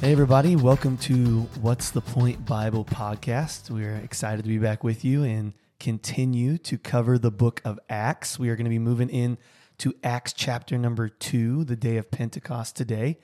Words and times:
Hey, 0.00 0.12
everybody, 0.12 0.56
welcome 0.56 0.96
to 0.98 1.42
What's 1.60 1.92
the 1.92 2.00
Point 2.00 2.44
Bible 2.44 2.84
podcast. 2.84 3.70
We're 3.70 3.94
excited 3.94 4.42
to 4.42 4.48
be 4.48 4.58
back 4.58 4.82
with 4.82 5.04
you 5.04 5.22
and 5.22 5.52
continue 5.78 6.58
to 6.58 6.78
cover 6.78 7.16
the 7.16 7.30
book 7.30 7.62
of 7.64 7.78
Acts. 7.88 8.36
We 8.36 8.48
are 8.48 8.56
going 8.56 8.64
to 8.64 8.70
be 8.70 8.80
moving 8.80 9.08
in 9.08 9.38
to 9.78 9.94
Acts 10.02 10.32
chapter 10.32 10.76
number 10.76 11.08
two, 11.08 11.62
the 11.62 11.76
day 11.76 11.96
of 11.96 12.10
Pentecost 12.10 12.74
today. 12.74 13.18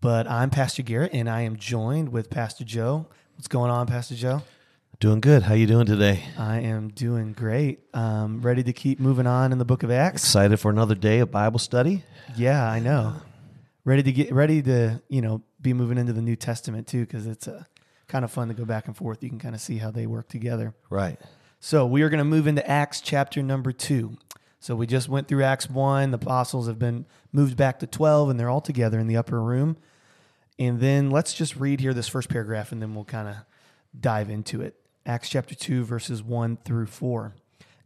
But 0.00 0.28
I'm 0.28 0.50
Pastor 0.50 0.82
Garrett 0.82 1.12
and 1.12 1.28
I 1.28 1.40
am 1.40 1.56
joined 1.56 2.10
with 2.10 2.30
Pastor 2.30 2.62
Joe. 2.62 3.08
What's 3.34 3.48
going 3.48 3.72
on, 3.72 3.88
Pastor 3.88 4.14
Joe? 4.14 4.42
Doing 5.00 5.20
good. 5.20 5.44
How 5.44 5.54
you 5.54 5.66
doing 5.66 5.86
today? 5.86 6.24
I 6.36 6.58
am 6.58 6.88
doing 6.88 7.32
great. 7.32 7.80
Um, 7.94 8.42
ready 8.42 8.62
to 8.64 8.74
keep 8.74 9.00
moving 9.00 9.26
on 9.26 9.50
in 9.50 9.56
the 9.56 9.64
book 9.64 9.82
of 9.82 9.90
Acts. 9.90 10.22
Excited 10.22 10.58
for 10.58 10.70
another 10.70 10.94
day 10.94 11.20
of 11.20 11.30
Bible 11.30 11.58
study? 11.58 12.04
Yeah, 12.36 12.62
I 12.62 12.80
know. 12.80 13.14
Ready 13.86 14.02
to 14.02 14.12
get 14.12 14.30
ready 14.30 14.60
to 14.60 15.00
you 15.08 15.22
know 15.22 15.40
be 15.58 15.72
moving 15.72 15.96
into 15.96 16.12
the 16.12 16.20
New 16.20 16.36
Testament 16.36 16.86
too 16.86 17.06
because 17.06 17.26
it's 17.26 17.48
uh, 17.48 17.64
kind 18.08 18.26
of 18.26 18.30
fun 18.30 18.48
to 18.48 18.54
go 18.54 18.66
back 18.66 18.88
and 18.88 18.94
forth. 18.94 19.22
You 19.22 19.30
can 19.30 19.38
kind 19.38 19.54
of 19.54 19.62
see 19.62 19.78
how 19.78 19.90
they 19.90 20.06
work 20.06 20.28
together. 20.28 20.74
Right. 20.90 21.18
So 21.60 21.86
we 21.86 22.02
are 22.02 22.10
going 22.10 22.18
to 22.18 22.24
move 22.24 22.46
into 22.46 22.68
Acts 22.70 23.00
chapter 23.00 23.42
number 23.42 23.72
two. 23.72 24.18
So 24.58 24.76
we 24.76 24.86
just 24.86 25.08
went 25.08 25.28
through 25.28 25.44
Acts 25.44 25.70
one. 25.70 26.10
The 26.10 26.18
apostles 26.18 26.66
have 26.66 26.78
been 26.78 27.06
moved 27.32 27.56
back 27.56 27.78
to 27.78 27.86
twelve, 27.86 28.28
and 28.28 28.38
they're 28.38 28.50
all 28.50 28.60
together 28.60 28.98
in 28.98 29.06
the 29.06 29.16
upper 29.16 29.40
room. 29.40 29.78
And 30.58 30.78
then 30.78 31.10
let's 31.10 31.32
just 31.32 31.56
read 31.56 31.80
here 31.80 31.94
this 31.94 32.06
first 32.06 32.28
paragraph, 32.28 32.70
and 32.70 32.82
then 32.82 32.94
we'll 32.94 33.06
kind 33.06 33.28
of 33.28 33.36
dive 33.98 34.28
into 34.28 34.60
it. 34.60 34.76
Acts 35.06 35.30
chapter 35.30 35.54
2, 35.54 35.84
verses 35.84 36.22
1 36.22 36.58
through 36.64 36.86
4. 36.86 37.34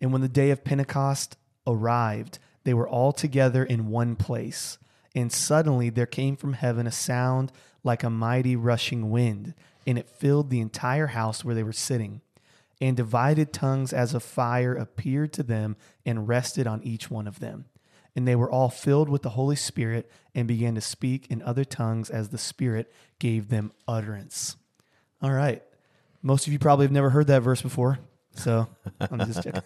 And 0.00 0.12
when 0.12 0.20
the 0.20 0.28
day 0.28 0.50
of 0.50 0.64
Pentecost 0.64 1.36
arrived, 1.66 2.38
they 2.64 2.74
were 2.74 2.88
all 2.88 3.12
together 3.12 3.62
in 3.64 3.88
one 3.88 4.16
place. 4.16 4.78
And 5.14 5.32
suddenly 5.32 5.90
there 5.90 6.06
came 6.06 6.36
from 6.36 6.54
heaven 6.54 6.86
a 6.86 6.92
sound 6.92 7.52
like 7.84 8.02
a 8.02 8.10
mighty 8.10 8.56
rushing 8.56 9.10
wind, 9.10 9.54
and 9.86 9.96
it 9.98 10.08
filled 10.08 10.50
the 10.50 10.60
entire 10.60 11.08
house 11.08 11.44
where 11.44 11.54
they 11.54 11.62
were 11.62 11.72
sitting. 11.72 12.20
And 12.80 12.96
divided 12.96 13.52
tongues 13.52 13.92
as 13.92 14.12
of 14.14 14.22
fire 14.24 14.74
appeared 14.74 15.32
to 15.34 15.42
them 15.44 15.76
and 16.04 16.26
rested 16.26 16.66
on 16.66 16.82
each 16.82 17.10
one 17.10 17.28
of 17.28 17.38
them. 17.38 17.66
And 18.16 18.26
they 18.26 18.34
were 18.34 18.50
all 18.50 18.68
filled 18.68 19.08
with 19.08 19.22
the 19.22 19.30
Holy 19.30 19.56
Spirit 19.56 20.10
and 20.34 20.48
began 20.48 20.74
to 20.74 20.80
speak 20.80 21.28
in 21.30 21.42
other 21.42 21.64
tongues 21.64 22.10
as 22.10 22.28
the 22.28 22.38
Spirit 22.38 22.92
gave 23.18 23.48
them 23.48 23.72
utterance. 23.86 24.56
All 25.22 25.32
right. 25.32 25.62
Most 26.26 26.46
of 26.46 26.54
you 26.54 26.58
probably 26.58 26.86
have 26.86 26.92
never 26.92 27.10
heard 27.10 27.26
that 27.26 27.42
verse 27.42 27.60
before. 27.60 27.98
So 28.34 28.66
I'm 29.00 29.18
just 29.18 29.42
checking. 29.42 29.60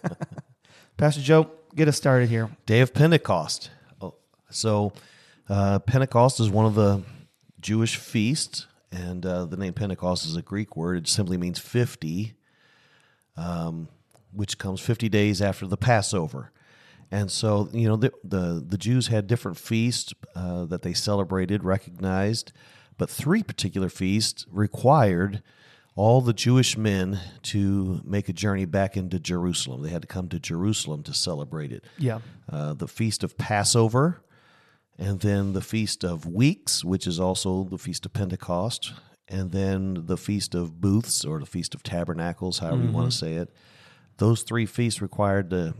Pastor 0.97 1.21
Joe, 1.21 1.49
get 1.73 1.87
us 1.87 1.95
started 1.95 2.27
here. 2.27 2.49
Day 2.65 2.81
of 2.81 2.93
Pentecost. 2.93 3.69
Oh, 4.01 4.15
So, 4.51 4.91
uh, 5.47 5.79
Pentecost 5.79 6.41
is 6.41 6.49
one 6.49 6.65
of 6.65 6.75
the 6.75 7.01
Jewish 7.61 7.95
feasts, 7.95 8.67
and 8.91 9.25
uh, 9.25 9.45
the 9.45 9.55
name 9.55 9.71
Pentecost 9.71 10.25
is 10.25 10.35
a 10.35 10.41
Greek 10.41 10.75
word. 10.75 10.97
It 10.97 11.07
simply 11.07 11.37
means 11.37 11.59
50, 11.59 12.33
um, 13.37 13.87
which 14.33 14.57
comes 14.57 14.81
50 14.81 15.07
days 15.07 15.41
after 15.41 15.65
the 15.65 15.77
Passover. 15.77 16.51
And 17.09 17.31
so, 17.31 17.69
you 17.71 17.87
know, 17.87 17.95
the, 17.95 18.11
the, 18.21 18.63
the 18.67 18.77
Jews 18.77 19.07
had 19.07 19.27
different 19.27 19.57
feasts 19.57 20.13
uh, 20.35 20.65
that 20.65 20.81
they 20.81 20.93
celebrated, 20.93 21.63
recognized, 21.63 22.51
but 22.97 23.09
three 23.09 23.43
particular 23.43 23.87
feasts 23.87 24.45
required 24.51 25.41
all 25.99 26.21
the 26.21 26.31
Jewish 26.31 26.77
men 26.77 27.19
to 27.43 27.99
make 28.05 28.29
a 28.29 28.33
journey 28.33 28.63
back 28.63 28.95
into 28.95 29.19
Jerusalem. 29.19 29.83
They 29.83 29.89
had 29.89 30.03
to 30.03 30.07
come 30.07 30.29
to 30.29 30.39
Jerusalem 30.39 31.03
to 31.03 31.13
celebrate 31.13 31.73
it. 31.73 31.83
Yeah. 31.97 32.19
Uh, 32.49 32.73
the 32.73 32.87
Feast 32.87 33.21
of 33.21 33.37
Passover, 33.37 34.21
and 34.97 35.19
then 35.19 35.51
the 35.51 35.61
Feast 35.61 36.05
of 36.05 36.25
Weeks, 36.25 36.85
which 36.85 37.05
is 37.05 37.19
also 37.19 37.65
the 37.65 37.77
Feast 37.77 38.05
of 38.05 38.13
Pentecost, 38.13 38.93
and 39.27 39.51
then 39.51 40.05
the 40.05 40.15
Feast 40.15 40.55
of 40.55 40.79
Booths 40.79 41.25
or 41.25 41.37
the 41.37 41.45
Feast 41.45 41.75
of 41.75 41.83
Tabernacles, 41.83 42.59
however 42.59 42.81
you 42.81 42.91
want 42.93 43.11
to 43.11 43.17
say 43.17 43.33
it. 43.33 43.53
Those 44.19 44.43
three 44.43 44.65
feasts 44.65 45.01
required 45.01 45.49
the 45.49 45.73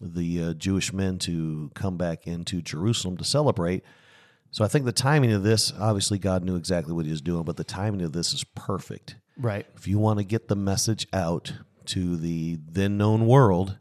the 0.00 0.42
uh, 0.42 0.52
Jewish 0.54 0.94
men 0.94 1.18
to 1.18 1.70
come 1.74 1.98
back 1.98 2.26
into 2.26 2.62
Jerusalem 2.62 3.18
to 3.18 3.24
celebrate. 3.24 3.84
So 4.50 4.64
I 4.64 4.68
think 4.68 4.86
the 4.86 4.92
timing 4.92 5.32
of 5.32 5.42
this, 5.42 5.70
obviously, 5.78 6.18
God 6.18 6.44
knew 6.44 6.56
exactly 6.56 6.94
what 6.94 7.04
He 7.04 7.10
was 7.10 7.20
doing, 7.20 7.44
but 7.44 7.58
the 7.58 7.64
timing 7.64 8.00
of 8.00 8.12
this 8.12 8.32
is 8.32 8.42
perfect. 8.54 9.16
Right. 9.38 9.66
If 9.76 9.86
you 9.86 9.98
want 9.98 10.18
to 10.18 10.24
get 10.24 10.48
the 10.48 10.56
message 10.56 11.06
out 11.12 11.52
to 11.86 12.16
the 12.16 12.58
then 12.68 12.96
known 12.96 13.26
world, 13.26 13.78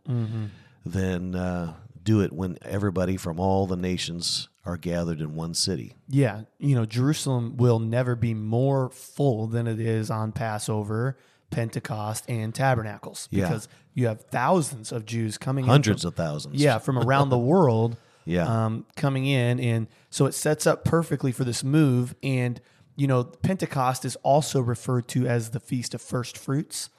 then 0.86 1.36
uh, 1.36 1.74
do 2.04 2.22
it 2.22 2.32
when 2.34 2.58
everybody 2.64 3.18
from 3.18 3.40
all 3.40 3.66
the 3.68 3.76
nations 3.76 4.50
are 4.66 4.78
gathered 4.78 5.22
in 5.22 5.36
one 5.36 5.54
city. 5.54 5.96
Yeah. 6.08 6.42
You 6.60 6.76
know, 6.76 6.86
Jerusalem 6.86 7.58
will 7.58 7.80
never 7.80 8.16
be 8.16 8.34
more 8.34 8.90
full 8.90 9.48
than 9.48 9.68
it 9.68 9.80
is 9.80 10.10
on 10.10 10.32
Passover, 10.32 11.18
Pentecost, 11.52 12.26
and 12.28 12.54
Tabernacles 12.54 13.28
Yeah. 13.32 13.48
because 13.48 13.68
you 13.94 14.08
have 14.08 14.22
thousands 14.22 14.92
of 14.92 15.06
Jews 15.06 15.38
coming 15.38 15.66
in 15.66 15.70
Hundreds 15.70 16.02
from- 16.02 16.10
of 16.10 16.16
thousands. 16.16 16.56
yeah, 16.62 16.80
from 16.80 16.98
around 16.98 17.30
the 17.30 17.38
world 17.54 17.96
Yeah. 18.26 18.66
um, 18.66 18.86
coming 18.96 19.26
in. 19.26 19.60
And 19.60 19.88
so 20.10 20.26
it 20.26 20.34
sets 20.34 20.66
up 20.68 20.84
perfectly 20.84 21.32
for 21.32 21.44
this 21.44 21.64
move. 21.64 22.16
And, 22.24 22.60
you 22.96 23.08
know, 23.08 23.24
Pentecost 23.24 24.06
is 24.06 24.16
also 24.18 24.62
referred 24.62 25.08
to 25.10 25.28
as 25.28 25.52
the 25.52 25.60
Feast 25.60 25.94
of 25.94 26.02
First 26.02 26.38
Fruits 26.38 26.90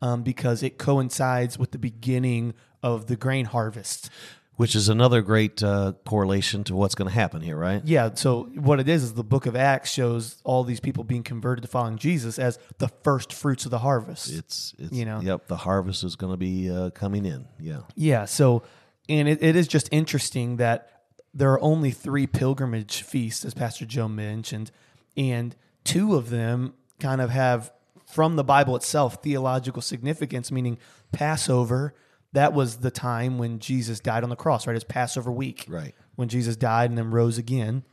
um, 0.00 0.22
because 0.22 0.62
it 0.62 0.78
coincides 0.78 1.58
with 1.58 1.72
the 1.72 1.78
beginning 1.78 2.54
of 2.82 3.06
the 3.06 3.16
grain 3.16 3.46
harvest. 3.46 4.10
Which 4.56 4.76
is 4.76 4.90
another 4.90 5.22
great 5.22 5.62
uh, 5.62 5.94
correlation 6.04 6.64
to 6.64 6.76
what's 6.76 6.94
going 6.94 7.08
to 7.08 7.14
happen 7.14 7.40
here, 7.40 7.56
right? 7.56 7.80
Yeah, 7.82 8.10
so 8.12 8.44
what 8.54 8.78
it 8.78 8.90
is 8.90 9.02
is 9.02 9.14
the 9.14 9.24
book 9.24 9.46
of 9.46 9.56
Acts 9.56 9.90
shows 9.90 10.36
all 10.44 10.64
these 10.64 10.80
people 10.80 11.02
being 11.02 11.22
converted 11.22 11.62
to 11.62 11.68
following 11.68 11.96
Jesus 11.96 12.38
as 12.38 12.58
the 12.76 12.88
first 12.88 13.32
fruits 13.32 13.64
of 13.64 13.70
the 13.70 13.78
harvest. 13.78 14.30
It's, 14.30 14.74
it's 14.78 14.92
You 14.92 15.06
know. 15.06 15.20
yep, 15.22 15.46
the 15.46 15.56
harvest 15.56 16.04
is 16.04 16.14
going 16.14 16.34
to 16.34 16.36
be 16.36 16.70
uh, 16.70 16.90
coming 16.90 17.24
in. 17.24 17.46
Yeah. 17.58 17.80
Yeah. 17.94 18.26
So, 18.26 18.62
and 19.08 19.28
it, 19.28 19.42
it 19.42 19.56
is 19.56 19.66
just 19.66 19.88
interesting 19.92 20.58
that 20.58 20.90
there 21.32 21.52
are 21.52 21.60
only 21.62 21.90
three 21.90 22.26
pilgrimage 22.26 23.00
feasts, 23.02 23.46
as 23.46 23.54
Pastor 23.54 23.86
Joe 23.86 24.08
mentioned, 24.08 24.70
and 25.20 25.54
two 25.84 26.14
of 26.16 26.30
them 26.30 26.72
kind 26.98 27.20
of 27.20 27.28
have, 27.28 27.70
from 28.06 28.36
the 28.36 28.42
Bible 28.42 28.74
itself, 28.74 29.22
theological 29.22 29.82
significance, 29.82 30.50
meaning 30.50 30.78
Passover. 31.12 31.94
That 32.32 32.54
was 32.54 32.78
the 32.78 32.90
time 32.90 33.36
when 33.36 33.58
Jesus 33.58 34.00
died 34.00 34.24
on 34.24 34.30
the 34.30 34.36
cross, 34.36 34.66
right? 34.66 34.74
It's 34.74 34.84
Passover 34.84 35.30
week. 35.30 35.66
Right. 35.68 35.94
When 36.16 36.28
Jesus 36.28 36.56
died 36.56 36.88
and 36.88 36.96
then 36.96 37.10
rose 37.10 37.36
again. 37.36 37.84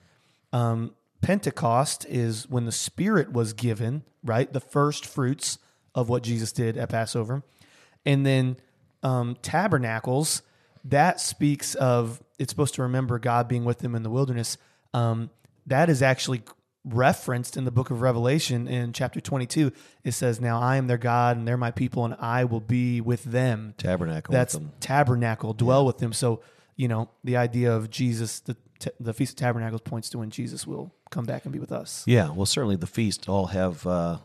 Um, 0.54 0.96
Pentecost 1.22 2.06
is 2.08 2.48
when 2.48 2.66
the 2.66 2.72
Spirit 2.72 3.34
was 3.34 3.52
given, 3.52 4.04
right? 4.24 4.52
The 4.52 4.62
first 4.62 5.06
fruits 5.06 5.60
of 5.94 6.08
what 6.08 6.24
Jesus 6.24 6.54
did 6.54 6.78
at 6.78 6.90
Passover. 6.90 7.44
And 8.06 8.26
then 8.26 8.56
um, 9.04 9.36
tabernacles, 9.42 10.44
that 10.86 11.20
speaks 11.20 11.76
of, 11.76 12.24
it's 12.40 12.52
supposed 12.52 12.76
to 12.76 12.84
remember 12.84 13.20
God 13.20 13.50
being 13.50 13.66
with 13.66 13.80
them 13.80 13.96
in 13.96 14.04
the 14.04 14.10
wilderness. 14.10 14.58
Um, 14.94 15.30
that 15.66 15.90
is 15.90 16.02
actually 16.02 16.44
referenced 16.88 17.58
in 17.58 17.66
the 17.66 17.72
book 17.72 17.92
of 17.92 18.02
Revelation 18.02 18.68
in 18.68 18.94
chapter 18.94 19.20
22. 19.20 19.72
It 20.04 20.12
says, 20.14 20.40
Now 20.40 20.60
I 20.62 20.78
am 20.78 20.88
their 20.88 20.98
God 20.98 21.38
and 21.38 21.48
they're 21.48 21.58
my 21.58 21.72
people 21.72 22.06
and 22.06 22.16
I 22.20 22.44
will 22.46 22.62
be 22.62 23.02
with 23.02 23.24
them. 23.24 23.74
Tabernacle 23.78 24.32
That's 24.32 24.54
with 24.54 24.64
them. 24.64 24.72
tabernacle, 24.80 25.54
dwell 25.54 25.86
with 25.86 25.98
them. 25.98 26.14
So, 26.14 26.42
you 26.76 26.88
know, 26.88 27.10
the 27.24 27.38
idea 27.38 27.74
of 27.74 27.90
Jesus, 27.90 28.40
the, 28.40 28.56
the 29.00 29.14
Feast 29.14 29.34
of 29.34 29.38
Tabernacles 29.38 29.82
points 29.82 30.10
to 30.12 30.20
when 30.20 30.30
Jesus 30.30 30.66
will 30.68 30.94
come 31.10 31.26
back 31.26 31.46
and 31.46 31.52
be 31.54 31.60
with 31.60 31.72
us. 31.72 32.04
Yeah. 32.08 32.30
Well, 32.32 32.46
certainly 32.46 32.76
the 32.76 32.88
feast 32.88 33.28
all 33.28 33.48
have 33.48 33.86
uh, 33.88 34.18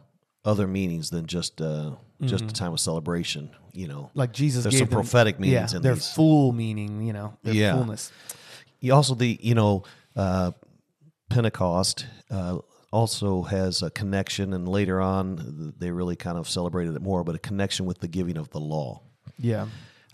other 0.44 0.66
meanings 0.66 1.10
than 1.10 1.26
just 1.26 1.60
uh, 1.60 1.92
just 2.24 2.44
a 2.44 2.52
time 2.52 2.72
of 2.72 2.78
celebration. 2.80 3.50
You 3.72 3.88
know, 3.88 4.10
Like 4.14 4.32
Jesus 4.32 4.64
There's 4.64 4.76
some 4.78 4.88
them- 4.88 4.96
prophetic 4.98 5.40
meanings 5.40 5.72
yeah, 5.72 5.76
in 5.76 5.82
their 5.82 5.94
these. 5.94 6.12
full 6.12 6.52
meaning, 6.52 7.02
you 7.02 7.12
know, 7.14 7.36
their 7.42 7.54
Yeah. 7.54 7.74
fullness. 7.74 8.12
You 8.80 8.92
also 8.94 9.14
the 9.14 9.38
you 9.40 9.54
know 9.54 9.84
uh, 10.14 10.52
Pentecost 11.32 12.06
uh, 12.30 12.58
also 12.92 13.42
has 13.42 13.82
a 13.82 13.90
connection, 13.90 14.52
and 14.52 14.68
later 14.68 15.00
on 15.00 15.72
they 15.78 15.90
really 15.90 16.16
kind 16.16 16.36
of 16.38 16.48
celebrated 16.48 16.94
it 16.94 17.02
more, 17.02 17.24
but 17.24 17.34
a 17.34 17.38
connection 17.38 17.86
with 17.86 17.98
the 18.00 18.08
giving 18.08 18.36
of 18.36 18.50
the 18.50 18.60
law. 18.60 19.00
Yeah. 19.38 19.66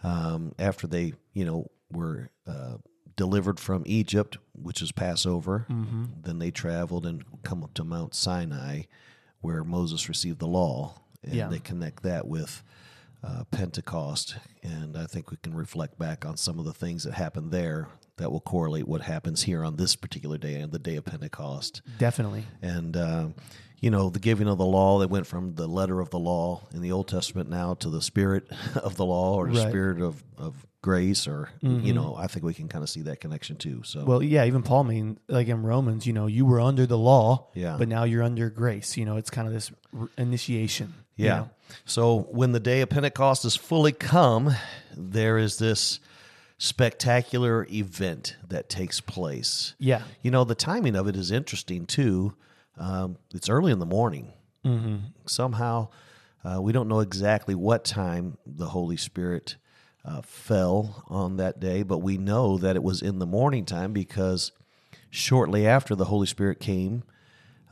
Um, 0.05 0.53
after 0.59 0.87
they 0.87 1.15
you 1.33 1.45
know 1.45 1.67
were 1.91 2.31
uh, 2.47 2.77
delivered 3.17 3.59
from 3.59 3.83
Egypt, 3.87 4.39
which 4.53 4.81
is 4.81 4.93
Passover, 4.93 5.67
then 5.69 6.39
they 6.39 6.51
traveled 6.51 7.05
and 7.07 7.25
come 7.43 7.65
up 7.65 7.75
to 7.75 7.85
Mount 7.85 8.15
Sinai, 8.15 8.83
where 9.41 9.65
Moses 9.65 10.09
received 10.09 10.39
the 10.39 10.47
law, 10.47 10.95
and 11.25 11.35
Yeah. 11.35 11.49
they 11.49 11.59
connect 11.59 12.03
that 12.05 12.27
with. 12.29 12.63
Uh, 13.21 13.43
Pentecost, 13.51 14.37
and 14.63 14.97
I 14.97 15.07
think 15.07 15.33
we 15.33 15.39
can 15.43 15.53
reflect 15.53 15.99
back 15.99 16.25
on 16.25 16.37
some 16.37 16.61
of 16.61 16.65
the 16.65 16.73
things 16.73 17.03
that 17.03 17.15
happened 17.15 17.51
there 17.51 17.89
that 18.19 18.31
will 18.31 18.41
correlate 18.41 18.87
what 18.87 19.01
happens 19.03 19.43
here 19.43 19.65
on 19.65 19.77
this 19.77 19.97
particular 19.97 20.39
day, 20.39 20.61
on 20.63 20.71
the 20.71 20.79
day 20.79 20.97
of 20.97 21.05
Pentecost. 21.05 21.83
Definitely. 21.99 22.45
And, 22.63 22.97
uh, 22.97 23.29
you 23.81 23.91
know, 23.91 24.11
the 24.11 24.19
giving 24.19 24.49
of 24.49 24.59
the 24.59 24.65
law, 24.67 24.99
that 25.01 25.09
went 25.11 25.27
from 25.27 25.55
the 25.55 25.67
letter 25.67 26.01
of 26.01 26.11
the 26.11 26.19
law 26.19 26.63
in 26.75 26.83
the 26.83 26.93
Old 26.93 27.09
Testament 27.09 27.49
now 27.49 27.75
to 27.75 27.89
the 27.91 28.03
spirit 28.03 28.45
of 28.77 28.97
the 28.97 29.05
law 29.05 29.35
or 29.37 29.47
the 29.47 29.53
Right. 29.53 29.59
Mm-hmm. 29.61 29.71
spirit 29.71 30.03
of, 30.03 30.23
of 30.37 30.67
grace, 30.81 31.27
or, 31.27 31.51
you 31.61 31.93
know, 31.93 32.15
I 32.17 32.29
think 32.29 32.45
we 32.45 32.55
can 32.55 32.69
kind 32.69 32.83
of 32.85 32.89
see 32.89 33.03
that 33.03 33.21
connection 33.21 33.57
too. 33.57 33.83
So, 33.85 34.05
Well, 34.05 34.23
yeah, 34.23 34.45
even 34.45 34.63
Paul 34.63 34.85
mean 34.85 35.19
like 35.29 35.49
in 35.49 35.63
Romans, 35.65 36.07
you 36.07 36.13
know, 36.13 36.27
you 36.29 36.47
were 36.47 36.61
under 36.61 36.87
the 36.87 36.97
law, 36.99 37.49
Yeah. 37.55 37.77
but 37.79 37.89
now 37.89 38.05
you're 38.05 38.23
under 38.23 38.49
grace. 38.49 38.97
You 38.97 39.05
know, 39.05 39.17
it's 39.17 39.29
kind 39.31 39.49
of 39.49 39.53
this 39.55 39.73
r- 39.99 40.09
initiation. 40.17 40.95
you 41.17 41.27
Yeah. 41.27 41.37
know? 41.37 41.51
So 41.85 42.29
when 42.31 42.53
the 42.53 42.61
day 42.61 42.81
of 42.81 42.89
Pentecost 42.91 43.45
is 43.45 43.57
fully 43.57 43.91
come, 43.93 44.55
there 44.97 45.37
is 45.37 45.59
this 45.59 45.99
spectacular 46.59 47.67
event 47.71 48.37
that 48.49 48.69
takes 48.69 49.01
place. 49.01 49.75
Yeah. 49.79 50.03
You 50.23 50.31
know, 50.31 50.45
the 50.45 50.57
timing 50.57 50.97
of 50.97 51.07
it 51.07 51.17
is 51.17 51.31
interesting 51.31 51.87
too. 51.87 52.35
Um, 52.77 53.17
it's 53.33 53.49
early 53.49 53.73
in 53.73 53.79
the 53.79 53.87
morning. 53.87 54.33
Mm-hmm. 54.65 54.97
Somehow, 55.27 55.89
uh, 56.45 56.61
we 56.61 56.73
don't 56.73 56.89
know 56.89 57.01
exactly 57.01 57.55
what 57.55 57.85
time 57.85 58.39
the 58.45 58.67
Holy 58.67 58.97
Spirit 58.97 59.57
uh, 60.05 60.23
fell 60.23 61.05
on 61.09 61.37
that 61.37 61.61
day, 61.61 61.83
but 61.83 61.99
we 61.99 62.19
know 62.19 62.59
that 62.59 62.77
it 62.77 62.83
was 62.83 63.03
in 63.03 63.19
the 63.19 63.27
morning 63.27 63.65
time 63.65 63.93
because 63.93 64.53
shortly 65.11 65.67
after 65.67 65.95
the 65.95 66.07
Holy 66.07 66.27
Spirit 66.27 66.61
came, 66.61 67.05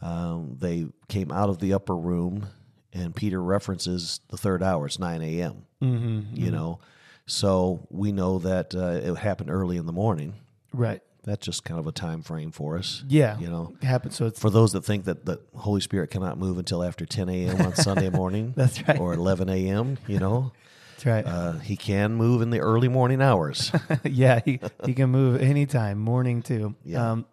um, 0.03 0.57
they 0.61 0.87
came 1.09 1.33
out 1.33 1.49
of 1.49 1.59
the 1.59 1.73
upper 1.73 1.97
room, 1.97 2.49
and 2.93 3.17
Peter 3.17 3.43
references 3.43 4.21
the 4.29 4.37
third 4.37 4.63
hour. 4.63 4.87
It's 4.87 4.99
9 4.99 5.23
a.m. 5.23 5.67
Mm-hmm, 5.83 6.21
you 6.37 6.51
know, 6.51 6.81
so 7.27 7.87
we 7.91 8.13
know 8.13 8.39
that 8.39 8.75
uh, 8.75 9.11
it 9.13 9.17
happened 9.17 9.51
early 9.51 9.77
in 9.77 9.87
the 9.87 9.93
morning. 9.93 10.35
Right. 10.73 11.03
That's 11.25 11.45
just 11.45 11.65
kind 11.65 11.81
of 11.81 11.89
a 11.89 11.93
time 11.93 12.23
frame 12.23 12.53
for 12.53 12.79
us. 12.79 13.03
Yeah. 13.09 13.37
You 13.41 13.49
know, 13.49 13.75
it 13.83 13.85
happens. 13.85 14.15
So 14.15 14.27
it's 14.27 14.39
for 14.39 14.49
those 14.49 14.73
that 14.73 14.85
think 14.85 15.07
that 15.07 15.25
the 15.27 15.41
Holy 15.57 15.81
Spirit 15.81 16.11
cannot 16.11 16.39
move 16.39 16.57
until 16.59 16.85
after 16.85 17.05
10 17.05 17.29
a.m. 17.29 17.61
on 17.61 17.75
Sunday 17.75 18.11
morning, 18.11 18.53
That's 18.57 18.87
right. 18.87 18.99
or 19.01 19.13
11 19.13 19.49
a.m., 19.49 19.99
you 20.07 20.21
know, 20.21 20.53
that's 20.93 21.05
right. 21.05 21.27
uh, 21.27 21.53
he 21.59 21.77
can 21.77 22.15
move 22.15 22.43
in 22.43 22.51
the 22.51 22.61
early 22.61 22.89
morning 22.89 23.21
hours. 23.21 23.73
yeah, 24.05 24.41
he, 24.45 24.61
he 24.85 24.95
can 24.95 25.11
move 25.11 25.43
anytime, 25.43 25.99
morning 25.99 26.43
too. 26.43 26.77
Yeah. 26.85 27.11
Um, 27.11 27.27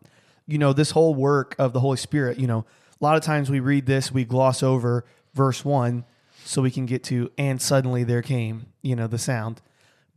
you 0.47 0.57
know, 0.57 0.73
this 0.73 0.91
whole 0.91 1.13
work 1.13 1.55
of 1.59 1.71
the 1.71 1.79
Holy 1.79 1.97
Spirit, 1.97 2.39
you 2.39 2.47
know, 2.47 2.65
a 2.99 3.03
lot 3.03 3.15
of 3.15 3.21
times 3.21 3.49
we 3.49 3.59
read 3.59 3.85
this, 3.85 4.11
we 4.11 4.25
gloss 4.25 4.63
over 4.63 5.05
verse 5.33 5.63
one 5.63 6.03
so 6.45 6.61
we 6.61 6.71
can 6.71 6.85
get 6.85 7.03
to, 7.05 7.31
and 7.37 7.61
suddenly 7.61 8.03
there 8.03 8.21
came, 8.21 8.65
you 8.81 8.95
know, 8.95 9.07
the 9.07 9.17
sound. 9.17 9.61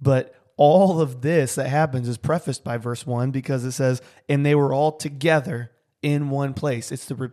But 0.00 0.34
all 0.56 1.00
of 1.00 1.22
this 1.22 1.54
that 1.56 1.68
happens 1.68 2.08
is 2.08 2.18
prefaced 2.18 2.64
by 2.64 2.76
verse 2.78 3.06
one 3.06 3.30
because 3.30 3.64
it 3.64 3.72
says, 3.72 4.00
and 4.28 4.44
they 4.44 4.54
were 4.54 4.72
all 4.72 4.92
together 4.92 5.70
in 6.02 6.30
one 6.30 6.54
place. 6.54 6.92
It's 6.92 7.06
the, 7.06 7.14
re- 7.14 7.28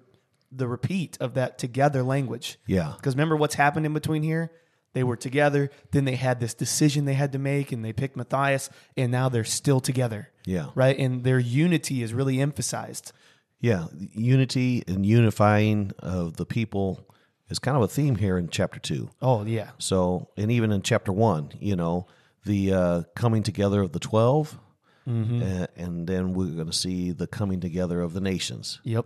the 0.51 0.67
repeat 0.67 1.17
of 1.19 1.33
that 1.35 1.57
together 1.57 2.03
language. 2.03 2.57
Yeah. 2.67 2.93
Because 2.97 3.15
remember 3.15 3.35
what's 3.35 3.55
happened 3.55 3.85
in 3.85 3.93
between 3.93 4.23
here? 4.23 4.51
They 4.93 5.03
were 5.03 5.15
together. 5.15 5.71
Then 5.91 6.05
they 6.05 6.15
had 6.15 6.39
this 6.39 6.53
decision 6.53 7.05
they 7.05 7.13
had 7.15 7.31
to 7.31 7.39
make, 7.39 7.71
and 7.71 7.83
they 7.83 7.93
picked 7.93 8.15
Matthias, 8.15 8.69
and 8.95 9.11
now 9.11 9.27
they're 9.27 9.43
still 9.43 9.79
together. 9.79 10.29
Yeah. 10.45 10.67
Right? 10.75 10.97
And 10.97 11.23
their 11.23 11.39
unity 11.39 12.03
is 12.03 12.13
really 12.13 12.39
emphasized. 12.39 13.11
Yeah, 13.59 13.87
unity 13.93 14.83
and 14.87 15.05
unifying 15.05 15.93
of 15.99 16.35
the 16.35 16.45
people 16.45 17.07
is 17.49 17.59
kind 17.59 17.77
of 17.77 17.83
a 17.83 17.87
theme 17.87 18.17
here 18.17 18.37
in 18.37 18.49
chapter 18.49 18.79
two. 18.79 19.09
Oh, 19.21 19.45
yeah. 19.45 19.69
So, 19.77 20.29
and 20.35 20.51
even 20.51 20.71
in 20.71 20.81
chapter 20.81 21.13
one, 21.13 21.53
you 21.59 21.77
know, 21.77 22.05
the 22.45 22.73
uh, 22.73 23.03
coming 23.15 23.43
together 23.43 23.81
of 23.81 23.91
the 23.91 23.99
12 23.99 24.59
a- 25.05 25.67
and 25.75 26.07
then 26.07 26.33
we're 26.33 26.47
going 26.55 26.67
to 26.67 26.73
see 26.73 27.11
the 27.11 27.27
coming 27.27 27.59
together 27.59 27.99
of 28.01 28.13
the 28.13 28.21
nations. 28.21 28.79
Yep. 28.85 29.05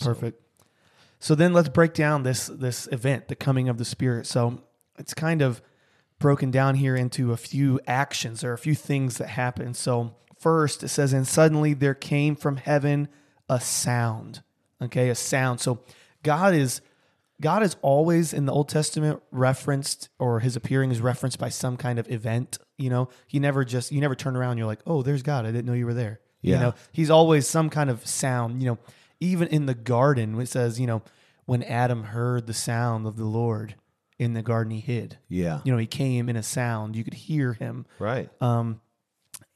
Perfect. 0.00 0.42
So 1.20 1.34
then 1.34 1.52
let's 1.54 1.68
break 1.70 1.94
down 1.94 2.22
this 2.22 2.46
this 2.48 2.86
event, 2.92 3.28
the 3.28 3.34
coming 3.34 3.68
of 3.68 3.78
the 3.78 3.84
Spirit. 3.84 4.26
So 4.26 4.62
it's 4.98 5.14
kind 5.14 5.40
of 5.42 5.60
broken 6.18 6.50
down 6.50 6.74
here 6.74 6.94
into 6.96 7.32
a 7.32 7.36
few 7.36 7.80
actions 7.86 8.44
or 8.44 8.52
a 8.52 8.58
few 8.58 8.74
things 8.74 9.18
that 9.18 9.28
happen. 9.28 9.72
So 9.74 10.14
first 10.38 10.82
it 10.82 10.88
says, 10.88 11.12
and 11.12 11.26
suddenly 11.26 11.72
there 11.74 11.94
came 11.94 12.36
from 12.36 12.56
heaven 12.58 13.08
a 13.48 13.58
sound. 13.60 14.42
Okay, 14.82 15.08
a 15.08 15.14
sound. 15.14 15.60
So 15.60 15.80
God 16.22 16.54
is 16.54 16.80
God 17.40 17.62
is 17.62 17.76
always 17.82 18.32
in 18.32 18.46
the 18.46 18.52
Old 18.52 18.68
Testament 18.68 19.22
referenced 19.30 20.08
or 20.18 20.40
his 20.40 20.56
appearing 20.56 20.90
is 20.90 21.00
referenced 21.00 21.38
by 21.38 21.48
some 21.48 21.76
kind 21.76 21.98
of 21.98 22.10
event. 22.10 22.58
You 22.76 22.90
know, 22.90 23.08
he 23.26 23.38
never 23.38 23.64
just 23.64 23.92
you 23.92 24.00
never 24.00 24.14
turn 24.14 24.36
around 24.36 24.52
and 24.52 24.58
you're 24.58 24.66
like, 24.66 24.82
oh, 24.86 25.02
there's 25.02 25.22
God. 25.22 25.46
I 25.46 25.52
didn't 25.52 25.66
know 25.66 25.72
you 25.72 25.86
were 25.86 25.94
there. 25.94 26.20
You 26.40 26.56
know, 26.56 26.74
he's 26.92 27.10
always 27.10 27.46
some 27.46 27.68
kind 27.68 27.90
of 27.90 28.06
sound. 28.06 28.62
You 28.62 28.70
know, 28.70 28.78
even 29.20 29.48
in 29.48 29.66
the 29.66 29.74
garden, 29.74 30.40
it 30.40 30.48
says, 30.48 30.80
you 30.80 30.86
know, 30.86 31.02
when 31.46 31.62
Adam 31.62 32.04
heard 32.04 32.46
the 32.46 32.54
sound 32.54 33.06
of 33.06 33.16
the 33.16 33.24
Lord 33.24 33.74
in 34.18 34.34
the 34.34 34.42
garden, 34.42 34.70
he 34.72 34.80
hid. 34.80 35.18
Yeah. 35.28 35.60
You 35.64 35.72
know, 35.72 35.78
he 35.78 35.86
came 35.86 36.28
in 36.28 36.36
a 36.36 36.42
sound. 36.42 36.96
You 36.96 37.04
could 37.04 37.14
hear 37.14 37.54
him. 37.54 37.86
Right. 37.98 38.30
Um, 38.40 38.80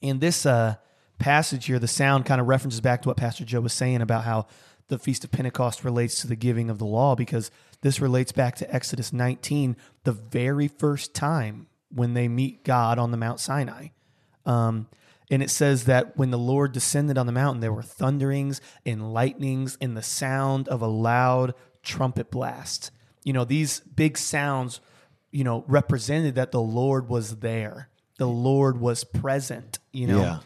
in 0.01 0.19
this 0.19 0.45
uh, 0.45 0.77
passage 1.19 1.67
here, 1.67 1.79
the 1.79 1.89
sound 1.89 2.27
kind 2.27 2.41
of 2.41 2.49
references 2.49 2.81
back 2.81 3.03
to 3.03 3.09
what 3.09 3.17
Pastor 3.17 3.45
Joe 3.45 3.61
was 3.61 3.73
saying 3.73 4.03
about 4.03 4.25
how 4.25 4.47
the 4.89 4.99
Feast 4.99 5.25
of 5.25 5.31
Pentecost 5.31 5.85
relates 5.85 6.21
to 6.21 6.27
the 6.27 6.37
giving 6.37 6.69
of 6.69 6.79
the 6.79 6.85
law, 6.85 7.15
because 7.15 7.51
this 7.83 8.01
relates 8.01 8.33
back 8.33 8.57
to 8.57 8.75
Exodus 8.75 9.13
19, 9.13 9.77
the 10.05 10.13
very 10.13 10.69
first 10.69 11.15
time 11.15 11.67
when 11.91 12.15
they 12.15 12.29
meet 12.29 12.65
God 12.65 12.99
on 12.99 13.11
the 13.11 13.17
Mount 13.17 13.39
Sinai. 13.39 13.89
Um, 14.47 14.89
and 15.31 15.43
it 15.43 15.51
says 15.51 15.85
that 15.85 16.17
when 16.17 16.31
the 16.31 16.39
Lord 16.39 16.73
descended 16.73 17.17
on 17.17 17.27
the 17.27 17.33
mountain, 17.33 17.61
there 17.61 17.73
were 17.73 17.83
thunderings 17.83 18.61
and 18.85 19.13
lightnings 19.13 19.79
and 19.81 19.97
the 19.97 20.03
sound 20.03 20.69
of 20.69 20.83
a 20.83 20.87
loud 20.87 21.55
trumpet 21.83 22.31
blast. 22.31 22.91
You 23.25 23.33
know, 23.33 23.45
these 23.45 23.81
big 23.81 24.19
sounds, 24.19 24.81
you 25.31 25.45
know, 25.45 25.65
represented 25.67 26.35
that 26.35 26.53
the 26.53 26.61
Lord 26.61 27.09
was 27.09 27.39
there. 27.39 27.89
The 28.19 28.29
Lord 28.29 28.81
was 28.81 29.05
present, 29.05 29.79
you 29.93 30.07
know. 30.07 30.21
Yeah. 30.21 30.39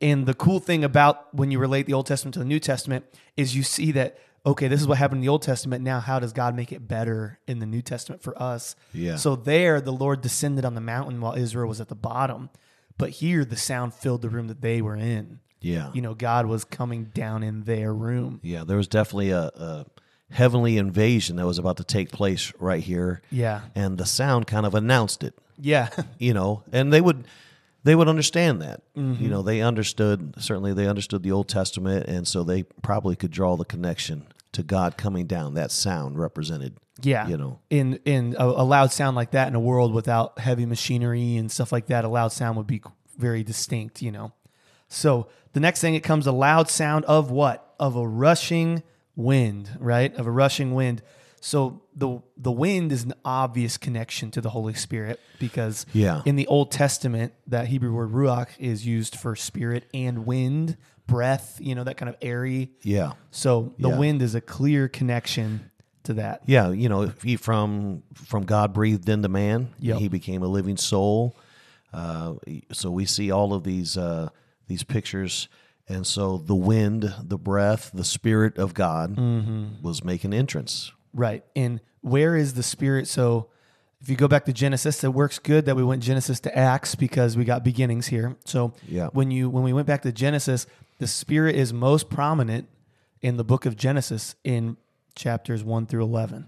And 0.00 0.26
the 0.26 0.34
cool 0.34 0.58
thing 0.58 0.84
about 0.84 1.34
when 1.34 1.50
you 1.50 1.58
relate 1.58 1.86
the 1.86 1.92
Old 1.92 2.06
Testament 2.06 2.32
to 2.34 2.40
the 2.40 2.46
New 2.46 2.60
Testament 2.60 3.04
is 3.36 3.54
you 3.54 3.62
see 3.62 3.92
that, 3.92 4.18
okay, 4.44 4.68
this 4.68 4.80
is 4.80 4.86
what 4.86 4.98
happened 4.98 5.18
in 5.18 5.22
the 5.22 5.28
Old 5.28 5.42
Testament. 5.42 5.84
Now, 5.84 6.00
how 6.00 6.18
does 6.18 6.32
God 6.32 6.54
make 6.54 6.72
it 6.72 6.86
better 6.86 7.38
in 7.46 7.58
the 7.58 7.66
New 7.66 7.82
Testament 7.82 8.22
for 8.22 8.40
us? 8.40 8.76
Yeah. 8.92 9.16
So 9.16 9.36
there, 9.36 9.80
the 9.80 9.92
Lord 9.92 10.20
descended 10.20 10.64
on 10.64 10.74
the 10.74 10.80
mountain 10.80 11.20
while 11.20 11.34
Israel 11.34 11.68
was 11.68 11.80
at 11.80 11.88
the 11.88 11.94
bottom. 11.94 12.50
But 12.96 13.10
here, 13.10 13.44
the 13.44 13.56
sound 13.56 13.94
filled 13.94 14.22
the 14.22 14.28
room 14.28 14.48
that 14.48 14.60
they 14.60 14.82
were 14.82 14.96
in. 14.96 15.40
Yeah. 15.60 15.90
You 15.92 16.02
know, 16.02 16.14
God 16.14 16.46
was 16.46 16.64
coming 16.64 17.04
down 17.06 17.42
in 17.42 17.64
their 17.64 17.92
room. 17.92 18.40
Yeah. 18.42 18.64
There 18.64 18.76
was 18.76 18.88
definitely 18.88 19.30
a, 19.30 19.50
a 19.54 19.86
heavenly 20.30 20.78
invasion 20.78 21.36
that 21.36 21.46
was 21.46 21.58
about 21.58 21.76
to 21.78 21.84
take 21.84 22.10
place 22.10 22.52
right 22.58 22.82
here. 22.82 23.20
Yeah. 23.30 23.62
And 23.74 23.98
the 23.98 24.06
sound 24.06 24.46
kind 24.46 24.64
of 24.64 24.74
announced 24.74 25.22
it. 25.22 25.34
Yeah. 25.58 25.90
you 26.18 26.32
know, 26.32 26.62
and 26.72 26.92
they 26.92 27.00
would 27.00 27.26
they 27.82 27.94
would 27.94 28.08
understand 28.08 28.60
that. 28.62 28.82
Mm-hmm. 28.96 29.22
You 29.22 29.30
know, 29.30 29.42
they 29.42 29.60
understood 29.60 30.34
certainly 30.38 30.72
they 30.72 30.86
understood 30.86 31.22
the 31.22 31.32
Old 31.32 31.48
Testament, 31.48 32.06
and 32.06 32.26
so 32.26 32.42
they 32.42 32.64
probably 32.82 33.16
could 33.16 33.30
draw 33.30 33.56
the 33.56 33.64
connection 33.64 34.26
to 34.52 34.62
God 34.62 34.96
coming 34.96 35.26
down. 35.26 35.54
That 35.54 35.70
sound 35.70 36.18
represented. 36.18 36.76
Yeah. 37.02 37.28
You 37.28 37.36
know. 37.36 37.60
in 37.70 37.98
in 38.04 38.36
a, 38.38 38.44
a 38.44 38.64
loud 38.64 38.92
sound 38.92 39.16
like 39.16 39.30
that 39.30 39.48
in 39.48 39.54
a 39.54 39.60
world 39.60 39.94
without 39.94 40.38
heavy 40.38 40.66
machinery 40.66 41.36
and 41.36 41.50
stuff 41.50 41.72
like 41.72 41.86
that, 41.86 42.04
a 42.04 42.08
loud 42.08 42.32
sound 42.32 42.56
would 42.56 42.66
be 42.66 42.82
very 43.16 43.42
distinct, 43.42 44.02
you 44.02 44.12
know. 44.12 44.32
So 44.88 45.28
the 45.52 45.60
next 45.60 45.80
thing 45.80 45.94
it 45.94 46.02
comes 46.02 46.26
a 46.26 46.32
loud 46.32 46.68
sound 46.68 47.04
of 47.06 47.30
what? 47.30 47.74
Of 47.78 47.96
a 47.96 48.06
rushing 48.06 48.82
wind, 49.16 49.70
right? 49.78 50.14
Of 50.14 50.26
a 50.26 50.30
rushing 50.30 50.74
wind. 50.74 51.02
So 51.40 51.82
the 51.94 52.20
the 52.36 52.52
wind 52.52 52.92
is 52.92 53.04
an 53.04 53.14
obvious 53.24 53.76
connection 53.78 54.30
to 54.32 54.40
the 54.40 54.50
Holy 54.50 54.74
Spirit 54.74 55.18
because 55.38 55.86
Yeah. 55.92 56.22
in 56.26 56.36
the 56.36 56.46
Old 56.46 56.70
Testament 56.70 57.32
that 57.46 57.68
Hebrew 57.68 57.92
word 57.94 58.12
ruach 58.12 58.48
is 58.58 58.86
used 58.86 59.16
for 59.16 59.34
spirit 59.34 59.84
and 59.94 60.26
wind, 60.26 60.76
breath, 61.06 61.58
you 61.60 61.74
know, 61.74 61.82
that 61.84 61.96
kind 61.96 62.08
of 62.10 62.16
airy. 62.20 62.72
Yeah. 62.82 63.12
So 63.30 63.74
the 63.78 63.88
Yeah. 63.88 63.98
wind 63.98 64.20
is 64.22 64.34
a 64.34 64.40
clear 64.40 64.86
connection 64.88 65.70
to 66.04 66.14
that. 66.14 66.42
Yeah, 66.46 66.70
you 66.70 66.88
know, 66.88 67.02
if 67.02 67.22
he 67.22 67.36
from 67.36 68.02
from 68.14 68.44
God 68.44 68.72
breathed 68.74 69.08
into 69.08 69.28
man, 69.28 69.70
Yep. 69.80 69.98
he 69.98 70.08
became 70.08 70.42
a 70.42 70.46
living 70.48 70.76
soul. 70.76 71.34
Uh, 71.92 72.34
so 72.72 72.90
we 72.90 73.04
see 73.06 73.30
all 73.30 73.52
of 73.54 73.64
these 73.64 73.96
uh, 73.96 74.28
these 74.68 74.82
pictures, 74.84 75.48
and 75.88 76.06
so 76.06 76.36
the 76.38 76.54
wind, 76.54 77.12
the 77.22 77.38
breath, 77.38 77.90
the 77.92 78.04
spirit 78.04 78.56
of 78.58 78.74
God 78.74 79.16
Mm-hmm. 79.16 79.82
was 79.82 80.04
making 80.04 80.32
entrance. 80.32 80.92
Right. 81.12 81.44
And 81.56 81.80
where 82.02 82.36
is 82.36 82.54
the 82.54 82.62
spirit? 82.62 83.08
So 83.08 83.48
if 84.00 84.08
you 84.08 84.16
go 84.16 84.28
back 84.28 84.44
to 84.46 84.52
Genesis, 84.52 85.02
it 85.04 85.12
works 85.12 85.38
good 85.38 85.66
that 85.66 85.76
we 85.76 85.82
went 85.84 86.02
Genesis 86.02 86.40
to 86.40 86.56
Acts 86.56 86.94
because 86.94 87.36
we 87.36 87.44
got 87.44 87.64
beginnings 87.64 88.06
here. 88.06 88.36
So 88.44 88.72
Yeah. 88.88 89.08
when 89.12 89.30
you 89.30 89.48
when 89.50 89.62
we 89.64 89.72
went 89.72 89.86
back 89.86 90.02
to 90.02 90.12
Genesis, 90.12 90.66
the 90.98 91.06
spirit 91.06 91.56
is 91.56 91.72
most 91.72 92.08
prominent 92.08 92.68
in 93.20 93.36
the 93.36 93.44
book 93.44 93.66
of 93.66 93.76
Genesis 93.76 94.34
in 94.44 94.76
chapters 95.14 95.62
1 95.64 95.86
through 95.86 96.02
11 96.04 96.46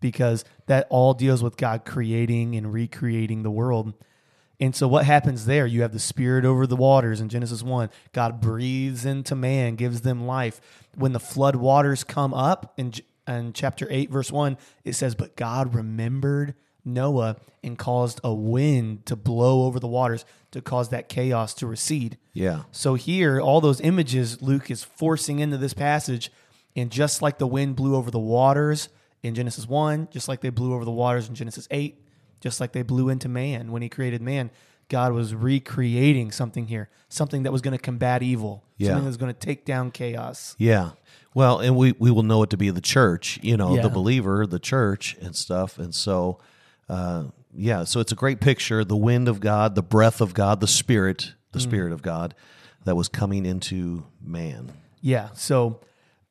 because 0.00 0.44
that 0.66 0.86
all 0.90 1.14
deals 1.14 1.42
with 1.42 1.56
God 1.56 1.84
creating 1.84 2.56
and 2.56 2.72
recreating 2.72 3.42
the 3.42 3.50
world. 3.50 3.94
And 4.60 4.74
so 4.74 4.86
what 4.86 5.04
happens 5.04 5.46
there? 5.46 5.66
You 5.66 5.82
have 5.82 5.92
the 5.92 5.98
spirit 5.98 6.44
over 6.44 6.66
the 6.66 6.76
waters 6.76 7.20
in 7.20 7.28
Genesis 7.28 7.62
1. 7.62 7.90
God 8.12 8.40
breathes 8.40 9.04
into 9.04 9.34
man, 9.34 9.74
gives 9.76 10.02
them 10.02 10.26
life. 10.26 10.60
When 10.94 11.12
the 11.12 11.20
flood 11.20 11.56
waters 11.56 12.04
come 12.04 12.32
up 12.32 12.72
in, 12.76 12.92
In 13.26 13.52
chapter 13.52 13.86
8, 13.90 14.10
verse 14.10 14.30
1, 14.30 14.58
it 14.84 14.94
says, 14.94 15.14
But 15.14 15.34
God 15.36 15.74
remembered 15.74 16.54
Noah 16.84 17.36
and 17.62 17.78
caused 17.78 18.20
a 18.22 18.34
wind 18.34 19.06
to 19.06 19.16
blow 19.16 19.64
over 19.64 19.80
the 19.80 19.86
waters 19.88 20.24
to 20.50 20.60
cause 20.60 20.90
that 20.90 21.08
chaos 21.08 21.54
to 21.54 21.66
recede. 21.66 22.18
Yeah. 22.34 22.64
So 22.70 22.94
here, 22.94 23.40
all 23.40 23.60
those 23.62 23.80
images 23.80 24.42
Luke 24.42 24.70
is 24.70 24.84
forcing 24.84 25.38
into 25.38 25.56
this 25.56 25.72
passage, 25.74 26.30
and 26.76 26.90
just 26.90 27.22
like 27.22 27.38
the 27.38 27.46
wind 27.46 27.76
blew 27.76 27.96
over 27.96 28.10
the 28.10 28.18
waters 28.18 28.90
in 29.22 29.34
Genesis 29.34 29.66
1, 29.66 30.08
just 30.10 30.28
like 30.28 30.42
they 30.42 30.50
blew 30.50 30.74
over 30.74 30.84
the 30.84 30.90
waters 30.90 31.28
in 31.28 31.34
Genesis 31.34 31.66
8, 31.70 31.98
just 32.40 32.60
like 32.60 32.72
they 32.72 32.82
blew 32.82 33.08
into 33.08 33.28
man 33.30 33.72
when 33.72 33.80
he 33.80 33.88
created 33.88 34.20
man, 34.20 34.50
God 34.88 35.14
was 35.14 35.34
recreating 35.34 36.30
something 36.30 36.66
here, 36.66 36.90
something 37.08 37.44
that 37.44 37.52
was 37.52 37.62
going 37.62 37.72
to 37.72 37.82
combat 37.82 38.22
evil, 38.22 38.64
Yeah. 38.76 38.88
something 38.88 39.04
that 39.04 39.08
was 39.08 39.16
going 39.16 39.32
to 39.32 39.38
take 39.38 39.64
down 39.64 39.90
chaos. 39.90 40.54
Yeah. 40.58 40.90
Well, 41.34 41.58
and 41.58 41.76
we, 41.76 41.92
we 41.98 42.10
will 42.12 42.22
know 42.22 42.42
it 42.44 42.50
to 42.50 42.56
be 42.56 42.70
the 42.70 42.80
church, 42.80 43.38
you 43.42 43.56
know, 43.56 43.74
Yeah. 43.74 43.82
the 43.82 43.88
believer, 43.88 44.46
the 44.46 44.60
church 44.60 45.16
and 45.20 45.34
stuff. 45.34 45.78
And 45.78 45.92
so, 45.94 46.38
uh, 46.88 47.24
yeah, 47.52 47.84
so 47.84 48.00
it's 48.00 48.12
a 48.12 48.16
great 48.16 48.40
picture 48.40 48.84
the 48.84 48.96
wind 48.96 49.28
of 49.28 49.40
God, 49.40 49.74
the 49.74 49.82
breath 49.82 50.20
of 50.20 50.32
God, 50.34 50.60
the 50.60 50.68
spirit, 50.68 51.34
the 51.52 51.60
spirit 51.60 51.92
of 51.92 52.02
God 52.02 52.34
that 52.84 52.94
was 52.96 53.08
coming 53.08 53.44
into 53.46 54.06
man. 54.22 54.72
Yeah. 55.00 55.28
So 55.34 55.80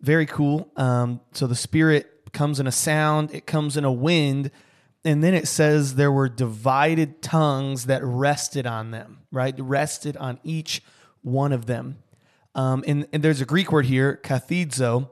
very 0.01 0.25
cool. 0.25 0.69
Um, 0.75 1.19
so 1.33 1.48
the 1.48 1.55
spirit 1.55 2.10
comes 2.33 2.60
in 2.60 2.67
a 2.67 2.72
sound, 2.72 3.33
it 3.33 3.45
comes 3.45 3.77
in 3.77 3.86
a 3.86 3.91
wind, 3.91 4.51
and 5.05 5.24
then 5.24 5.33
it 5.33 5.48
says 5.48 5.95
there 5.95 6.12
were 6.12 6.29
divided 6.29 7.22
tongues 7.22 7.86
that 7.86 8.03
rested 8.03 8.65
on 8.65 8.91
them, 8.91 9.19
right? 9.31 9.55
Rested 9.57 10.15
on 10.17 10.39
each 10.43 10.81
one 11.22 11.51
of 11.51 11.65
them. 11.65 11.98
Um, 12.55 12.83
and, 12.88 13.07
and 13.12 13.24
there's 13.24 13.41
a 13.41 13.45
Greek 13.45 13.72
word 13.72 13.86
here, 13.86 14.19
kathidzo, 14.24 15.10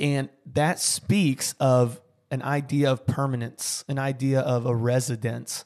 and 0.00 0.28
that 0.54 0.78
speaks 0.80 1.54
of 1.60 2.00
an 2.30 2.42
idea 2.42 2.90
of 2.90 3.06
permanence, 3.06 3.84
an 3.88 3.98
idea 3.98 4.40
of 4.40 4.66
a 4.66 4.74
residence. 4.74 5.64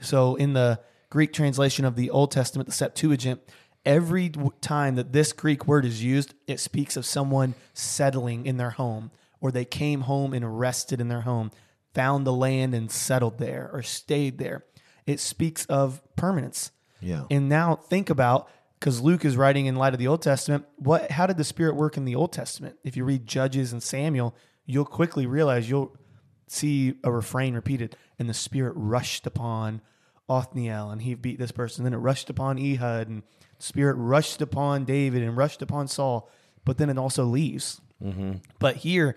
So 0.00 0.34
in 0.36 0.52
the 0.52 0.80
Greek 1.10 1.32
translation 1.32 1.84
of 1.84 1.96
the 1.96 2.10
Old 2.10 2.30
Testament, 2.30 2.68
the 2.68 2.74
Septuagint, 2.74 3.40
every 3.84 4.30
time 4.60 4.94
that 4.94 5.12
this 5.12 5.32
Greek 5.32 5.66
word 5.66 5.84
is 5.84 6.02
used, 6.02 6.34
it 6.46 6.60
speaks 6.60 6.96
of 6.96 7.04
someone 7.04 7.54
settling 7.74 8.46
in 8.46 8.56
their 8.56 8.70
home, 8.70 9.10
or 9.40 9.50
they 9.50 9.64
came 9.64 10.02
home 10.02 10.32
and 10.32 10.58
rested 10.58 11.00
in 11.00 11.08
their 11.08 11.22
home, 11.22 11.50
found 11.92 12.26
the 12.26 12.32
land 12.32 12.74
and 12.74 12.90
settled 12.90 13.38
there, 13.38 13.68
or 13.72 13.82
stayed 13.82 14.38
there. 14.38 14.64
It 15.06 15.18
speaks 15.20 15.66
of 15.66 16.00
permanence. 16.16 16.70
Yeah. 17.00 17.24
And 17.30 17.48
now 17.48 17.74
think 17.74 18.08
about 18.08 18.48
because 18.82 19.00
Luke 19.00 19.24
is 19.24 19.36
writing 19.36 19.66
in 19.66 19.76
light 19.76 19.92
of 19.92 20.00
the 20.00 20.08
Old 20.08 20.22
Testament. 20.22 20.64
What? 20.74 21.12
How 21.12 21.28
did 21.28 21.36
the 21.36 21.44
Spirit 21.44 21.76
work 21.76 21.96
in 21.96 22.04
the 22.04 22.16
Old 22.16 22.32
Testament? 22.32 22.76
If 22.82 22.96
you 22.96 23.04
read 23.04 23.28
Judges 23.28 23.72
and 23.72 23.80
Samuel, 23.80 24.34
you'll 24.66 24.84
quickly 24.84 25.24
realize 25.24 25.70
you'll 25.70 25.96
see 26.48 26.94
a 27.04 27.12
refrain 27.12 27.54
repeated, 27.54 27.94
and 28.18 28.28
the 28.28 28.34
Spirit 28.34 28.72
rushed 28.74 29.24
upon 29.24 29.82
Othniel, 30.28 30.90
and 30.90 31.00
he 31.02 31.14
beat 31.14 31.38
this 31.38 31.52
person. 31.52 31.84
Then 31.84 31.94
it 31.94 31.98
rushed 31.98 32.28
upon 32.28 32.58
Ehud, 32.58 33.06
and 33.08 33.22
the 33.56 33.62
Spirit 33.62 33.94
rushed 33.94 34.42
upon 34.42 34.84
David 34.84 35.22
and 35.22 35.36
rushed 35.36 35.62
upon 35.62 35.86
Saul. 35.86 36.28
But 36.64 36.78
then 36.78 36.90
it 36.90 36.98
also 36.98 37.24
leaves. 37.24 37.80
Mm-hmm. 38.02 38.32
But 38.58 38.78
here, 38.78 39.14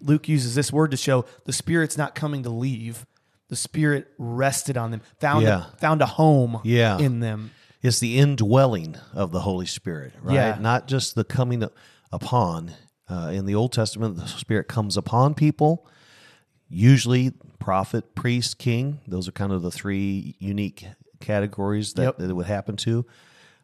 Luke 0.00 0.28
uses 0.30 0.54
this 0.54 0.72
word 0.72 0.90
to 0.92 0.96
show 0.96 1.26
the 1.44 1.52
Spirit's 1.52 1.98
not 1.98 2.14
coming 2.14 2.42
to 2.44 2.50
leave. 2.50 3.04
The 3.48 3.56
Spirit 3.56 4.08
rested 4.16 4.78
on 4.78 4.90
them, 4.92 5.02
found 5.20 5.42
Yeah. 5.44 5.66
a, 5.74 5.76
found 5.76 6.00
a 6.00 6.06
home 6.06 6.60
Yeah. 6.64 6.98
in 6.98 7.20
them. 7.20 7.50
It's 7.84 8.00
the 8.00 8.18
indwelling 8.18 8.96
of 9.12 9.30
the 9.30 9.40
Holy 9.40 9.66
Spirit, 9.66 10.14
right? 10.22 10.34
Yeah. 10.34 10.58
Not 10.58 10.88
just 10.88 11.14
the 11.14 11.22
coming 11.22 11.62
upon. 12.10 12.72
Uh, 13.06 13.30
in 13.34 13.44
the 13.44 13.54
Old 13.54 13.70
Testament, 13.72 14.16
the 14.16 14.26
Spirit 14.26 14.66
comes 14.68 14.96
upon 14.96 15.34
people, 15.34 15.86
usually 16.70 17.32
prophet, 17.58 18.14
priest, 18.14 18.56
king. 18.58 19.00
Those 19.06 19.28
are 19.28 19.32
kind 19.32 19.52
of 19.52 19.60
the 19.60 19.70
three 19.70 20.34
unique 20.38 20.86
categories 21.20 21.92
that, 21.92 22.02
Yep. 22.02 22.18
that 22.18 22.30
it 22.30 22.32
would 22.32 22.46
happen 22.46 22.76
to. 22.76 23.04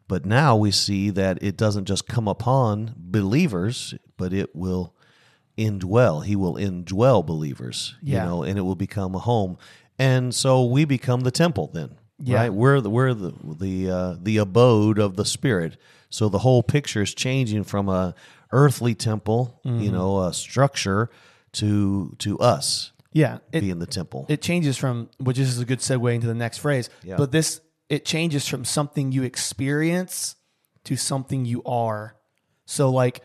But 0.07 0.27
now 0.27 0.55
we 0.55 0.69
see 0.69 1.09
that 1.09 1.41
it 1.41 1.57
doesn't 1.57 1.85
just 1.85 2.07
come 2.07 2.27
upon 2.27 2.93
believers, 2.95 3.95
but 4.17 4.31
it 4.33 4.55
will 4.55 4.93
indwell. 5.57 6.23
He 6.23 6.35
will 6.35 6.53
indwell 6.55 7.25
believers, 7.25 7.95
Yeah. 8.03 8.23
you 8.23 8.29
know, 8.29 8.43
and 8.43 8.59
it 8.59 8.61
will 8.61 8.75
become 8.75 9.15
a 9.15 9.19
home. 9.19 9.57
And 9.97 10.35
so 10.35 10.63
we 10.63 10.85
become 10.85 11.21
the 11.21 11.31
temple 11.31 11.71
then. 11.73 11.95
Yeah. 12.23 12.37
Right? 12.37 12.53
We're 12.53 12.81
the 12.81 12.89
we're 12.89 13.13
the 13.13 13.33
the 13.43 13.89
uh, 13.91 14.15
the 14.21 14.37
abode 14.37 14.99
of 14.99 15.15
the 15.15 15.25
spirit. 15.25 15.77
So 16.09 16.29
the 16.29 16.39
whole 16.39 16.61
picture 16.63 17.01
is 17.01 17.13
changing 17.13 17.63
from 17.63 17.89
a 17.89 18.13
earthly 18.51 18.95
temple, 18.95 19.59
Mm-hmm. 19.65 19.79
you 19.81 19.91
know, 19.91 20.19
a 20.23 20.33
structure 20.33 21.09
to 21.53 22.15
to 22.19 22.37
us 22.39 22.91
Yeah, 23.13 23.39
it, 23.51 23.61
being 23.61 23.79
the 23.79 23.85
temple. 23.85 24.25
it 24.29 24.41
changes 24.41 24.77
from 24.77 25.09
which 25.19 25.39
is 25.39 25.59
a 25.59 25.65
good 25.65 25.79
segue 25.79 26.13
into 26.13 26.27
the 26.27 26.33
next 26.33 26.59
phrase. 26.59 26.89
Yeah. 27.03 27.15
But 27.17 27.31
this 27.31 27.61
it 27.89 28.05
changes 28.05 28.47
from 28.47 28.63
something 28.65 29.11
you 29.11 29.23
experience 29.23 30.35
to 30.85 30.95
something 30.95 31.45
you 31.45 31.61
are. 31.65 32.15
So 32.65 32.89
like 32.89 33.21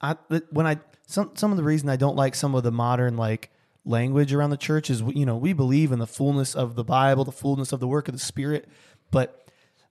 I 0.00 0.16
when 0.50 0.66
I 0.66 0.78
some 1.06 1.30
some 1.34 1.50
of 1.50 1.56
the 1.56 1.62
reason 1.64 1.88
I 1.88 1.96
don't 1.96 2.16
like 2.16 2.34
some 2.34 2.54
of 2.54 2.62
the 2.62 2.72
modern 2.72 3.16
like 3.16 3.50
language 3.84 4.32
around 4.32 4.50
the 4.50 4.56
church 4.56 4.90
is 4.90 5.02
you 5.14 5.26
know 5.26 5.36
we 5.36 5.52
believe 5.52 5.92
in 5.92 5.98
the 5.98 6.06
fullness 6.06 6.54
of 6.54 6.74
the 6.74 6.84
Bible, 6.84 7.24
the 7.24 7.32
fullness 7.32 7.72
of 7.72 7.80
the 7.80 7.88
work 7.88 8.08
of 8.08 8.14
the 8.14 8.20
Spirit, 8.20 8.68
but 9.10 9.48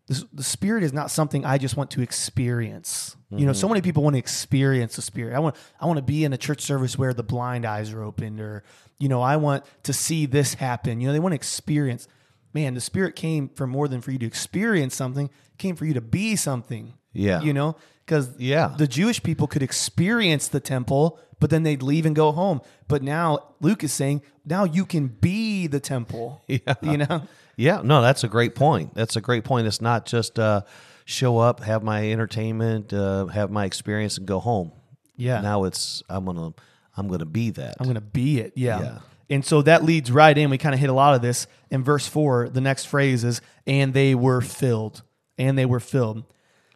the, 0.08 0.28
the 0.34 0.44
Spirit 0.44 0.84
is 0.84 0.94
not 0.94 1.12
something 1.12 1.46
I 1.46 1.58
just 1.58 1.78
want 1.78 1.92
to 1.92 2.02
experience. 2.02 3.16
You 3.34 3.46
know, 3.46 3.54
so 3.54 3.66
mm-hmm. 3.66 3.76
many 3.76 3.82
people 3.82 4.04
want 4.04 4.16
to 4.16 4.20
experience 4.20 4.98
the 4.98 5.02
Spirit. 5.02 5.36
I 5.36 5.40
want 5.40 5.56
I 5.80 5.86
want 5.86 5.98
to 5.98 6.04
be 6.04 6.26
in 6.26 6.34
a 6.34 6.38
church 6.38 6.62
service 6.62 6.98
where 6.98 7.14
the 7.14 7.24
blind 7.24 7.66
eyes 7.66 7.94
are 7.94 8.04
opened, 8.04 8.42
or 8.42 8.64
you 9.00 9.08
know, 9.08 9.22
I 9.22 9.38
want 9.38 9.64
to 9.84 9.94
see 9.94 10.26
this 10.26 10.56
happen. 10.56 11.00
You 11.00 11.08
know, 11.08 11.14
they 11.14 11.20
want 11.20 11.32
to 11.32 11.38
experience. 11.38 12.08
Man, 12.54 12.74
the 12.74 12.82
Spirit 12.82 13.16
came 13.16 13.48
for 13.48 13.66
more 13.66 13.88
than 13.88 14.02
for 14.02 14.12
you 14.12 14.20
to 14.20 14.26
experience 14.26 14.94
something. 14.94 15.28
It 15.28 15.58
came 15.58 15.78
for 15.78 15.86
you 15.86 15.94
to 15.94 16.02
be 16.02 16.36
something. 16.36 16.94
Yeah. 17.14 17.42
you 17.42 17.54
know, 17.54 17.76
because 18.06 18.30
Yeah. 18.38 18.74
the 18.78 18.88
Jewish 18.88 19.22
people 19.24 19.48
could 19.48 19.62
experience 19.64 20.48
the 20.48 20.60
temple, 20.60 21.20
but 21.40 21.50
then 21.50 21.64
they'd 21.64 21.82
leave 21.84 22.06
and 22.06 22.16
go 22.16 22.32
home. 22.32 22.62
But 22.88 23.04
now 23.04 23.40
Luke 23.60 23.84
is 23.84 23.92
saying, 23.94 24.22
now 24.46 24.64
you 24.64 24.86
can 24.86 25.08
be 25.08 25.68
the 25.68 25.80
temple. 25.80 26.44
Yeah. 26.48 26.74
You 26.82 26.98
know? 26.98 27.22
Yeah, 27.58 27.82
no, 27.84 28.02
that's 28.02 28.24
a 28.24 28.28
great 28.28 28.56
point. 28.56 28.94
That's 28.96 29.16
a 29.16 29.22
great 29.22 29.44
point. 29.44 29.68
It's 29.68 29.82
not 29.82 30.06
just 30.06 30.40
uh, 30.40 30.62
show 31.06 31.38
up, 31.38 31.60
have 31.62 31.84
my 31.84 32.12
entertainment, 32.12 32.92
uh, 32.94 33.28
have 33.28 33.52
my 33.52 33.66
experience, 33.66 34.18
and 34.18 34.26
go 34.26 34.40
home. 34.40 34.72
Yeah. 35.18 35.42
Now 35.42 35.66
it's 35.66 36.02
I'm 36.10 36.26
gonna 36.26 36.54
I'm 36.98 37.08
gonna 37.08 37.26
be 37.26 37.52
that. 37.52 37.76
I'm 37.80 37.86
going 37.86 37.96
to 37.96 38.02
be 38.02 38.40
it. 38.40 38.54
Yeah. 38.56 38.82
Yeah. 38.82 38.98
And 39.30 39.46
so 39.46 39.62
that 39.62 39.84
leads 39.84 40.12
right 40.12 40.36
in. 40.38 40.50
We 40.50 40.58
kind 40.58 40.74
of 40.74 40.80
hit 40.82 40.90
a 40.90 40.94
lot 40.94 41.14
of 41.14 41.22
this 41.22 41.46
in 41.70 41.84
verse 41.84 42.08
four. 42.08 42.50
The 42.50 42.62
next 42.62 42.86
phrase 42.86 43.24
is, 43.24 43.42
and 43.68 43.94
they 43.94 44.16
were 44.16 44.42
filled. 44.42 45.04
And 45.38 45.58
they 45.58 45.66
were 45.66 45.80
filled. 45.80 46.24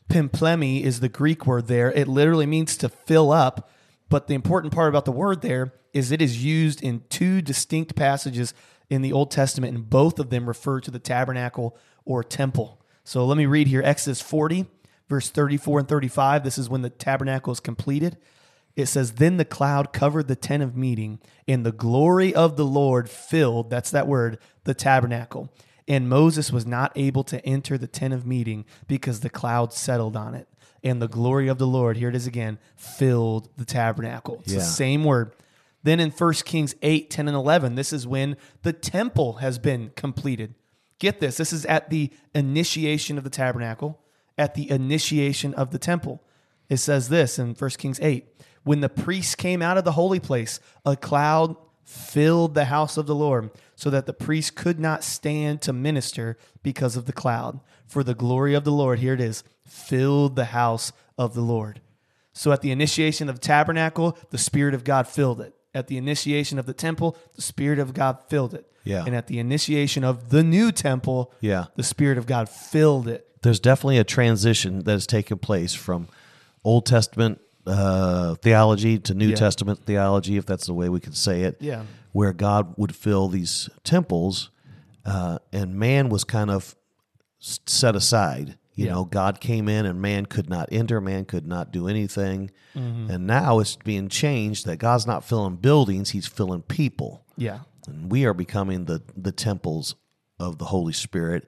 Pimplemi 0.09 0.81
is 0.81 0.99
the 0.99 1.09
Greek 1.09 1.45
word 1.45 1.67
there. 1.67 1.91
It 1.91 2.07
literally 2.07 2.45
means 2.45 2.77
to 2.77 2.89
fill 2.89 3.31
up. 3.31 3.69
But 4.09 4.27
the 4.27 4.35
important 4.35 4.73
part 4.73 4.89
about 4.89 5.05
the 5.05 5.11
word 5.11 5.41
there 5.41 5.73
is 5.93 6.11
it 6.11 6.21
is 6.21 6.43
used 6.43 6.83
in 6.83 7.03
two 7.09 7.41
distinct 7.41 7.95
passages 7.95 8.53
in 8.89 9.01
the 9.01 9.13
Old 9.13 9.31
Testament, 9.31 9.75
and 9.75 9.89
both 9.89 10.19
of 10.19 10.29
them 10.29 10.47
refer 10.47 10.79
to 10.81 10.91
the 10.91 10.99
tabernacle 10.99 11.75
or 12.05 12.23
temple. 12.23 12.81
So 13.03 13.25
let 13.25 13.37
me 13.37 13.45
read 13.45 13.67
here 13.67 13.81
Exodus 13.83 14.21
40, 14.21 14.65
verse 15.09 15.29
34 15.29 15.79
and 15.79 15.87
35. 15.87 16.43
This 16.43 16.57
is 16.57 16.69
when 16.69 16.81
the 16.81 16.89
tabernacle 16.89 17.51
is 17.51 17.59
completed. 17.59 18.17
It 18.75 18.87
says, 18.87 19.13
Then 19.13 19.37
the 19.37 19.45
cloud 19.45 19.93
covered 19.93 20.27
the 20.27 20.35
tent 20.35 20.61
of 20.61 20.75
meeting, 20.75 21.19
and 21.47 21.65
the 21.65 21.71
glory 21.71 22.35
of 22.35 22.57
the 22.57 22.65
Lord 22.65 23.09
filled, 23.09 23.69
that's 23.69 23.91
that 23.91 24.07
word, 24.07 24.37
the 24.65 24.73
tabernacle. 24.73 25.51
And 25.87 26.09
Moses 26.09 26.51
was 26.51 26.65
not 26.65 26.91
able 26.95 27.23
to 27.25 27.45
enter 27.45 27.77
the 27.77 27.87
tent 27.87 28.13
of 28.13 28.25
meeting 28.25 28.65
because 28.87 29.19
the 29.19 29.29
cloud 29.29 29.71
settled 29.71 30.15
on 30.15 30.33
it. 30.33 30.47
And 30.83 31.01
the 31.01 31.07
glory 31.07 31.47
of 31.47 31.57
the 31.57 31.67
Lord, 31.67 31.97
here 31.97 32.09
it 32.09 32.15
is 32.15 32.27
again, 32.27 32.59
filled 32.75 33.49
the 33.57 33.65
tabernacle. 33.65 34.39
It's 34.43 34.53
Yeah. 34.53 34.59
the 34.59 34.65
same 34.65 35.03
word. 35.03 35.31
Then 35.83 35.99
in 35.99 36.09
1 36.09 36.45
Kings 36.45 36.73
8, 36.81 37.09
10, 37.11 37.27
and 37.27 37.37
11, 37.37 37.75
this 37.75 37.93
is 37.93 38.07
when 38.07 38.37
the 38.63 38.73
temple 38.73 39.33
has 39.33 39.59
been 39.59 39.91
completed. 39.95 40.55
Get 40.97 41.19
this 41.19 41.37
this 41.37 41.53
is 41.53 41.65
at 41.65 41.89
the 41.89 42.11
initiation 42.33 43.17
of 43.17 43.23
the 43.23 43.29
tabernacle, 43.29 43.99
at 44.37 44.55
the 44.55 44.69
initiation 44.71 45.53
of 45.53 45.71
the 45.71 45.77
temple. 45.77 46.23
It 46.69 46.77
says 46.77 47.09
this 47.09 47.37
in 47.37 47.53
1 47.53 47.69
Kings 47.77 47.99
8 48.01 48.25
When 48.63 48.81
the 48.81 48.89
priests 48.89 49.35
came 49.35 49.61
out 49.61 49.77
of 49.77 49.83
the 49.85 49.91
holy 49.91 50.19
place, 50.19 50.59
a 50.85 50.95
cloud 50.95 51.55
filled 51.83 52.55
the 52.55 52.65
house 52.65 52.97
of 52.97 53.05
the 53.05 53.13
Lord, 53.13 53.51
so 53.75 53.89
that 53.89 54.05
the 54.05 54.13
priests 54.13 54.51
could 54.51 54.79
not 54.79 55.03
stand 55.03 55.61
to 55.61 55.73
minister 55.73 56.37
because 56.63 56.95
of 56.95 57.05
the 57.05 57.13
cloud. 57.13 57.59
For 57.85 58.03
the 58.03 58.15
glory 58.15 58.53
of 58.53 58.63
the 58.63 58.71
Lord, 58.71 58.99
here 58.99 59.13
it 59.13 59.21
is, 59.21 59.43
filled 59.65 60.35
the 60.35 60.45
house 60.45 60.91
of 61.17 61.33
the 61.33 61.41
Lord. 61.41 61.81
So 62.33 62.51
at 62.51 62.61
the 62.61 62.71
initiation 62.71 63.29
of 63.29 63.35
the 63.35 63.41
tabernacle, 63.47 64.17
the 64.29 64.37
Spirit 64.37 64.73
of 64.73 64.83
God 64.83 65.07
filled 65.07 65.39
it. 65.41 65.53
At 65.73 65.87
the 65.87 65.97
initiation 65.97 66.57
of 66.57 66.65
the 66.65 66.73
temple, 66.73 67.17
the 67.35 67.41
Spirit 67.41 67.79
of 67.79 67.93
God 67.93 68.17
filled 68.29 68.53
it. 68.53 68.65
Yeah. 68.83 69.03
And 69.05 69.15
at 69.15 69.27
the 69.27 69.39
initiation 69.39 70.03
of 70.03 70.29
the 70.29 70.43
new 70.43 70.71
temple, 70.71 71.31
Yeah. 71.41 71.65
the 71.75 71.83
Spirit 71.83 72.17
of 72.17 72.25
God 72.25 72.49
filled 72.49 73.07
it. 73.07 73.27
there's 73.41 73.59
definitely 73.59 73.99
a 73.99 74.03
transition 74.03 74.79
that 74.85 74.91
has 74.91 75.05
taken 75.05 75.37
place 75.37 75.73
from 75.75 76.07
Old 76.63 76.85
Testament 76.87 77.39
uh, 77.67 78.35
theology 78.35 78.99
to 78.99 79.13
New 79.13 79.29
Yeah. 79.29 79.35
Testament 79.35 79.85
theology, 79.85 80.37
if 80.37 80.45
that's 80.45 80.65
the 80.67 80.73
way 80.73 80.89
we 80.89 80.99
could 80.99 81.15
say 81.17 81.41
it. 81.43 81.57
Yeah. 81.59 81.83
Where 82.11 82.33
God 82.33 82.73
would 82.77 82.95
fill 82.95 83.27
these 83.27 83.69
temples, 83.83 84.49
uh, 85.05 85.39
and 85.51 85.75
man 85.75 86.09
was 86.09 86.23
kind 86.23 86.49
of 86.49 86.75
set 87.39 87.95
aside. 87.95 88.57
You 88.75 88.85
Yeah. 88.87 88.91
know, 88.93 89.05
God 89.05 89.39
came 89.39 89.69
in 89.69 89.85
and 89.85 90.01
man 90.01 90.25
could 90.25 90.49
not 90.49 90.67
enter, 90.71 90.99
man 90.99 91.25
could 91.25 91.47
not 91.47 91.71
do 91.71 91.87
anything. 91.87 92.51
Mm-hmm. 92.75 93.09
And 93.11 93.27
now 93.27 93.59
it's 93.59 93.77
being 93.77 94.09
changed 94.09 94.65
that 94.65 94.77
God's 94.77 95.07
not 95.07 95.23
filling 95.23 95.55
buildings, 95.57 96.09
he's 96.11 96.27
filling 96.27 96.61
people. 96.63 97.23
Yeah. 97.37 97.59
And 97.87 98.11
we 98.11 98.25
are 98.25 98.33
becoming 98.33 98.85
the, 98.85 99.01
the 99.15 99.31
temples 99.31 99.95
of 100.39 100.57
the 100.57 100.65
Holy 100.65 100.91
Spirit, 100.93 101.47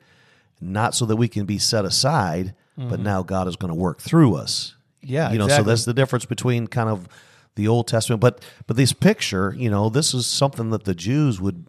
not 0.61 0.95
so 0.95 1.05
that 1.05 1.15
we 1.17 1.27
can 1.27 1.45
be 1.45 1.57
set 1.57 1.83
aside, 1.85 2.55
but 2.77 2.99
now 2.99 3.23
God 3.23 3.47
is 3.47 3.55
going 3.55 3.69
to 3.73 3.75
work 3.79 3.99
through 3.99 4.35
us. 4.35 4.75
Yeah, 5.01 5.31
You 5.31 5.37
know, 5.37 5.47
so 5.47 5.63
that's 5.63 5.85
the 5.85 5.93
difference 5.93 6.25
between 6.25 6.67
kind 6.67 6.89
of 6.89 7.07
the 7.55 7.67
Old 7.67 7.87
Testament. 7.87 8.21
But 8.21 8.43
but 8.65 8.77
this 8.77 8.93
picture, 8.93 9.53
you 9.57 9.69
know, 9.69 9.89
this 9.89 10.13
is 10.13 10.25
something 10.25 10.69
that 10.71 10.85
the 10.85 10.95
Jews 10.95 11.39
would 11.41 11.67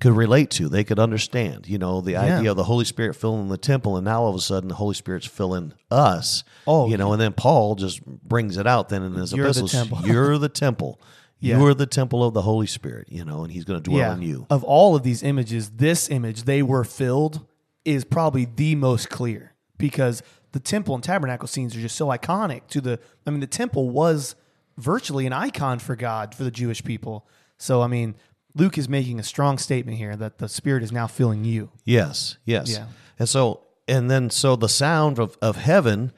could 0.00 0.12
relate 0.12 0.50
to. 0.50 0.68
They 0.68 0.82
could 0.82 0.98
understand, 0.98 1.68
you 1.68 1.78
know, 1.78 2.00
the 2.00 2.16
idea 2.16 2.50
of 2.50 2.56
the 2.56 2.64
Holy 2.64 2.84
Spirit 2.84 3.14
filling 3.14 3.48
the 3.48 3.58
temple, 3.58 3.96
and 3.96 4.04
now 4.04 4.22
all 4.22 4.30
of 4.30 4.34
a 4.34 4.40
sudden 4.40 4.68
the 4.68 4.74
Holy 4.74 4.94
Spirit's 4.94 5.26
filling 5.26 5.72
us. 5.90 6.42
Oh, 6.66 6.88
you 6.88 6.96
know, 6.96 7.12
and 7.12 7.20
then 7.20 7.32
Paul 7.32 7.74
just 7.74 8.04
brings 8.04 8.56
it 8.56 8.66
out 8.66 8.88
then 8.88 9.02
in 9.02 9.14
his 9.14 9.32
You're 9.32 9.44
the 9.44 9.50
epistles. 9.50 9.72
temple. 9.72 10.00
You're 10.04 10.38
the 10.38 10.48
temple. 10.48 11.00
Yeah. 11.42 11.58
You're 11.58 11.72
the 11.72 11.86
temple 11.86 12.22
of 12.22 12.34
the 12.34 12.42
Holy 12.42 12.66
Spirit, 12.66 13.08
you 13.10 13.24
know, 13.24 13.44
and 13.44 13.50
he's 13.50 13.64
going 13.64 13.82
to 13.82 13.90
dwell 13.90 13.98
yeah. 13.98 14.12
in 14.12 14.20
you. 14.20 14.46
Of 14.50 14.62
all 14.62 14.94
of 14.94 15.02
these 15.02 15.22
images, 15.22 15.70
this 15.70 16.10
image, 16.10 16.42
they 16.42 16.62
were 16.62 16.84
filled, 16.84 17.46
is 17.82 18.04
probably 18.04 18.44
the 18.44 18.74
most 18.74 19.08
clear 19.08 19.54
because 19.78 20.22
the 20.52 20.60
temple 20.60 20.94
and 20.94 21.04
tabernacle 21.04 21.46
scenes 21.48 21.76
are 21.76 21.80
just 21.80 21.96
so 21.96 22.08
iconic 22.08 22.66
to 22.68 22.80
the. 22.80 22.98
I 23.26 23.30
mean, 23.30 23.40
the 23.40 23.46
temple 23.46 23.90
was 23.90 24.34
virtually 24.76 25.26
an 25.26 25.32
icon 25.32 25.78
for 25.78 25.96
God 25.96 26.34
for 26.34 26.44
the 26.44 26.50
Jewish 26.50 26.82
people. 26.82 27.26
So, 27.58 27.82
I 27.82 27.86
mean, 27.86 28.14
Luke 28.54 28.78
is 28.78 28.88
making 28.88 29.20
a 29.20 29.22
strong 29.22 29.58
statement 29.58 29.98
here 29.98 30.16
that 30.16 30.38
the 30.38 30.48
Spirit 30.48 30.82
is 30.82 30.90
now 30.92 31.06
filling 31.06 31.44
you. 31.44 31.70
Yes, 31.84 32.38
yes. 32.44 32.72
Yeah. 32.72 32.86
And 33.18 33.28
so, 33.28 33.62
and 33.86 34.10
then, 34.10 34.30
so 34.30 34.56
the 34.56 34.68
sound 34.68 35.18
of, 35.18 35.36
of 35.42 35.56
heaven 35.56 36.12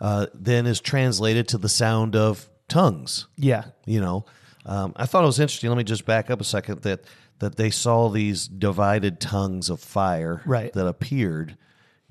uh, 0.00 0.26
then 0.34 0.66
is 0.66 0.80
translated 0.80 1.48
to 1.48 1.58
the 1.58 1.68
sound 1.68 2.14
of 2.14 2.48
tongues. 2.68 3.26
Yeah. 3.36 3.64
You 3.86 4.00
know, 4.00 4.26
um, 4.66 4.92
I 4.96 5.06
thought 5.06 5.22
it 5.24 5.26
was 5.26 5.40
interesting. 5.40 5.70
Let 5.70 5.78
me 5.78 5.84
just 5.84 6.04
back 6.04 6.30
up 6.30 6.40
a 6.40 6.44
second 6.44 6.82
that 6.82 7.04
that 7.38 7.56
they 7.56 7.70
saw 7.70 8.08
these 8.08 8.46
divided 8.46 9.18
tongues 9.18 9.68
of 9.68 9.80
fire 9.80 10.42
Right. 10.46 10.72
that 10.74 10.86
appeared. 10.86 11.56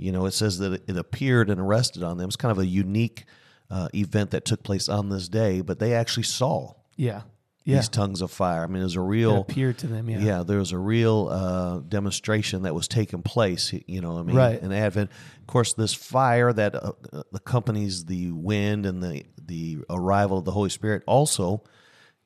You 0.02 0.12
know, 0.12 0.26
it 0.26 0.32
says 0.32 0.58
that 0.60 0.74
it, 0.74 0.84
it 0.88 0.98
appeared 0.98 1.50
and 1.50 1.66
rested 1.68 2.04
on 2.04 2.18
them. 2.18 2.28
It's 2.28 2.36
kind 2.36 2.52
of 2.52 2.60
a 2.60 2.66
unique 2.66 3.26
uh, 3.70 3.88
event 3.94 4.32
that 4.32 4.44
took 4.46 4.64
place 4.64 4.90
on 4.90 5.10
this 5.10 5.30
day, 5.30 5.62
but 5.62 5.80
they 5.80 5.94
actually 5.94 6.24
saw 6.24 6.74
Yeah. 6.98 7.22
Yeah. 7.64 7.78
these 7.78 7.90
tongues 7.90 8.22
of 8.22 8.32
fire. 8.32 8.64
I 8.64 8.68
mean, 8.68 8.80
there's 8.82 8.98
was 8.98 8.98
a 8.98 9.02
It 9.02 9.18
real 9.20 9.38
appeared 9.42 9.78
to 9.78 9.88
them. 9.88 10.10
Yeah. 10.10 10.20
yeah, 10.20 10.44
there 10.44 10.58
was 10.58 10.72
a 10.72 10.78
real 10.80 11.30
uh, 11.32 11.80
demonstration 11.88 12.64
that 12.64 12.74
was 12.74 12.88
taking 12.88 13.22
place. 13.22 13.72
You 13.86 14.02
know, 14.02 14.14
what 14.14 14.20
I 14.22 14.24
mean, 14.24 14.36
Right. 14.36 14.60
in 14.62 14.72
Advent. 14.74 15.12
Of 15.40 15.48
course, 15.48 15.74
this 15.74 15.94
fire 15.94 16.52
that 16.52 16.74
uh, 16.76 16.94
uh, 17.14 17.24
accompanies 17.34 18.06
the 18.06 18.32
wind 18.32 18.86
and 18.88 19.02
the 19.04 19.26
the 19.46 19.78
arrival 19.90 20.40
of 20.40 20.46
the 20.46 20.52
Holy 20.52 20.70
Spirit 20.70 21.04
also 21.06 21.64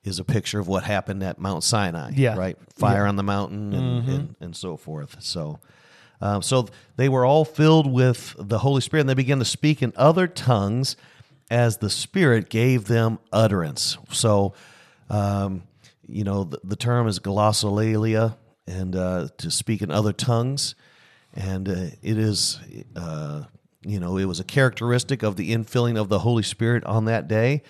is 0.03 0.19
a 0.19 0.23
picture 0.23 0.59
of 0.59 0.67
what 0.67 0.83
happened 0.83 1.21
at 1.23 1.37
Mount 1.39 1.63
Sinai. 1.63 2.11
Yeah. 2.15 2.37
right, 2.37 2.57
fire 2.73 3.05
on 3.05 3.15
the 3.17 3.23
mountain 3.23 3.73
and, 3.73 4.03
Mm-hmm. 4.03 4.11
and 4.11 4.35
and 4.39 4.55
so 4.55 4.77
forth. 4.77 5.17
So. 5.21 5.59
Um, 6.25 6.41
so 6.41 6.67
they 6.95 7.07
were 7.07 7.23
all 7.23 7.45
filled 7.45 7.91
with 7.91 8.35
the 8.39 8.59
Holy 8.59 8.81
Spirit, 8.81 9.01
and 9.01 9.09
they 9.09 9.13
began 9.13 9.39
to 9.39 9.45
speak 9.45 9.83
in 9.83 9.93
other 9.95 10.27
tongues 10.27 10.95
as 11.51 11.77
the 11.77 11.89
Spirit 11.89 12.49
gave 12.49 12.85
them 12.85 13.19
utterance. 13.31 13.99
So, 14.11 14.53
um, 15.09 15.63
you 16.07 16.23
know, 16.23 16.45
the, 16.45 16.59
the 16.63 16.75
term 16.75 17.07
is 17.07 17.19
glossolalia, 17.19 18.37
and 18.65 18.95
uh, 18.95 19.27
to 19.37 19.51
speak 19.51 19.83
in 19.83 19.91
other 19.91 20.13
tongues, 20.13 20.73
and 21.35 21.69
uh, 21.69 21.73
it 22.01 22.17
is, 22.17 22.59
uh, 22.95 23.43
you 23.85 23.99
know, 23.99 24.17
it 24.17 24.25
was 24.25 24.39
a 24.39 24.43
characteristic 24.43 25.21
of 25.21 25.35
the 25.35 25.53
infilling 25.53 25.95
of 25.95 26.09
the 26.09 26.19
Holy 26.19 26.43
Spirit 26.43 26.83
on 26.85 27.05
that 27.05 27.27
day. 27.27 27.61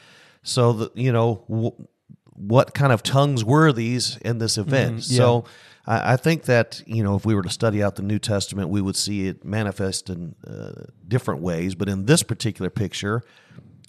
So, 0.43 0.71
the, 0.71 0.91
you 0.95 1.11
know, 1.11 1.43
w- 1.49 1.87
what 2.31 2.73
kind 2.73 2.93
of 2.93 3.03
tongues 3.03 3.43
were 3.43 3.73
these 3.73 4.15
in 4.17 4.37
this 4.37 4.57
event? 4.57 4.99
Mm-hmm. 4.99 5.13
yeah. 5.13 5.17
So. 5.17 5.45
I 5.87 6.13
I 6.13 6.15
think 6.17 6.43
that 6.43 6.81
you 6.85 7.03
know 7.03 7.15
if 7.15 7.25
we 7.25 7.35
were 7.35 7.43
to 7.43 7.49
study 7.49 7.81
out 7.83 7.95
the 7.95 8.01
New 8.03 8.19
Testament, 8.19 8.69
we 8.69 8.81
would 8.81 8.95
see 8.95 9.27
it 9.27 9.43
manifest 9.45 10.09
in 10.09 10.35
uh, 10.47 10.85
different 11.07 11.41
ways. 11.41 11.75
But 11.75 11.89
in 11.89 12.05
this 12.05 12.23
particular 12.23 12.69
picture, 12.69 13.21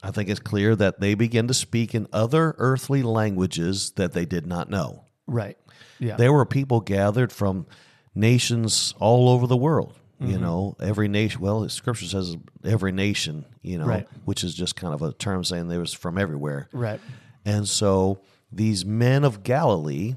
I 0.03 0.11
think 0.11 0.29
it's 0.29 0.41
clear 0.41 0.77
that 0.77 1.01
they 1.01 1.15
begin 1.15 1.49
to 1.49 1.55
speak 1.55 1.95
in 1.95 2.07
other 2.13 2.55
earthly 2.59 3.03
languages 3.03 3.93
that 3.93 4.13
they 4.13 4.25
did 4.25 4.47
not 4.47 4.69
know. 4.71 5.05
Right. 5.27 5.57
Yeah. 5.99 6.17
There 6.17 6.33
were 6.33 6.45
people 6.45 6.81
gathered 6.81 7.33
from 7.33 7.67
nations 8.15 8.95
all 8.99 9.29
over 9.29 9.47
the 9.47 9.57
world. 9.57 9.99
Mm-hmm. 10.21 10.33
You 10.33 10.39
know, 10.39 10.77
every 10.81 11.09
nation. 11.09 11.41
Well, 11.43 11.61
the 11.61 11.69
Scripture 11.71 12.07
says 12.07 12.37
every 12.65 12.93
nation. 12.93 13.45
You 13.63 13.79
know, 13.79 13.87
Right. 13.87 14.09
which 14.25 14.45
is 14.45 14.55
just 14.55 14.75
kind 14.77 14.95
of 14.95 15.03
a 15.03 15.13
term 15.13 15.45
saying 15.45 15.69
they 15.69 15.79
was 15.79 15.93
from 15.93 16.17
everywhere. 16.19 16.69
right. 16.73 17.01
And 17.45 17.69
so 17.69 18.21
these 18.51 18.85
men 18.85 19.23
of 19.25 19.45
Galilee 19.45 20.17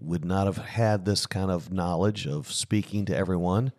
would 0.00 0.24
not 0.24 0.46
have 0.46 0.58
had 0.58 1.04
this 1.04 1.26
kind 1.26 1.50
of 1.50 1.72
knowledge 1.72 2.26
of 2.26 2.50
speaking 2.52 3.04
to 3.06 3.16
everyone. 3.16 3.72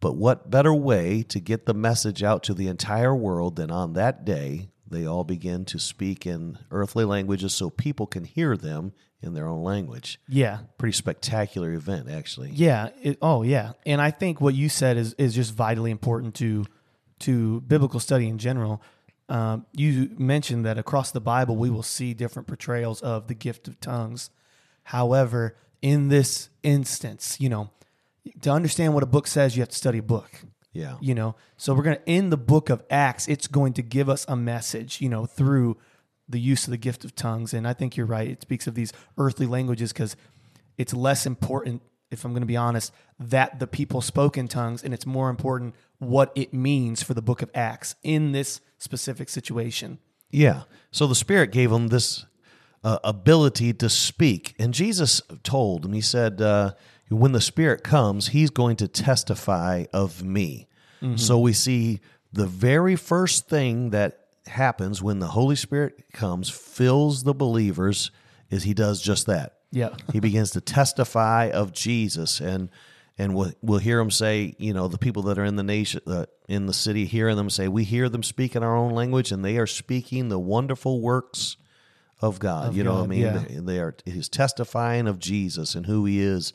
But 0.00 0.16
what 0.16 0.50
better 0.50 0.74
way 0.74 1.22
to 1.24 1.40
get 1.40 1.66
the 1.66 1.74
message 1.74 2.22
out 2.22 2.42
to 2.44 2.54
the 2.54 2.68
entire 2.68 3.14
world 3.14 3.56
than 3.56 3.70
on 3.70 3.94
that 3.94 4.24
day 4.24 4.68
they 4.86 5.06
all 5.06 5.24
begin 5.24 5.64
to 5.64 5.78
speak 5.78 6.26
in 6.26 6.58
earthly 6.70 7.04
languages 7.04 7.54
so 7.54 7.70
people 7.70 8.06
can 8.06 8.24
hear 8.24 8.56
them 8.56 8.92
in 9.22 9.34
their 9.34 9.48
own 9.48 9.62
language? 9.62 10.20
Yeah. 10.28 10.58
Pretty 10.78 10.92
spectacular 10.92 11.72
event, 11.72 12.10
actually. 12.10 12.50
Yeah. 12.50 12.90
It, 13.02 13.18
oh, 13.22 13.42
yeah. 13.42 13.72
And 13.86 14.00
I 14.00 14.10
think 14.10 14.40
what 14.40 14.54
you 14.54 14.68
said 14.68 14.96
is 14.96 15.14
is 15.14 15.34
just 15.34 15.54
vitally 15.54 15.90
important 15.90 16.34
to 16.36 16.66
to 17.20 17.62
biblical 17.62 18.00
study 18.00 18.28
in 18.28 18.38
general. 18.38 18.82
Um, 19.28 19.64
you 19.72 20.10
mentioned 20.18 20.66
that 20.66 20.76
across 20.76 21.12
the 21.12 21.20
Bible 21.20 21.56
we 21.56 21.70
will 21.70 21.82
see 21.82 22.12
different 22.12 22.46
portrayals 22.46 23.00
of 23.00 23.26
the 23.26 23.34
gift 23.34 23.68
of 23.68 23.80
tongues. 23.80 24.28
However, 24.84 25.56
in 25.82 26.08
this 26.08 26.48
instance, 26.62 27.36
you 27.40 27.48
know, 27.48 27.70
to 28.42 28.50
understand 28.50 28.94
what 28.94 29.02
a 29.02 29.06
book 29.06 29.26
says, 29.26 29.56
you 29.56 29.62
have 29.62 29.68
to 29.68 29.76
study 29.76 29.98
a 29.98 30.02
book. 30.02 30.30
Yeah. 30.72 30.96
You 31.00 31.14
know, 31.14 31.36
so 31.56 31.72
we're 31.72 31.84
going 31.84 31.96
to 31.96 32.10
in 32.10 32.30
the 32.30 32.36
book 32.36 32.68
of 32.68 32.82
Acts, 32.90 33.28
it's 33.28 33.46
going 33.46 33.74
to 33.74 33.82
give 33.82 34.08
us 34.08 34.24
a 34.28 34.34
message, 34.36 35.00
you 35.00 35.08
know, 35.08 35.24
through 35.24 35.76
the 36.28 36.40
use 36.40 36.64
of 36.64 36.72
the 36.72 36.76
gift 36.76 37.04
of 37.04 37.14
tongues. 37.14 37.54
And 37.54 37.66
I 37.68 37.74
think 37.74 37.96
you're 37.96 38.06
right. 38.06 38.28
It 38.28 38.42
speaks 38.42 38.66
of 38.66 38.74
these 38.74 38.92
earthly 39.16 39.46
languages 39.46 39.92
because 39.92 40.16
it's 40.76 40.92
less 40.92 41.26
important, 41.26 41.82
if 42.10 42.24
I'm 42.24 42.32
going 42.32 42.42
to 42.42 42.46
be 42.46 42.56
honest, 42.56 42.92
that 43.20 43.60
the 43.60 43.68
people 43.68 44.00
spoke 44.00 44.36
in 44.36 44.48
tongues, 44.48 44.82
and 44.82 44.92
it's 44.92 45.06
more 45.06 45.30
important 45.30 45.74
what 45.98 46.32
it 46.34 46.52
means 46.52 47.02
for 47.02 47.14
the 47.14 47.22
book 47.22 47.40
of 47.40 47.50
Acts 47.54 47.94
in 48.02 48.32
this 48.32 48.60
specific 48.78 49.28
situation. 49.28 49.98
Yeah. 50.30 50.62
So 50.90 51.06
the 51.06 51.14
Spirit 51.14 51.52
gave 51.52 51.70
them 51.70 51.88
this 51.88 52.26
uh, 52.84 52.98
ability 53.02 53.72
to 53.72 53.88
speak. 53.88 54.54
And 54.58 54.72
Jesus 54.74 55.22
told 55.42 55.84
him, 55.84 55.92
He 55.92 56.00
said, 56.00 56.40
uh, 56.40 56.74
when 57.08 57.32
the 57.32 57.40
Spirit 57.40 57.82
comes, 57.82 58.28
He's 58.28 58.50
going 58.50 58.76
to 58.76 58.88
testify 58.88 59.86
of 59.92 60.22
me. 60.22 60.68
So 61.16 61.38
we 61.38 61.52
see 61.52 62.00
the 62.32 62.46
very 62.46 62.96
first 62.96 63.46
thing 63.46 63.90
that 63.90 64.20
happens 64.46 65.02
when 65.02 65.18
the 65.18 65.26
Holy 65.26 65.54
Spirit 65.54 66.02
comes, 66.14 66.48
fills 66.48 67.24
the 67.24 67.34
believers, 67.34 68.10
is 68.48 68.62
He 68.62 68.72
does 68.72 69.02
just 69.02 69.26
that. 69.26 69.54
Yeah. 69.70 69.90
he 70.12 70.20
begins 70.20 70.52
to 70.52 70.60
testify 70.60 71.50
of 71.50 71.72
Jesus 71.72 72.40
and 72.40 72.70
and 73.16 73.34
we'll, 73.34 73.52
we'll 73.62 73.78
hear 73.78 74.00
him 74.00 74.10
say 74.10 74.54
you 74.58 74.72
know 74.72 74.88
the 74.88 74.98
people 74.98 75.22
that 75.24 75.38
are 75.38 75.44
in 75.44 75.56
the 75.56 75.62
nation 75.62 76.00
uh, 76.06 76.26
in 76.48 76.66
the 76.66 76.72
city 76.72 77.06
hearing 77.06 77.36
them 77.36 77.50
say 77.50 77.68
we 77.68 77.84
hear 77.84 78.08
them 78.08 78.22
speak 78.22 78.56
in 78.56 78.62
our 78.62 78.76
own 78.76 78.92
language 78.92 79.32
and 79.32 79.44
they 79.44 79.56
are 79.58 79.66
speaking 79.66 80.28
the 80.28 80.38
wonderful 80.38 81.00
works 81.00 81.56
of 82.20 82.38
God 82.38 82.74
you 82.74 82.84
know 82.84 82.94
what 82.94 83.04
I 83.04 83.06
mean 83.06 83.20
yeah. 83.20 83.38
they, 83.48 83.54
they 83.60 83.78
are 83.80 83.94
he's 84.04 84.28
testifying 84.28 85.06
of 85.06 85.18
Jesus 85.18 85.74
and 85.74 85.84
who 85.86 86.04
he 86.04 86.20
is 86.20 86.52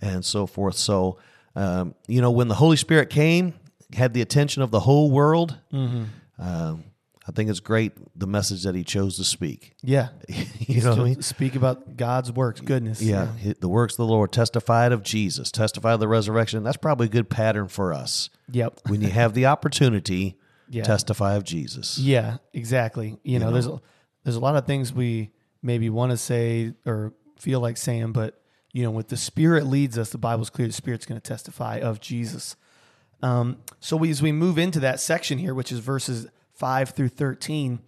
and 0.00 0.24
so 0.24 0.46
forth 0.46 0.76
so 0.76 1.18
um, 1.56 1.94
you 2.08 2.20
know 2.20 2.30
when 2.30 2.48
the 2.48 2.54
Holy 2.54 2.76
Spirit 2.76 3.10
came 3.10 3.54
had 3.94 4.12
the 4.14 4.22
attention 4.22 4.62
of 4.62 4.70
the 4.70 4.80
whole 4.80 5.10
world 5.10 5.58
Mm-hmm. 5.72 6.04
um, 6.38 6.84
I 7.26 7.32
think 7.32 7.48
it's 7.48 7.60
great 7.60 7.92
the 8.18 8.26
message 8.26 8.64
that 8.64 8.74
he 8.74 8.84
chose 8.84 9.16
to 9.16 9.24
speak 9.24 9.74
Yeah. 9.82 10.08
you 10.58 10.82
know 10.82 10.90
what 10.90 10.98
I 11.00 11.04
mean 11.04 11.22
Speak 11.22 11.54
about 11.56 11.96
God's 11.96 12.30
works, 12.30 12.60
goodness. 12.60 13.00
yeah, 13.00 13.28
hi- 13.42 13.54
the 13.60 13.68
works 13.68 13.94
of 13.94 13.98
the 13.98 14.06
Lord 14.06 14.30
testified 14.30 14.92
of 14.92 15.02
Jesus, 15.02 15.50
testified 15.50 15.94
of 15.94 16.00
the 16.00 16.08
resurrection. 16.08 16.62
That's 16.62 16.76
probably 16.76 17.06
a 17.06 17.10
good 17.10 17.30
pattern 17.30 17.68
for 17.68 17.92
us. 17.94 18.28
Yep. 18.52 18.80
When 18.88 19.00
you 19.00 19.08
have 19.08 19.32
the 19.32 19.46
opportunity, 19.46 20.36
Yeah. 20.68 20.82
testify 20.84 21.34
of 21.36 21.44
Jesus. 21.44 21.98
Yeah, 21.98 22.38
exactly. 22.52 23.16
You 23.22 23.38
know, 23.38 23.46
know? 23.46 23.52
there's 23.52 23.66
a, 23.68 23.80
there's 24.24 24.36
a 24.36 24.40
lot 24.40 24.56
of 24.56 24.66
things 24.66 24.92
we 24.92 25.30
maybe 25.62 25.88
want 25.88 26.10
to 26.10 26.16
say 26.16 26.74
or 26.84 27.12
feel 27.38 27.60
like 27.60 27.76
saying, 27.76 28.12
but 28.12 28.40
you 28.72 28.82
know, 28.82 28.90
with 28.90 29.08
the 29.08 29.16
Spirit 29.16 29.66
leads 29.66 29.96
us, 29.96 30.10
the 30.10 30.18
Bible's 30.18 30.50
clear. 30.50 30.66
The 30.66 30.72
Spirit's 30.72 31.06
going 31.06 31.20
to 31.20 31.26
testify 31.26 31.78
of 31.78 32.00
Jesus. 32.00 32.56
Um, 33.22 33.58
so 33.78 33.96
we, 33.96 34.10
as 34.10 34.20
we 34.20 34.32
move 34.32 34.58
into 34.58 34.80
that 34.80 34.98
section 34.98 35.38
here, 35.38 35.54
which 35.54 35.70
is 35.70 35.78
verses 35.78 36.26
five 36.52 36.90
through 36.90 37.10
thirteen, 37.10 37.78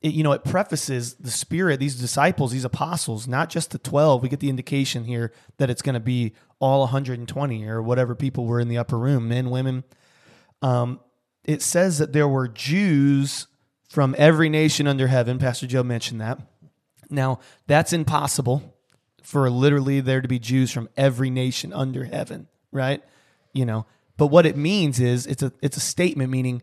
it, 0.00 0.12
you 0.12 0.24
know, 0.24 0.32
it 0.32 0.42
prefaces 0.42 1.14
the 1.14 1.30
Spirit, 1.30 1.78
these 1.78 1.94
disciples, 1.94 2.50
these 2.50 2.64
apostles, 2.64 3.28
not 3.28 3.48
just 3.48 3.70
the 3.70 3.78
twelve. 3.78 4.22
We 4.22 4.28
get 4.28 4.40
the 4.40 4.50
indication 4.50 5.04
here 5.04 5.32
that 5.58 5.70
it's 5.70 5.82
going 5.82 5.94
to 5.94 6.00
be 6.00 6.32
all 6.58 6.80
120 6.80 7.66
or 7.66 7.82
whatever 7.82 8.14
people 8.14 8.44
were 8.44 8.60
in 8.60 8.68
the 8.68 8.78
upper 8.78 8.98
room, 8.98 9.28
men, 9.28 9.50
women. 9.50 9.84
Um, 10.62 11.00
it 11.44 11.62
says 11.62 11.98
that 11.98 12.12
there 12.12 12.28
were 12.28 12.46
Jews 12.48 13.46
from 13.92 14.14
every 14.16 14.48
nation 14.48 14.86
under 14.86 15.06
heaven. 15.06 15.38
Pastor 15.38 15.66
Joe 15.66 15.82
mentioned 15.82 16.22
that. 16.22 16.40
Now, 17.10 17.40
that's 17.66 17.92
impossible 17.92 18.74
for 19.22 19.48
literally 19.50 20.00
there 20.00 20.22
to 20.22 20.28
be 20.28 20.38
Jews 20.38 20.72
from 20.72 20.88
every 20.96 21.28
nation 21.28 21.74
under 21.74 22.04
heaven, 22.04 22.48
right? 22.70 23.02
You 23.52 23.66
know, 23.66 23.84
but 24.16 24.28
what 24.28 24.46
it 24.46 24.56
means 24.56 24.98
is 24.98 25.26
it's 25.26 25.42
a 25.42 25.52
it's 25.60 25.76
a 25.76 25.80
statement 25.80 26.30
meaning 26.30 26.62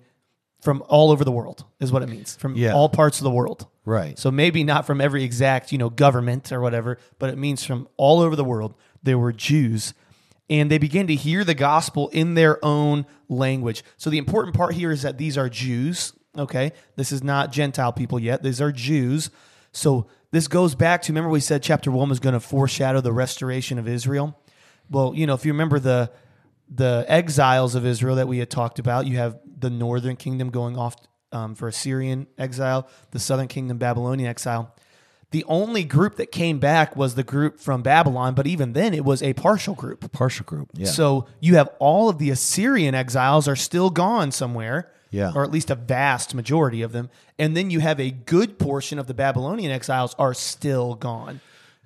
from 0.62 0.84
all 0.88 1.12
over 1.12 1.24
the 1.24 1.32
world 1.32 1.66
is 1.80 1.92
what 1.92 2.02
it 2.02 2.10
means 2.10 2.36
from 2.36 2.56
Yeah. 2.56 2.74
all 2.74 2.90
parts 2.90 3.20
of 3.20 3.24
the 3.26 3.30
world. 3.30 3.68
Right. 3.86 4.18
So 4.18 4.32
maybe 4.32 4.64
not 4.64 4.88
from 4.88 5.00
every 5.00 5.24
exact, 5.24 5.72
you 5.72 5.78
know, 5.78 5.90
government 5.92 6.52
or 6.52 6.60
whatever, 6.62 6.98
but 7.20 7.30
it 7.30 7.38
means 7.38 7.64
from 7.64 7.88
all 7.96 8.22
over 8.22 8.36
the 8.36 8.44
world 8.44 8.74
there 9.04 9.20
were 9.20 9.32
Jews 9.32 9.94
and 10.50 10.70
they 10.72 10.80
began 10.80 11.06
to 11.08 11.16
hear 11.16 11.44
the 11.44 11.54
gospel 11.54 12.10
in 12.10 12.34
their 12.34 12.64
own 12.66 13.06
language. 13.30 13.84
So 13.98 14.10
the 14.10 14.18
important 14.18 14.56
part 14.56 14.74
here 14.74 14.92
is 14.92 15.04
that 15.04 15.18
these 15.20 15.38
are 15.38 15.48
Jews, 15.48 16.12
okay? 16.40 16.74
This 16.96 17.12
is 17.12 17.24
not 17.24 17.52
Gentile 17.52 17.94
people 17.94 18.20
yet. 18.20 18.44
These 18.44 18.62
are 18.62 18.72
Jews. 18.72 19.30
So 19.72 20.08
this 20.32 20.48
goes 20.48 20.76
back 20.76 21.02
to 21.04 21.12
remember 21.12 21.30
we 21.30 21.40
said 21.40 21.64
chapter 21.64 21.92
1 21.92 22.10
was 22.10 22.20
going 22.20 22.34
to 22.34 22.40
foreshadow 22.40 23.02
the 23.02 23.14
restoration 23.14 23.78
of 23.78 23.88
Israel. 23.88 24.40
Well, 24.90 25.14
you 25.16 25.28
know, 25.28 25.34
if 25.34 25.46
you 25.46 25.52
remember 25.52 25.80
the 25.80 26.12
the 26.72 27.04
exiles 27.08 27.74
of 27.74 27.84
Israel 27.84 28.18
that 28.18 28.28
we 28.28 28.38
had 28.38 28.50
talked 28.50 28.78
about, 28.78 29.08
you 29.08 29.18
have 29.18 29.40
the 29.46 29.72
northern 29.72 30.16
kingdom 30.16 30.52
going 30.52 30.78
off 30.78 30.96
um, 31.32 31.56
for 31.56 31.68
Assyrian 31.68 32.28
exile, 32.38 32.88
the 33.12 33.20
southern 33.20 33.48
kingdom 33.48 33.78
Babylonian 33.78 34.30
exile. 34.30 34.76
The 35.32 35.44
only 35.46 35.84
group 35.84 36.16
that 36.16 36.32
came 36.32 36.60
back 36.60 36.96
was 36.96 37.14
the 37.14 37.24
group 37.24 37.60
from 37.60 37.84
Babylon, 37.84 38.34
but 38.34 38.48
even 38.48 38.74
then 38.74 38.96
it 38.96 39.06
was 39.06 39.22
a 39.22 39.34
partial 39.34 39.76
group. 39.76 40.12
Partial 40.12 40.44
group. 40.44 40.70
Yeah. 40.74 40.88
So 40.88 41.28
you 41.40 41.56
have 41.56 41.70
all 41.78 42.10
of 42.10 42.18
the 42.18 42.32
Assyrian 42.32 42.96
exiles 42.96 43.48
are 43.48 43.56
still 43.56 43.92
gone 43.92 44.32
somewhere, 44.32 44.92
Yeah. 45.12 45.32
or 45.36 45.44
at 45.44 45.52
least 45.52 45.70
a 45.70 45.76
vast 45.76 46.36
majority 46.36 46.82
of 46.82 46.92
them, 46.92 47.10
and 47.38 47.56
then 47.58 47.70
you 47.70 47.80
have 47.80 48.00
a 48.00 48.12
good 48.12 48.60
portion 48.60 49.00
of 49.00 49.08
the 49.08 49.14
Babylonian 49.14 49.72
exiles 49.72 50.16
are 50.20 50.34
still 50.34 50.96
gone. 50.96 51.42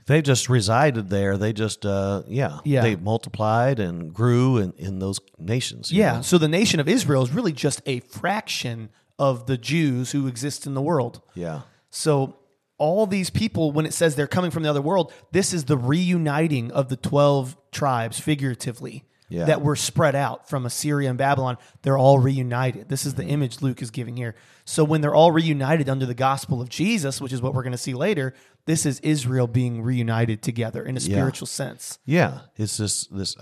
they 0.06 0.22
just 0.22 0.50
resided 0.50 1.10
there. 1.10 1.38
They 1.38 1.54
just, 1.54 1.86
uh, 1.86 2.24
yeah, 2.28 2.60
Yeah. 2.66 2.82
They 2.82 2.98
multiplied 2.98 3.80
and 3.80 4.14
grew 4.14 4.58
in, 4.58 4.74
in 4.78 5.00
those 5.00 5.20
nations. 5.40 5.92
Yeah. 5.92 6.18
know? 6.18 6.22
So 6.22 6.38
the 6.38 6.50
nation 6.50 6.82
of 6.82 6.90
Israel 6.90 7.24
is 7.24 7.32
really 7.32 7.54
just 7.54 7.82
a 7.86 8.02
fraction 8.02 8.90
of 9.18 9.46
the 9.46 9.58
Jews 9.58 10.12
who 10.12 10.28
exist 10.28 10.66
in 10.66 10.74
the 10.74 10.82
world. 10.82 11.22
Yeah. 11.36 11.62
So 11.90 12.36
all 12.78 13.08
these 13.08 13.30
people, 13.30 13.72
when 13.72 13.86
it 13.86 13.94
says 13.94 14.16
they're 14.16 14.28
coming 14.28 14.52
from 14.52 14.64
the 14.64 14.70
other 14.70 14.82
world, 14.82 15.14
this 15.32 15.54
is 15.54 15.66
the 15.66 15.78
reuniting 15.78 16.72
of 16.72 16.90
the 16.90 16.98
12 16.98 17.56
tribes 17.72 18.20
figuratively 18.20 19.06
Yeah. 19.30 19.46
that 19.46 19.62
were 19.62 19.76
spread 19.76 20.16
out 20.16 20.48
from 20.50 20.66
Assyria 20.66 21.10
and 21.10 21.18
Babylon. 21.18 21.58
They're 21.82 21.98
all 21.98 22.20
reunited. 22.20 22.90
This 22.90 23.06
is 23.06 23.16
the 23.16 23.26
image 23.26 23.62
Luke 23.62 23.82
is 23.82 23.90
giving 23.90 24.16
here. 24.18 24.36
So 24.66 24.84
when 24.84 25.02
they're 25.02 25.16
all 25.16 25.32
reunited 25.32 25.90
under 25.90 26.06
the 26.06 26.14
gospel 26.14 26.62
of 26.62 26.70
Jesus, 26.70 27.20
which 27.20 27.34
is 27.34 27.42
what 27.42 27.54
we're 27.54 27.64
going 27.64 27.72
to 27.72 27.78
see 27.78 27.94
later, 27.94 28.34
this 28.66 28.86
is 28.86 29.00
Israel 29.00 29.48
being 29.48 29.82
reunited 29.82 30.42
together 30.42 30.84
in 30.86 30.96
a 30.98 31.00
spiritual 31.00 31.48
sense. 31.48 32.00
Yeah, 32.06 32.42
it's 32.58 32.78
this 32.78 33.08
this 33.08 33.36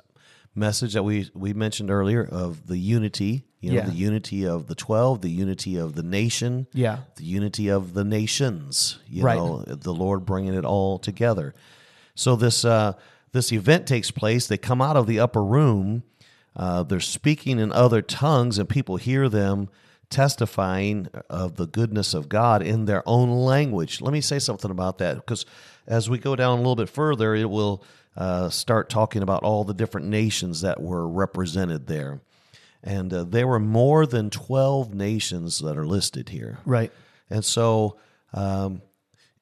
message 0.56 0.94
that 0.94 1.04
we 1.04 1.30
we 1.34 1.54
mentioned 1.54 1.90
earlier 1.92 2.24
of 2.24 2.68
the 2.68 2.78
unity. 2.78 3.46
You 3.60 3.70
know, 3.72 3.76
Yeah. 3.78 3.86
the 3.86 3.94
unity 3.96 4.46
of 4.48 4.68
the 4.68 4.76
twelve, 4.76 5.22
the 5.22 5.30
unity 5.30 5.78
of 5.78 5.94
the 5.96 6.04
nation. 6.04 6.68
Yeah. 6.74 7.00
the 7.16 7.26
unity 7.26 7.70
of 7.70 7.94
the 7.94 8.04
nations. 8.04 8.98
You 9.08 9.24
Right. 9.24 9.38
know, 9.38 9.64
the 9.68 9.94
Lord 9.94 10.26
bringing 10.26 10.54
it 10.56 10.66
all 10.66 10.98
together. 10.98 11.54
So 12.16 12.36
this 12.36 12.66
uh, 12.66 12.94
this 13.32 13.52
event 13.52 13.88
takes 13.88 14.12
place. 14.12 14.48
They 14.48 14.58
come 14.58 14.82
out 14.82 14.98
of 14.98 15.08
the 15.08 15.20
upper 15.20 15.44
room. 15.44 16.04
Uh, 16.56 16.84
they're 16.84 17.00
speaking 17.00 17.60
in 17.60 17.72
other 17.72 18.02
tongues, 18.02 18.58
and 18.58 18.68
people 18.68 18.98
hear 18.98 19.30
them 19.30 19.70
testifying 20.10 21.08
of 21.30 21.56
the 21.56 21.66
goodness 21.66 22.14
of 22.14 22.30
God 22.30 22.62
in 22.62 22.86
their 22.86 23.02
own 23.08 23.32
language. 23.32 24.02
Let 24.02 24.12
me 24.12 24.22
say 24.22 24.40
something 24.40 24.70
about 24.70 24.98
that 24.98 25.16
because 25.16 25.46
as 25.88 26.10
we 26.10 26.18
go 26.18 26.36
down 26.36 26.54
a 26.54 26.62
little 26.62 26.76
bit 26.76 26.90
further, 26.90 27.34
it 27.34 27.50
will 27.50 27.84
uh, 28.16 28.50
start 28.50 28.90
talking 28.90 29.24
about 29.24 29.44
all 29.44 29.64
the 29.64 29.74
different 29.74 30.08
nations 30.08 30.62
that 30.62 30.82
were 30.82 31.08
represented 31.08 31.88
there. 31.88 32.22
And 32.84 33.14
uh, 33.14 33.24
there 33.24 33.48
were 33.48 33.60
more 33.60 34.06
than 34.06 34.30
12 34.30 34.94
nations 34.94 35.60
that 35.60 35.78
are 35.78 35.86
listed 35.86 36.30
here. 36.30 36.60
Right. 36.66 36.92
And 37.30 37.46
so, 37.46 37.98
um, 38.34 38.82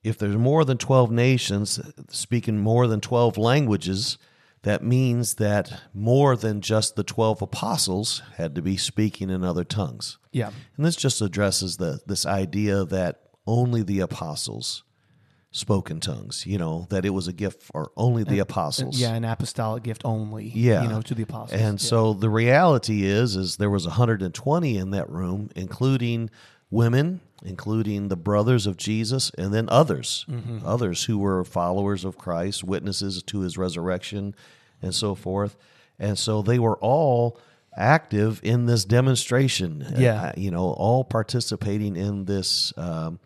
if 0.03 0.17
there's 0.17 0.37
more 0.37 0.63
than 0.65 0.77
12 0.77 1.11
nations 1.11 1.79
speaking 2.09 2.59
more 2.59 2.87
than 2.87 3.01
12 3.01 3.37
languages, 3.37 4.17
that 4.63 4.83
means 4.83 5.35
that 5.35 5.81
more 5.93 6.35
than 6.35 6.61
just 6.61 6.95
the 6.95 7.03
12 7.03 7.41
apostles 7.41 8.21
had 8.37 8.55
to 8.55 8.61
be 8.61 8.77
speaking 8.77 9.29
in 9.29 9.43
other 9.43 9.63
tongues. 9.63 10.17
Yeah. 10.31 10.51
And 10.77 10.85
this 10.85 10.95
just 10.95 11.21
addresses 11.21 11.77
the 11.77 11.99
this 12.05 12.25
idea 12.25 12.83
that 12.85 13.21
only 13.47 13.83
the 13.83 13.99
apostles 14.01 14.83
spoke 15.51 15.89
in 15.89 15.99
tongues, 15.99 16.45
you 16.45 16.57
know, 16.59 16.85
that 16.91 17.05
it 17.05 17.09
was 17.09 17.27
a 17.27 17.33
gift 17.33 17.63
for 17.63 17.91
only 17.97 18.23
the 18.23 18.37
apostles. 18.37 18.99
Yeah, 19.01 19.15
an 19.15 19.25
apostolic 19.25 19.81
gift 19.83 20.03
only. 20.05 20.51
Yeah. 20.53 20.83
You 20.83 20.89
know, 20.89 21.01
to 21.01 21.15
the 21.15 21.23
apostles. 21.23 21.59
And 21.59 21.81
Yeah. 21.81 21.87
so 21.89 22.13
the 22.13 22.29
reality 22.29 23.03
is 23.03 23.35
is 23.35 23.57
there 23.57 23.69
was 23.69 23.87
120 23.87 24.77
in 24.77 24.91
that 24.91 25.09
room, 25.09 25.49
including 25.55 26.29
women, 26.69 27.21
including 27.43 28.07
the 28.09 28.15
brothers 28.17 28.67
of 28.67 28.75
Jesus, 28.77 29.31
and 29.37 29.53
then 29.53 29.67
others, 29.69 30.25
Mm-hmm. 30.29 30.59
others 30.65 31.05
who 31.05 31.17
were 31.17 31.43
followers 31.43 32.03
of 32.05 32.17
Christ, 32.17 32.63
witnesses 32.63 33.23
to 33.23 33.39
his 33.41 33.57
resurrection, 33.57 34.35
and 34.81 34.93
so 34.93 35.15
forth. 35.15 35.55
And 35.97 36.17
so 36.17 36.41
they 36.41 36.59
were 36.59 36.77
all 36.77 37.39
active 37.75 38.39
in 38.43 38.65
this 38.65 38.83
demonstration. 38.85 39.85
Yeah. 39.97 40.21
Uh, 40.21 40.31
you 40.37 40.51
know, 40.51 40.71
all 40.71 41.03
participating 41.03 41.95
in 41.95 42.25
this. 42.25 42.73
Um, 42.77 43.19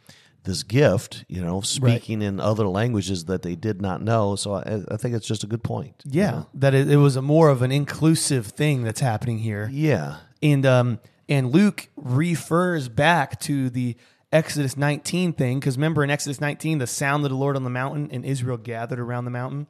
this 0.46 0.62
gift, 0.64 1.24
you 1.30 1.42
know, 1.42 1.62
speaking 1.62 2.22
in 2.22 2.38
other 2.42 2.68
languages 2.68 3.24
that 3.26 3.44
they 3.44 3.56
did 3.56 3.82
not 3.82 4.02
know. 4.02 4.36
So 4.36 4.56
I, 4.56 4.82
I 4.92 4.98
think 4.98 5.16
it's 5.16 5.26
just 5.26 5.46
a 5.46 5.48
good 5.48 5.64
point. 5.64 5.94
you 6.04 6.20
Yeah, 6.20 6.32
know? 6.32 6.48
that 6.56 6.74
it, 6.74 6.92
it 6.92 6.98
was 6.98 7.16
a 7.16 7.22
more 7.22 7.48
of 7.48 7.62
an 7.62 7.72
inclusive 7.72 8.48
thing 8.48 8.84
that's 8.84 9.00
happening 9.00 9.38
here, 9.38 9.70
Yeah. 9.72 10.18
and 10.42 10.66
um, 10.66 11.00
and 11.30 11.52
Luke 11.52 11.90
refers 11.96 12.90
back 12.90 13.40
to 13.42 13.70
the 13.70 13.96
Exodus 14.32 14.76
19 14.76 15.34
thing 15.34 15.60
because 15.60 15.78
remember 15.78 16.04
in 16.04 16.10
Exodus 16.10 16.42
19 16.42 16.80
the 16.80 16.88
sound 16.88 17.24
of 17.24 17.30
the 17.30 17.38
Lord 17.38 17.56
on 17.56 17.64
the 17.64 17.70
mountain 17.70 18.10
and 18.12 18.26
Israel 18.26 18.58
gathered 18.58 19.00
around 19.00 19.26
the 19.26 19.32
mountain. 19.32 19.68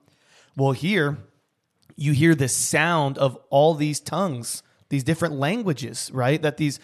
Well, 0.56 0.72
here 0.72 1.18
you 1.96 2.14
hear 2.14 2.34
the 2.34 2.48
sound 2.48 3.18
of 3.18 3.38
all 3.50 3.74
these 3.74 4.00
tongues, 4.00 4.64
these 4.90 5.04
different 5.04 5.36
languages, 5.36 6.10
right? 6.14 6.42
That 6.42 6.58
these 6.58 6.80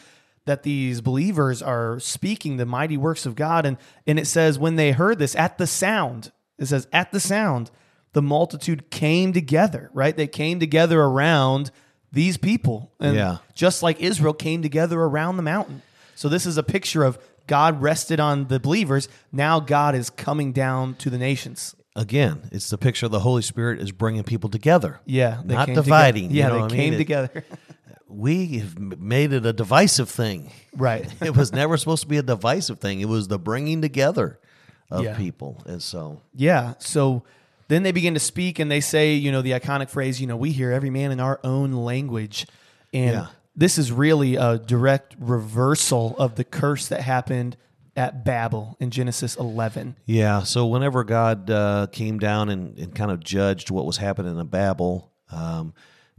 that 0.45 0.63
these 0.63 1.01
believers 1.01 1.61
are 1.61 1.99
speaking 1.99 2.57
the 2.57 2.65
mighty 2.65 2.97
works 2.97 3.25
of 3.25 3.35
God 3.35 3.65
and 3.65 3.77
and 4.05 4.19
it 4.19 4.27
says 4.27 4.59
when 4.59 4.75
they 4.75 4.91
heard 4.91 5.19
this 5.19 5.35
at 5.35 5.57
the 5.57 5.67
sound, 5.67 6.31
it 6.57 6.65
says 6.65 6.87
at 6.91 7.11
the 7.11 7.19
sound 7.19 7.71
the 8.13 8.21
multitude 8.21 8.89
came 8.89 9.31
together, 9.31 9.89
right? 9.93 10.17
They 10.17 10.27
came 10.27 10.59
together 10.59 10.99
around 10.99 11.71
these 12.11 12.37
people. 12.37 12.91
And 12.99 13.15
Yeah. 13.15 13.37
just 13.53 13.83
like 13.83 13.99
Israel 13.99 14.33
came 14.33 14.61
together 14.61 14.99
around 15.01 15.37
the 15.37 15.43
mountain. 15.43 15.81
So 16.15 16.27
this 16.29 16.45
is 16.45 16.57
a 16.57 16.63
picture 16.63 17.03
of 17.03 17.17
God 17.47 17.81
rested 17.81 18.19
on 18.19 18.47
the 18.47 18.59
believers. 18.59 19.07
Now 19.31 19.59
God 19.59 19.95
is 19.95 20.09
coming 20.09 20.51
down 20.51 20.95
to 20.95 21.09
the 21.09 21.17
nations. 21.17 21.75
Again, 21.95 22.49
it's 22.51 22.69
the 22.69 22.77
picture 22.77 23.05
of 23.07 23.11
the 23.11 23.19
Holy 23.21 23.41
Spirit 23.41 23.79
is 23.81 23.91
bringing 23.91 24.23
people 24.23 24.49
together. 24.49 24.99
Yeah, 25.05 25.41
not 25.43 25.65
came 25.65 25.75
dividing. 25.75 26.29
Together. 26.29 26.35
Yeah, 26.37 26.45
you 26.45 26.49
know 26.49 26.55
they 26.55 26.61
what 26.61 26.71
I 26.71 26.75
came 26.75 26.83
mean? 26.85 26.93
It- 26.93 26.97
together. 26.97 27.43
we 28.07 28.57
have 28.59 28.77
made 28.79 29.33
it 29.33 29.45
a 29.45 29.53
divisive 29.53 30.09
thing. 30.09 30.51
right. 30.75 31.07
It 31.21 31.35
was 31.35 31.51
never 31.53 31.77
supposed 31.77 32.01
to 32.03 32.07
be 32.07 32.17
a 32.17 32.23
divisive 32.23 32.79
thing. 32.79 33.01
It 33.01 33.07
was 33.09 33.27
the 33.27 33.37
bringing 33.39 33.81
together 33.81 34.39
of 34.91 35.03
Yeah. 35.03 35.15
people, 35.17 35.61
and 35.65 35.81
so 35.81 36.21
Yeah. 36.35 36.73
So 36.79 37.23
then 37.69 37.83
they 37.83 37.91
begin 37.93 38.13
to 38.15 38.19
speak 38.19 38.59
and 38.59 38.69
they 38.69 38.81
say, 38.81 39.13
you 39.13 39.31
know, 39.31 39.41
the 39.41 39.51
iconic 39.51 39.89
phrase, 39.89 40.19
you 40.19 40.27
know, 40.27 40.35
we 40.35 40.51
hear 40.51 40.71
every 40.71 40.89
man 40.89 41.11
in 41.11 41.19
our 41.21 41.39
own 41.43 41.71
language. 41.71 42.45
And 42.93 43.13
Yeah. 43.13 43.27
this 43.55 43.77
is 43.77 43.91
really 43.91 44.35
a 44.35 44.57
direct 44.57 45.15
reversal 45.19 46.15
of 46.17 46.35
the 46.35 46.43
curse 46.43 46.87
that 46.89 47.01
happened 47.01 47.55
at 47.95 48.23
Babel 48.23 48.77
in 48.79 48.91
Genesis 48.91 49.35
11. 49.35 49.95
yeah. 50.05 50.43
So 50.43 50.65
whenever 50.67 51.03
God 51.03 51.49
uh, 51.49 51.87
came 51.91 52.17
down 52.19 52.49
and, 52.49 52.77
and 52.77 52.93
kind 52.95 53.11
of 53.11 53.19
judged 53.19 53.69
what 53.71 53.85
was 53.85 53.97
happening 53.97 54.37
in 54.39 54.47
Babel, 54.47 55.11
um, 55.31 55.73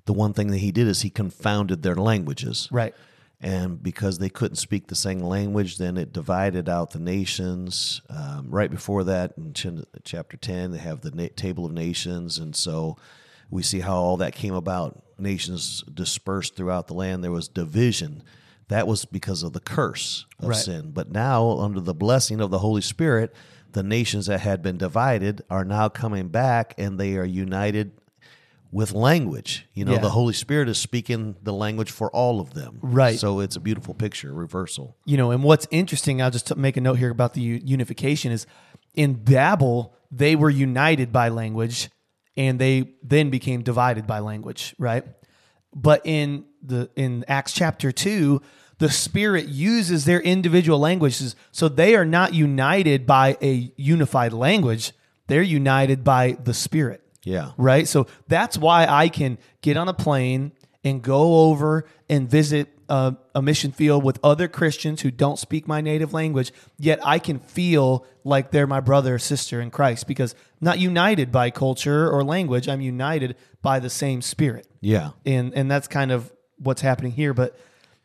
the 0.06 0.12
one 0.12 0.32
thing 0.32 0.48
that 0.48 0.58
He 0.58 0.72
did 0.72 0.86
is 0.88 1.02
He 1.02 1.10
confounded 1.10 1.82
their 1.82 1.94
languages. 1.94 2.68
Right. 2.70 2.94
And 3.42 3.82
because 3.82 4.18
they 4.18 4.28
couldn't 4.28 4.56
speak 4.56 4.88
the 4.88 4.94
same 4.94 5.20
language, 5.20 5.78
then 5.78 5.96
it 5.96 6.12
divided 6.12 6.68
out 6.68 6.90
the 6.90 6.98
nations. 6.98 8.02
Um, 8.10 8.48
right 8.50 8.70
before 8.70 9.02
that, 9.04 9.32
in 9.38 9.54
ch- 9.54 9.66
chapter 10.04 10.36
10, 10.36 10.72
they 10.72 10.78
have 10.78 11.00
the 11.00 11.10
na- 11.10 11.28
Table 11.36 11.64
of 11.64 11.72
Nations. 11.72 12.36
And 12.36 12.54
so 12.54 12.96
we 13.48 13.62
see 13.62 13.80
how 13.80 13.96
all 13.96 14.18
that 14.18 14.34
came 14.34 14.54
about. 14.54 15.02
Nations 15.18 15.82
dispersed 15.92 16.54
throughout 16.54 16.86
the 16.86 16.94
land. 16.94 17.24
There 17.24 17.30
was 17.30 17.48
division. 17.48 18.22
That 18.68 18.86
was 18.86 19.04
because 19.06 19.42
of 19.42 19.54
the 19.54 19.60
curse 19.60 20.26
of 20.38 20.50
Right. 20.50 20.56
sin. 20.58 20.90
But 20.92 21.10
now, 21.10 21.58
under 21.58 21.80
the 21.80 21.94
blessing 21.94 22.40
of 22.42 22.50
the 22.50 22.58
Holy 22.58 22.82
Spirit, 22.82 23.34
the 23.72 23.82
nations 23.82 24.26
that 24.26 24.40
had 24.40 24.62
been 24.62 24.76
divided 24.76 25.42
are 25.48 25.64
now 25.64 25.88
coming 25.88 26.28
back 26.28 26.74
and 26.76 26.98
they 27.00 27.16
are 27.16 27.24
united 27.24 27.92
with 28.72 28.92
language. 28.92 29.66
You 29.74 29.84
know, 29.84 29.92
Yeah. 29.92 29.98
the 29.98 30.10
Holy 30.10 30.32
Spirit 30.34 30.68
is 30.68 30.78
speaking 30.78 31.36
the 31.42 31.52
language 31.52 31.90
for 31.90 32.10
all 32.10 32.40
of 32.40 32.54
them. 32.54 32.78
Right. 32.82 33.18
So 33.18 33.40
it's 33.40 33.56
a 33.56 33.60
beautiful 33.60 33.94
picture, 33.94 34.32
reversal. 34.32 34.96
you 35.04 35.16
know, 35.16 35.30
and 35.32 35.42
what's 35.42 35.66
interesting, 35.70 36.22
I'll 36.22 36.30
just 36.30 36.54
make 36.56 36.76
a 36.76 36.80
note 36.80 36.94
here 36.98 37.10
about 37.10 37.34
the 37.34 37.40
unification 37.40 38.30
is 38.32 38.46
in 38.94 39.14
Babel, 39.14 39.94
they 40.10 40.36
were 40.36 40.50
united 40.50 41.12
by 41.12 41.28
language 41.28 41.90
and 42.36 42.58
they 42.58 42.92
then 43.02 43.30
became 43.30 43.62
divided 43.62 44.06
by 44.06 44.20
language, 44.20 44.74
right? 44.78 45.04
But 45.74 46.02
in 46.04 46.44
the 46.62 46.90
in 46.96 47.24
Acts 47.28 47.52
chapter 47.52 47.92
2, 47.92 48.40
the 48.78 48.90
spirit 48.90 49.46
uses 49.48 50.04
their 50.04 50.20
individual 50.20 50.78
languages 50.78 51.36
so 51.52 51.68
they 51.68 51.94
are 51.94 52.04
not 52.04 52.34
united 52.34 53.06
by 53.06 53.36
a 53.42 53.72
unified 53.76 54.32
language, 54.32 54.92
they're 55.26 55.42
united 55.42 56.02
by 56.02 56.36
the 56.42 56.54
spirit 56.54 56.99
Yeah. 57.24 57.52
right? 57.56 57.86
So 57.86 58.06
that's 58.28 58.56
why 58.56 58.86
I 58.86 59.08
can 59.08 59.38
get 59.62 59.76
on 59.76 59.88
a 59.88 59.94
plane 59.94 60.52
and 60.82 61.02
go 61.02 61.48
over 61.50 61.84
and 62.08 62.28
visit 62.28 62.68
a, 62.90 63.16
a 63.34 63.40
mission 63.40 63.70
field 63.70 64.02
with 64.02 64.18
other 64.22 64.48
Christians 64.48 65.02
who 65.02 65.10
don't 65.10 65.38
speak 65.38 65.68
my 65.68 65.80
native 65.80 66.12
language, 66.12 66.52
yet 66.76 66.98
I 67.06 67.18
can 67.18 67.38
feel 67.38 68.04
like 68.24 68.50
they're 68.50 68.66
my 68.66 68.80
brother 68.80 69.14
or 69.14 69.18
sister 69.18 69.60
in 69.60 69.70
Christ 69.70 70.06
because 70.06 70.32
I'm 70.32 70.64
not 70.64 70.78
united 70.80 71.30
by 71.30 71.50
culture 71.50 72.10
or 72.10 72.24
language. 72.24 72.68
I'm 72.68 72.80
united 72.80 73.36
by 73.62 73.78
the 73.78 73.90
same 73.90 74.22
spirit. 74.22 74.66
Yeah. 74.80 75.10
And, 75.24 75.54
and 75.54 75.70
that's 75.70 75.86
kind 75.86 76.10
of 76.10 76.32
what's 76.58 76.82
happening 76.82 77.12
here. 77.12 77.32
But, 77.32 77.56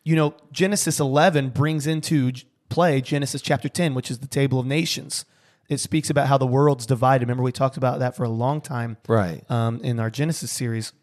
you 0.04 0.16
know, 0.16 0.36
Genesis 0.52 1.00
11 1.00 1.50
brings 1.50 1.88
into 1.88 2.32
play 2.70 3.02
Genesis 3.02 3.42
chapter 3.42 3.68
10, 3.68 3.96
which 3.96 4.12
is 4.12 4.20
the 4.20 4.28
table 4.28 4.60
of 4.60 4.68
nations. 4.68 5.26
It 5.70 5.80
speaks 5.80 6.10
about 6.10 6.28
how 6.28 6.38
the 6.38 6.46
world's 6.48 6.86
divided. 6.86 7.26
Remember, 7.26 7.44
we 7.44 7.52
talked 7.52 7.78
about 7.78 8.00
that 8.00 8.16
for 8.16 8.24
a 8.24 8.30
long 8.30 8.62
time 8.62 8.98
Right. 9.08 9.44
um, 9.50 9.82
in 9.82 10.00
our 10.00 10.10
Genesis 10.10 10.52
series. 10.52 10.94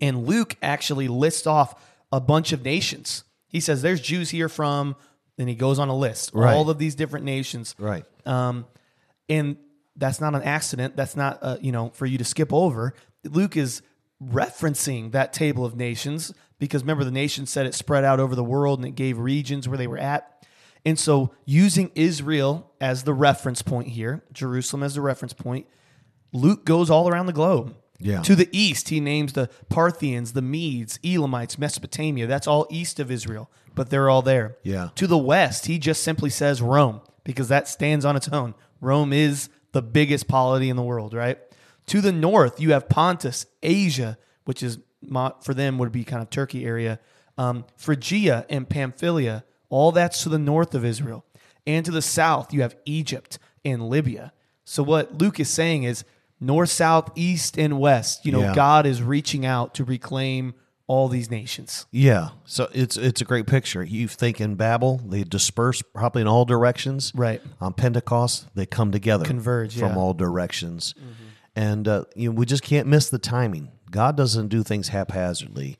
And 0.00 0.26
Luke 0.26 0.56
actually 0.62 1.08
lists 1.08 1.46
off 1.46 1.84
a 2.12 2.20
bunch 2.20 2.52
of 2.52 2.64
nations. 2.64 3.24
He 3.48 3.58
says, 3.60 3.82
There's 3.82 4.00
Jews 4.00 4.30
here 4.30 4.48
from, 4.48 4.94
and 5.38 5.48
he 5.48 5.54
goes 5.54 5.78
on 5.78 5.88
a 5.88 5.96
list, 5.96 6.30
Right. 6.34 6.54
all 6.54 6.70
of 6.70 6.78
these 6.78 6.94
different 6.94 7.24
nations. 7.24 7.74
Right. 7.78 8.04
Um, 8.24 8.66
and 9.28 9.56
that's 9.96 10.20
not 10.20 10.34
an 10.36 10.42
accident. 10.42 10.94
That's 10.96 11.16
not, 11.16 11.38
uh, 11.42 11.56
you 11.60 11.72
know, 11.72 11.90
for 11.90 12.06
you 12.06 12.18
to 12.18 12.24
skip 12.24 12.52
over. 12.52 12.94
Luke 13.24 13.56
is 13.56 13.82
referencing 14.22 15.12
that 15.12 15.32
table 15.32 15.64
of 15.64 15.76
nations 15.76 16.32
because 16.58 16.82
remember, 16.82 17.04
the 17.04 17.10
nation 17.10 17.46
said 17.46 17.66
it 17.66 17.74
spread 17.74 18.04
out 18.04 18.20
over 18.20 18.34
the 18.34 18.44
world 18.44 18.78
and 18.78 18.86
it 18.86 18.94
gave 18.94 19.18
regions 19.18 19.68
where 19.68 19.78
they 19.78 19.86
were 19.86 19.98
at. 19.98 20.37
And 20.88 20.98
so, 20.98 21.32
using 21.44 21.90
Israel 21.94 22.72
as 22.80 23.02
the 23.02 23.12
reference 23.12 23.60
point 23.60 23.88
here, 23.88 24.22
Jerusalem 24.32 24.82
as 24.82 24.94
the 24.94 25.02
reference 25.02 25.34
point, 25.34 25.66
Luke 26.32 26.64
goes 26.64 26.88
all 26.88 27.10
around 27.10 27.26
the 27.26 27.34
globe. 27.34 27.76
Yeah. 27.98 28.22
To 28.22 28.34
the 28.34 28.48
east, 28.52 28.88
he 28.88 28.98
names 28.98 29.34
the 29.34 29.50
Parthians, 29.68 30.32
the 30.32 30.40
Medes, 30.40 30.98
Elamites, 31.04 31.58
Mesopotamia. 31.58 32.26
That's 32.26 32.46
all 32.46 32.66
east 32.70 32.98
of 33.00 33.10
Israel, 33.10 33.50
but 33.74 33.90
they're 33.90 34.08
all 34.08 34.22
there. 34.22 34.56
Yeah. 34.62 34.88
To 34.94 35.06
the 35.06 35.18
west, 35.18 35.66
he 35.66 35.78
just 35.78 36.02
simply 36.02 36.30
says 36.30 36.62
Rome 36.62 37.02
because 37.22 37.48
that 37.48 37.68
stands 37.68 38.06
on 38.06 38.16
its 38.16 38.30
own. 38.30 38.54
Rome 38.80 39.12
is 39.12 39.50
the 39.72 39.82
biggest 39.82 40.26
polity 40.26 40.70
in 40.70 40.76
the 40.76 40.82
world, 40.82 41.12
right? 41.12 41.38
To 41.88 42.00
the 42.00 42.12
north, 42.12 42.58
you 42.62 42.72
have 42.72 42.88
Pontus, 42.88 43.44
Asia, 43.62 44.16
which 44.46 44.62
is 44.62 44.78
for 45.42 45.52
them 45.52 45.76
would 45.76 45.92
be 45.92 46.04
kind 46.04 46.22
of 46.22 46.30
Turkey 46.30 46.64
area, 46.64 46.98
um, 47.36 47.66
Phrygia 47.76 48.46
and 48.48 48.66
Pamphylia. 48.66 49.44
All 49.70 49.92
that's 49.92 50.22
to 50.22 50.28
the 50.28 50.38
north 50.38 50.74
of 50.74 50.84
Israel. 50.84 51.24
And 51.66 51.84
to 51.84 51.90
the 51.90 52.02
south, 52.02 52.52
you 52.54 52.62
have 52.62 52.76
Egypt 52.86 53.38
and 53.64 53.88
Libya. 53.88 54.32
So 54.64 54.82
what 54.82 55.18
Luke 55.20 55.38
is 55.38 55.50
saying 55.50 55.82
is 55.82 56.04
north, 56.40 56.70
south, 56.70 57.10
east, 57.14 57.58
and 57.58 57.78
west. 57.78 58.24
You 58.24 58.32
know, 58.32 58.40
Yeah. 58.40 58.54
God 58.54 58.86
is 58.86 59.02
reaching 59.02 59.44
out 59.44 59.74
to 59.74 59.84
reclaim 59.84 60.54
all 60.86 61.08
these 61.08 61.30
nations. 61.30 61.86
Yeah. 61.90 62.30
So 62.46 62.68
it's 62.72 62.96
it's 62.96 63.20
a 63.20 63.24
great 63.26 63.46
picture. 63.46 63.84
You 63.84 64.08
think 64.08 64.40
in 64.40 64.54
Babel, 64.54 65.02
they 65.06 65.22
disperse 65.22 65.82
probably 65.82 66.22
in 66.22 66.28
all 66.28 66.46
directions. 66.46 67.12
Right. 67.14 67.42
On 67.60 67.74
Pentecost, 67.74 68.46
they 68.54 68.64
come 68.64 68.90
together, 68.90 69.26
Converge, 69.26 69.78
from 69.78 69.90
yeah. 69.90 69.98
all 69.98 70.14
directions, 70.14 70.94
and 71.54 71.86
uh, 71.86 72.04
you 72.16 72.30
know 72.30 72.34
we 72.34 72.46
just 72.46 72.62
can't 72.62 72.86
miss 72.88 73.10
the 73.10 73.18
timing. 73.18 73.70
God 73.90 74.16
doesn't 74.16 74.48
do 74.48 74.62
things 74.62 74.88
haphazardly. 74.88 75.76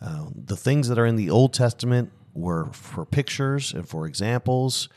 Uh, 0.00 0.26
the 0.34 0.56
things 0.56 0.88
that 0.88 0.98
are 0.98 1.06
in 1.06 1.16
the 1.16 1.30
Old 1.30 1.54
Testament 1.54 2.12
were 2.34 2.66
for 2.72 3.04
pictures 3.06 3.72
and 3.72 3.88
for 3.88 4.06
examples, 4.06 4.88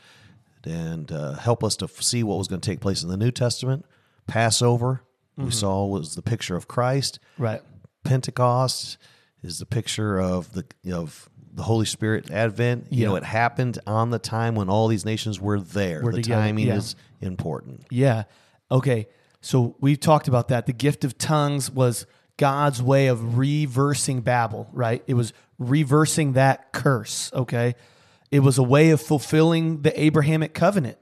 and 0.64 1.10
uh, 1.12 1.34
help 1.34 1.62
us 1.64 1.76
to 1.76 1.84
f- 1.86 2.02
see 2.02 2.22
what 2.22 2.36
was 2.38 2.48
going 2.48 2.60
to 2.60 2.68
take 2.70 2.80
place 2.80 3.02
in 3.02 3.08
the 3.08 3.16
New 3.16 3.30
Testament. 3.30 3.86
Passover, 4.26 5.02
we 5.36 5.50
saw 5.52 5.86
was 5.86 6.16
the 6.16 6.22
picture 6.22 6.56
of 6.56 6.66
Christ. 6.68 7.18
Right. 7.38 7.62
Pentecost 8.04 8.98
is 9.42 9.58
the 9.60 9.66
picture 9.66 10.18
of 10.20 10.52
the 10.52 10.64
of 10.92 11.28
the 11.54 11.62
Holy 11.62 11.86
Spirit 11.86 12.30
Advent. 12.30 12.86
You 12.90 13.02
Yeah. 13.02 13.08
know, 13.08 13.16
it 13.16 13.24
happened 13.24 13.78
on 13.86 14.10
the 14.10 14.18
time 14.18 14.54
when 14.54 14.68
all 14.68 14.88
these 14.88 15.04
nations 15.04 15.40
were 15.40 15.60
there. 15.60 16.02
Were 16.02 16.12
the 16.12 16.22
together, 16.22 16.42
timing 16.42 16.66
yeah. 16.68 16.76
is 16.76 16.96
important. 17.20 17.86
Yeah. 17.90 18.24
Okay. 18.70 19.06
So 19.40 19.76
we've 19.80 20.00
talked 20.00 20.26
about 20.28 20.48
that. 20.48 20.66
The 20.66 20.72
gift 20.72 21.04
of 21.04 21.16
tongues 21.16 21.70
was 21.70 22.06
God's 22.36 22.82
way 22.82 23.06
of 23.06 23.38
reversing 23.38 24.20
Babel, 24.20 24.68
right? 24.72 25.02
It 25.06 25.14
was 25.14 25.32
reversing 25.58 26.34
that 26.34 26.72
curse, 26.72 27.30
okay? 27.32 27.74
It 28.30 28.40
was 28.40 28.58
a 28.58 28.62
way 28.62 28.90
of 28.90 29.00
fulfilling 29.00 29.82
the 29.82 30.00
Abrahamic 30.00 30.54
covenant. 30.54 30.98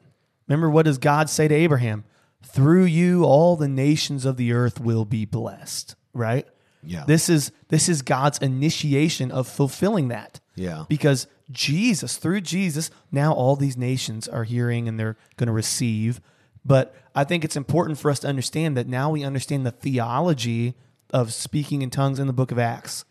Remember, 0.49 0.71
what 0.71 0.85
does 0.85 0.99
God 0.99 1.29
say 1.29 1.49
to 1.49 1.55
Abraham? 1.55 2.05
Through 2.43 2.85
you, 2.85 3.25
all 3.25 3.57
the 3.57 3.69
nations 3.69 4.25
of 4.25 4.37
the 4.37 4.53
earth 4.53 4.81
will 4.81 5.05
be 5.05 5.25
blessed, 5.25 5.97
right? 6.15 6.47
Yeah. 6.83 7.05
This 7.07 7.29
is 7.29 7.51
this 7.69 7.89
is 7.89 8.03
God's 8.03 8.39
initiation 8.39 9.33
of 9.33 9.49
fulfilling 9.49 10.09
that. 10.09 10.41
Yeah. 10.55 10.85
Because 10.89 11.27
Jesus, 11.51 12.17
through 12.17 12.43
Jesus, 12.43 12.91
now 13.11 13.33
all 13.33 13.57
these 13.57 13.77
nations 13.77 14.29
are 14.29 14.45
hearing 14.45 14.89
and 14.89 14.99
they're 14.99 15.17
going 15.37 15.49
to 15.49 15.53
receive. 15.53 16.21
But 16.65 16.95
I 17.15 17.25
think 17.25 17.45
it's 17.45 17.57
important 17.57 17.99
for 17.99 18.11
us 18.11 18.21
to 18.21 18.29
understand 18.29 18.77
that 18.77 18.89
now 18.89 19.11
we 19.11 19.25
understand 19.25 19.67
the 19.67 19.71
theology 19.71 20.75
of 21.11 21.33
speaking 21.33 21.83
in 21.83 21.91
tongues 21.91 22.19
in 22.19 22.27
the 22.27 22.33
book 22.33 22.51
of 22.51 22.59
Acts. 22.59 23.05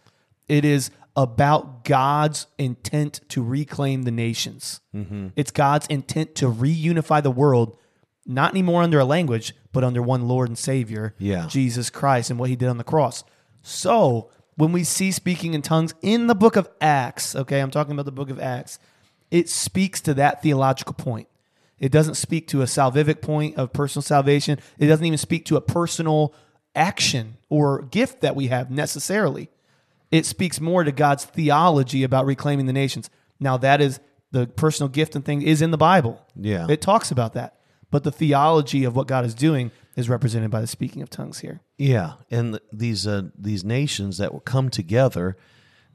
It 0.47 0.65
is 0.65 0.91
about 1.15 1.85
God's 1.85 2.47
intent 2.57 3.21
to 3.29 3.43
reclaim 3.43 4.03
the 4.03 4.11
nations. 4.11 4.81
Mm-hmm. 4.93 5.29
It's 5.35 5.51
God's 5.51 5.87
intent 5.87 6.35
to 6.35 6.51
reunify 6.51 7.23
the 7.23 7.31
world, 7.31 7.77
not 8.25 8.51
anymore 8.51 8.83
under 8.83 8.99
a 8.99 9.05
language, 9.05 9.55
but 9.71 9.83
under 9.83 10.01
one 10.01 10.27
Lord 10.27 10.49
and 10.49 10.57
Savior, 10.57 11.15
Yeah. 11.17 11.47
Jesus 11.47 11.89
Christ, 11.89 12.29
and 12.29 12.39
what 12.39 12.49
he 12.49 12.55
did 12.55 12.69
on 12.69 12.77
the 12.77 12.83
cross. 12.83 13.23
So 13.61 14.29
when 14.55 14.71
we 14.71 14.83
see 14.83 15.11
speaking 15.11 15.53
in 15.53 15.61
tongues 15.61 15.93
in 16.01 16.27
the 16.27 16.35
book 16.35 16.55
of 16.55 16.69
Acts, 16.81 17.35
okay, 17.35 17.61
I'm 17.61 17.71
talking 17.71 17.93
about 17.93 18.05
the 18.05 18.11
book 18.11 18.29
of 18.29 18.39
Acts, 18.39 18.79
it 19.31 19.49
speaks 19.49 20.01
to 20.01 20.13
that 20.15 20.41
theological 20.41 20.93
point. 20.93 21.27
It 21.79 21.91
doesn't 21.91 22.15
speak 22.15 22.47
to 22.49 22.61
a 22.61 22.65
salvific 22.65 23.21
point 23.21 23.57
of 23.57 23.73
personal 23.73 24.03
salvation. 24.03 24.59
It 24.79 24.87
doesn't 24.87 25.05
even 25.05 25.17
speak 25.17 25.45
to 25.45 25.57
a 25.57 25.61
personal 25.61 26.33
action 26.73 27.37
or 27.49 27.81
gift 27.81 28.21
that 28.21 28.35
we 28.35 28.47
have 28.47 28.71
necessarily. 28.71 29.49
It 30.15 30.25
speaks 30.25 30.61
more 30.61 30.83
to 30.83 30.91
God's 30.91 31.25
theology 31.25 32.03
about 32.03 32.25
reclaiming 32.25 32.65
the 32.65 32.73
nations. 32.73 33.09
Now, 33.39 33.57
that 33.57 33.81
is 33.81 33.99
the 34.31 34.47
personal 34.47 34.89
gift 34.89 35.15
and 35.15 35.23
thing 35.25 35.41
is 35.41 35.61
in 35.61 35.71
the 35.71 35.77
Bible. 35.77 36.25
Yeah. 36.35 36.67
It 36.69 36.81
talks 36.81 37.11
about 37.11 37.33
that. 37.33 37.59
But 37.91 38.03
the 38.03 38.11
theology 38.11 38.83
of 38.83 38.95
what 38.95 39.07
God 39.07 39.25
is 39.25 39.33
doing 39.33 39.71
is 39.95 40.09
represented 40.09 40.51
by 40.51 40.61
the 40.61 40.67
speaking 40.67 41.01
of 41.01 41.09
tongues 41.09 41.39
here. 41.39 41.61
Yeah, 41.77 42.13
and 42.31 42.59
these 42.71 43.07
uh, 43.07 43.23
these 43.37 43.63
nations 43.63 44.17
that 44.17 44.33
will 44.33 44.41
come 44.41 44.69
together, 44.69 45.37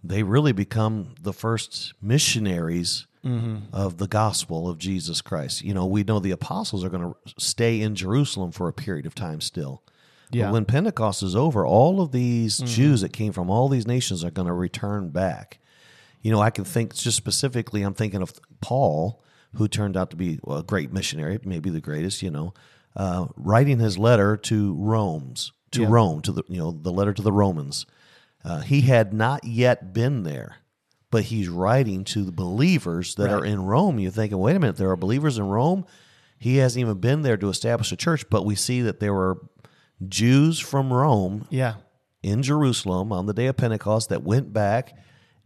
they 0.02 0.22
really 0.22 0.52
become 0.52 1.14
the 1.20 1.32
first 1.32 1.94
missionaries 2.00 3.06
Mm-hmm. 3.22 3.74
of 3.74 3.98
the 3.98 4.06
gospel 4.08 4.66
of 4.66 4.78
Jesus 4.78 5.20
Christ. 5.20 5.62
You 5.62 5.74
know, 5.74 5.84
we 5.84 6.04
know 6.04 6.20
the 6.20 6.30
apostles 6.30 6.82
are 6.82 6.88
going 6.88 7.02
to 7.12 7.14
stay 7.36 7.82
in 7.82 7.94
Jerusalem 7.94 8.50
for 8.50 8.66
a 8.66 8.72
period 8.72 9.04
of 9.04 9.14
time 9.14 9.42
still. 9.42 9.82
Yeah. 10.30 10.44
Mm-hmm. 10.44 10.48
But 10.48 10.52
when 10.52 10.64
Pentecost 10.64 11.22
is 11.22 11.34
over, 11.36 11.66
all 11.66 12.00
of 12.00 12.12
these 12.12 12.58
Jews 12.58 13.00
that 13.00 13.12
came 13.12 13.32
from 13.32 13.50
all 13.50 13.68
these 13.68 13.86
nations 13.86 14.24
are 14.24 14.30
going 14.30 14.48
to 14.48 14.54
return 14.54 15.10
back. 15.10 15.58
You 16.22 16.30
know, 16.30 16.40
I 16.40 16.50
can 16.50 16.64
think 16.64 16.94
just 16.94 17.16
specifically, 17.16 17.82
I'm 17.82 17.94
thinking 17.94 18.22
of 18.22 18.32
Paul, 18.60 19.22
who 19.54 19.68
turned 19.68 19.96
out 19.96 20.10
to 20.10 20.16
be 20.16 20.38
a 20.46 20.62
great 20.62 20.92
missionary, 20.92 21.38
maybe 21.44 21.70
the 21.70 21.80
greatest, 21.80 22.22
you 22.22 22.30
know, 22.30 22.54
uh, 22.94 23.26
writing 23.36 23.78
his 23.78 23.98
letter 23.98 24.36
to 24.36 24.74
Rome's, 24.74 25.52
to 25.72 25.82
Yeah. 25.82 25.88
Rome, 25.90 26.20
to 26.22 26.32
the, 26.32 26.42
you 26.48 26.58
know, 26.58 26.72
the 26.72 26.92
letter 26.92 27.12
to 27.12 27.22
the 27.22 27.32
Romans. 27.32 27.86
Uh, 28.44 28.60
he 28.60 28.82
had 28.82 29.12
not 29.12 29.44
yet 29.44 29.92
been 29.92 30.22
there, 30.22 30.56
but 31.10 31.24
he's 31.24 31.48
writing 31.48 32.04
to 32.04 32.22
the 32.22 32.32
believers 32.32 33.14
that 33.16 33.30
are 33.30 33.44
in 33.44 33.64
Rome. 33.64 33.98
You're 33.98 34.10
thinking, 34.12 34.38
wait 34.38 34.56
a 34.56 34.60
minute, 34.60 34.76
there 34.76 34.90
are 34.90 34.96
believers 34.96 35.38
in 35.38 35.48
Rome. 35.48 35.84
He 36.38 36.56
hasn't 36.56 36.80
even 36.80 36.98
been 37.00 37.22
there 37.22 37.36
to 37.36 37.48
establish 37.48 37.92
a 37.92 37.96
church, 37.96 38.24
but 38.30 38.44
we 38.44 38.54
see 38.54 38.80
that 38.82 39.00
there 39.00 39.12
were 39.12 39.38
Jews 40.08 40.58
from 40.58 40.92
Rome 40.92 41.46
Yeah. 41.50 41.74
in 42.22 42.42
Jerusalem 42.42 43.12
on 43.12 43.26
the 43.26 43.34
day 43.34 43.46
of 43.46 43.56
Pentecost 43.56 44.08
that 44.08 44.22
went 44.22 44.52
back 44.52 44.96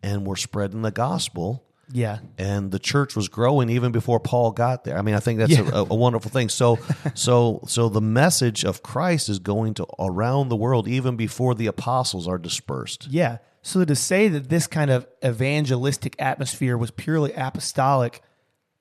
and 0.02 0.26
were 0.26 0.36
spreading 0.36 0.82
the 0.82 0.90
gospel 0.90 1.64
Yeah. 1.90 2.18
and 2.38 2.70
the 2.70 2.78
church 2.78 3.16
was 3.16 3.28
growing 3.28 3.68
even 3.70 3.90
before 3.92 4.20
Paul 4.20 4.52
got 4.52 4.84
there. 4.84 4.96
I 4.98 5.02
mean, 5.02 5.14
I 5.14 5.20
think 5.20 5.38
that's 5.38 5.52
Yeah. 5.52 5.68
a, 5.72 5.80
a 5.82 5.94
wonderful 5.94 6.30
thing. 6.30 6.48
So, 6.48 6.78
so, 7.14 7.60
so 7.66 7.88
the 7.88 8.00
message 8.00 8.64
of 8.64 8.82
Christ 8.82 9.28
is 9.28 9.38
going 9.38 9.74
to 9.74 9.86
around 9.98 10.48
the 10.48 10.56
world 10.56 10.86
even 10.88 11.16
before 11.16 11.54
the 11.54 11.66
apostles 11.66 12.28
are 12.28 12.38
dispersed. 12.38 13.08
Yeah. 13.10 13.38
So 13.62 13.84
to 13.84 13.96
say 13.96 14.28
that 14.28 14.50
this 14.50 14.66
kind 14.66 14.90
of 14.90 15.06
evangelistic 15.24 16.16
atmosphere 16.18 16.76
was 16.76 16.90
purely 16.90 17.32
apostolic, 17.32 18.20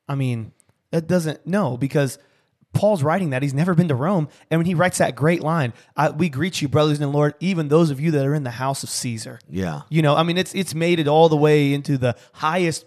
I 0.10 0.16
mean, 0.16 0.52
that 0.92 1.08
doesn't 1.08 1.48
no 1.48 1.78
because 1.78 2.20
Paul's 2.74 3.04
writing 3.04 3.30
that 3.30 3.44
he's 3.44 3.54
never 3.54 3.74
been 3.76 3.88
to 3.88 3.96
Rome, 3.96 4.28
and 4.50 4.60
when 4.60 4.66
he 4.66 4.74
writes 4.74 4.98
that 4.98 5.16
great 5.16 5.42
line, 5.42 5.74
I, 5.96 6.10
"We 6.10 6.30
greet 6.30 6.62
you, 6.62 6.68
brothers 6.68 7.00
in 7.00 7.04
the 7.04 7.16
Lord, 7.16 7.36
even 7.40 7.68
those 7.68 7.92
of 7.92 8.00
you 8.00 8.12
that 8.12 8.26
are 8.26 8.34
in 8.34 8.44
the 8.44 8.52
house 8.52 8.84
of 8.84 8.90
Caesar." 8.90 9.40
Yeah. 9.50 9.82
You 9.90 10.02
know, 10.02 10.16
I 10.16 10.24
mean, 10.24 10.38
it's 10.38 10.54
it's 10.56 10.74
made 10.74 11.00
it 11.00 11.08
all 11.08 11.30
the 11.30 11.38
way 11.38 11.74
into 11.74 11.98
the 11.98 12.16
highest, 12.34 12.86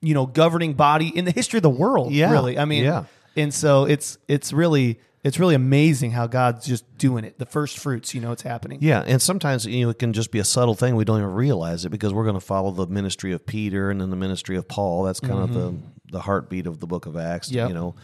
you 0.00 0.14
know, 0.14 0.26
governing 0.26 0.74
body 0.74 1.08
in 1.08 1.24
the 1.24 1.30
history 1.32 1.58
of 1.58 1.62
the 1.62 1.70
world. 1.70 2.12
Yeah. 2.12 2.30
really. 2.30 2.58
I 2.58 2.64
mean, 2.66 2.84
Yeah. 2.84 3.04
and 3.36 3.52
so 3.52 3.84
it's 3.84 4.18
it's 4.28 4.52
really 4.52 5.00
it's 5.24 5.40
really 5.40 5.56
amazing 5.56 6.12
how 6.12 6.28
God's 6.28 6.64
just 6.64 6.84
doing 6.98 7.24
it. 7.24 7.38
The 7.38 7.46
first 7.46 7.78
fruits, 7.78 8.14
you 8.14 8.20
know, 8.20 8.30
it's 8.30 8.42
happening. 8.42 8.78
Yeah, 8.80 9.02
and 9.04 9.20
sometimes 9.20 9.66
you 9.66 9.84
know 9.84 9.90
it 9.90 9.98
can 9.98 10.12
just 10.12 10.30
be 10.30 10.38
a 10.38 10.44
subtle 10.44 10.74
thing 10.74 10.94
we 10.94 11.04
don't 11.04 11.18
even 11.18 11.32
realize 11.32 11.84
it 11.84 11.88
because 11.88 12.12
we're 12.12 12.22
going 12.22 12.36
to 12.36 12.40
follow 12.40 12.70
the 12.70 12.86
ministry 12.86 13.32
of 13.32 13.44
Peter 13.44 13.90
and 13.90 14.00
then 14.00 14.10
the 14.10 14.16
ministry 14.16 14.56
of 14.56 14.68
Paul. 14.68 15.02
That's 15.02 15.18
kind 15.20 15.42
of 15.42 15.50
mm-hmm. 15.50 15.58
the 15.58 16.12
the 16.12 16.20
heartbeat 16.20 16.66
of 16.68 16.78
the 16.78 16.86
book 16.86 17.06
of 17.06 17.16
Acts. 17.16 17.50
Yep. 17.50 17.68
You 17.68 17.74
know, 17.74 17.94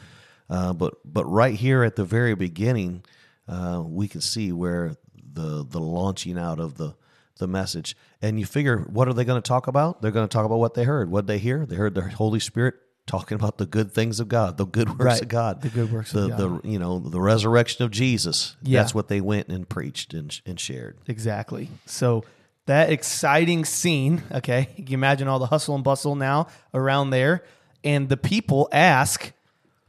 uh, 0.51 0.73
but 0.73 0.95
but 1.05 1.25
right 1.27 1.55
here 1.55 1.83
at 1.85 1.97
the 1.97 2.05
very 2.05 2.35
beginning, 2.35 3.05
uh, 3.49 3.83
we 3.85 4.09
can 4.09 4.21
see 4.21 4.53
where 4.53 4.97
the 5.33 5.65
the 5.69 5.81
launching 5.81 6.39
out 6.39 6.61
of 6.61 6.77
the 6.77 6.95
the 7.39 7.47
message, 7.49 7.97
and 8.21 8.39
you 8.39 8.47
figure 8.47 8.79
what 8.79 9.09
are 9.09 9.13
they 9.15 9.25
going 9.25 9.41
to 9.41 9.47
talk 9.49 9.67
about? 9.67 10.03
They're 10.03 10.11
going 10.11 10.29
to 10.29 10.33
talk 10.33 10.45
about 10.45 10.59
what 10.59 10.75
they 10.75 10.85
heard. 10.85 11.11
What 11.11 11.27
they 11.27 11.39
hear? 11.39 11.65
They 11.67 11.77
heard 11.77 11.95
the 11.95 12.03
Holy 12.11 12.39
Spirit 12.41 12.75
talking 13.05 13.35
about 13.35 13.59
the 13.59 13.67
good 13.67 13.91
things 13.93 14.21
of 14.21 14.29
God, 14.29 14.59
the 14.59 14.65
good 14.67 14.89
works 14.91 15.05
Right. 15.05 15.23
of 15.23 15.29
God, 15.29 15.61
The 15.61 15.71
good 15.71 15.91
works 15.93 16.13
the, 16.13 16.25
of 16.25 16.31
God. 16.39 16.63
the 16.63 16.69
you 16.69 16.79
know 16.79 17.01
the 17.01 17.21
resurrection 17.21 17.85
of 17.85 17.91
Jesus. 17.91 18.55
Yeah. 18.63 18.81
That's 18.81 18.95
what 18.95 19.09
they 19.09 19.21
went 19.21 19.49
and 19.49 19.69
preached 19.69 20.15
and, 20.15 20.39
and 20.47 20.61
shared. 20.61 20.99
Exactly. 21.09 21.69
So 21.87 22.25
that 22.67 22.91
exciting 22.91 23.65
scene, 23.65 24.23
okay, 24.31 24.69
you 24.77 24.85
can 24.85 24.95
imagine 24.95 25.27
all 25.27 25.41
the 25.41 25.47
hustle 25.47 25.75
and 25.75 25.83
bustle 25.83 26.15
now 26.15 26.47
around 26.75 27.11
there, 27.11 27.43
and 27.83 28.09
the 28.09 28.17
people 28.17 28.69
ask 28.71 29.33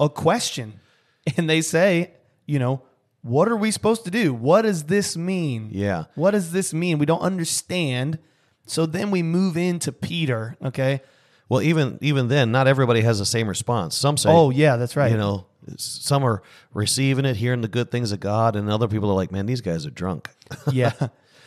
a 0.04 0.10
question, 0.10 0.80
and 1.38 1.50
they 1.50 1.62
say, 1.62 2.12
you 2.46 2.60
know, 2.60 2.82
what 3.22 3.48
are 3.48 3.56
we 3.56 3.72
supposed 3.72 4.04
to 4.04 4.12
do? 4.12 4.34
What 4.34 4.63
does 4.63 4.84
this 4.84 5.16
mean? 5.16 5.70
Yeah. 5.72 6.06
What 6.16 6.32
does 6.32 6.52
this 6.52 6.74
mean? 6.74 6.98
We 6.98 7.06
don't 7.06 7.22
understand. 7.22 8.20
So 8.68 8.86
then 8.86 9.12
we 9.12 9.24
move 9.24 9.56
into 9.56 9.92
Peter, 9.92 10.58
okay? 10.63 11.02
Well, 11.50 11.62
even 11.62 11.98
even 12.02 12.28
then, 12.28 12.52
not 12.52 12.68
everybody 12.68 13.02
has 13.02 13.20
the 13.20 13.26
same 13.26 13.48
response. 13.48 13.96
Some 13.96 14.18
say, 14.18 14.30
Oh, 14.30 14.50
yeah, 14.50 14.76
that's 14.78 14.96
right. 14.96 15.12
You 15.12 15.18
know, 15.18 15.46
some 15.78 16.24
are 16.24 16.42
receiving 16.74 17.26
it, 17.26 17.36
hearing 17.36 17.62
the 17.62 17.68
good 17.68 17.92
things 17.92 18.12
of 18.12 18.20
God, 18.20 18.56
and 18.56 18.70
other 18.70 18.88
people 18.88 19.10
are 19.10 19.16
like, 19.16 19.32
"Man, 19.32 19.46
these 19.46 19.62
guys 19.62 19.86
are 19.86 19.92
drunk." 19.92 20.30
yeah. 20.72 20.94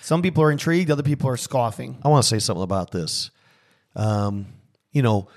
Some 0.03 0.23
people 0.23 0.43
are 0.45 0.53
intrigued, 0.53 0.91
other 0.91 1.03
people 1.03 1.29
are 1.29 1.37
scoffing. 1.37 1.99
I 2.03 2.09
want 2.09 2.23
to 2.23 2.29
say 2.29 2.39
something 2.39 2.63
about 2.63 2.93
this. 2.93 3.31
Um, 3.97 4.47
you 4.93 5.03
know, 5.03 5.29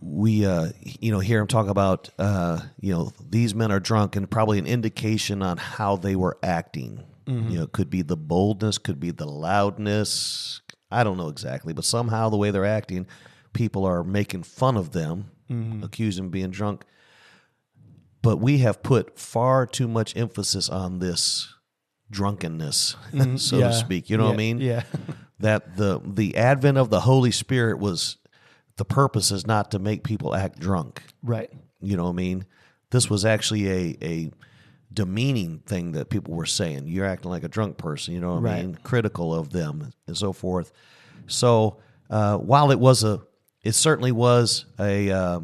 we 0.00 0.44
uh, 0.46 0.68
you 1.00 1.10
know 1.10 1.20
hear 1.20 1.40
him 1.40 1.46
talk 1.46 1.68
about 1.68 2.10
uh, 2.18 2.60
you 2.80 2.92
know 2.94 3.12
these 3.28 3.54
men 3.54 3.72
are 3.72 3.80
drunk, 3.80 4.16
and 4.16 4.30
probably 4.30 4.58
an 4.58 4.66
indication 4.66 5.42
on 5.42 5.56
how 5.56 5.96
they 5.96 6.16
were 6.16 6.38
acting. 6.42 7.04
You 7.28 7.56
know, 7.58 7.62
it 7.64 7.72
could 7.72 7.90
be 7.90 8.02
the 8.02 8.16
boldness, 8.16 8.78
could 8.78 9.00
be 9.00 9.10
the 9.10 9.26
loudness. 9.26 10.60
I 10.92 11.02
don't 11.02 11.16
know 11.16 11.28
exactly, 11.28 11.72
but 11.72 11.84
somehow 11.84 12.28
the 12.28 12.36
way 12.36 12.52
they're 12.52 12.64
acting, 12.64 13.08
people 13.52 13.84
are 13.84 14.04
making 14.04 14.44
fun 14.44 14.76
of 14.76 14.92
them, 14.92 15.30
accusing 15.82 16.22
them 16.22 16.26
of 16.26 16.32
being 16.32 16.50
drunk. 16.50 16.84
But 18.22 18.36
we 18.36 18.58
have 18.58 18.82
put 18.82 19.18
far 19.18 19.66
too 19.66 19.88
much 19.88 20.16
emphasis 20.16 20.68
on 20.68 21.00
this 21.00 21.52
drunkenness, 22.10 22.96
so 23.36 23.58
Yeah. 23.58 23.68
to 23.68 23.72
speak. 23.72 24.08
You 24.08 24.18
know 24.18 24.26
what 24.26 24.34
I 24.34 24.36
mean? 24.36 24.60
Yeah. 24.60 24.82
that 25.40 25.76
the 25.76 26.00
the 26.04 26.36
advent 26.36 26.78
of 26.78 26.90
the 26.90 27.00
Holy 27.00 27.30
Spirit 27.32 27.78
was 27.80 28.18
the 28.76 28.84
purpose 28.84 29.30
is 29.30 29.46
not 29.46 29.70
to 29.72 29.78
make 29.78 30.02
people 30.04 30.34
act 30.34 30.58
drunk. 30.58 31.02
right. 31.22 31.50
You 31.80 31.96
know 31.96 32.04
what 32.04 32.10
I 32.10 32.14
mean? 32.14 32.46
This 32.90 33.10
was 33.10 33.24
actually 33.24 33.68
a 33.70 33.96
a 34.02 34.30
demeaning 34.92 35.58
thing 35.66 35.92
that 35.92 36.08
people 36.08 36.34
were 36.34 36.46
saying. 36.46 36.86
You're 36.88 37.04
acting 37.06 37.30
like 37.30 37.44
a 37.44 37.48
drunk 37.48 37.76
person. 37.76 38.14
You 38.14 38.20
know 38.20 38.36
what 38.40 38.50
I 38.50 38.62
mean? 38.62 38.78
Critical 38.82 39.34
of 39.34 39.50
them 39.50 39.92
and 40.06 40.16
so 40.16 40.32
forth. 40.32 40.72
So 41.26 41.78
uh, 42.08 42.38
while 42.38 42.70
it 42.70 42.78
was 42.80 43.04
a, 43.04 43.20
it 43.62 43.72
certainly 43.72 44.12
was 44.12 44.64
a. 44.78 45.10
Uh, 45.10 45.40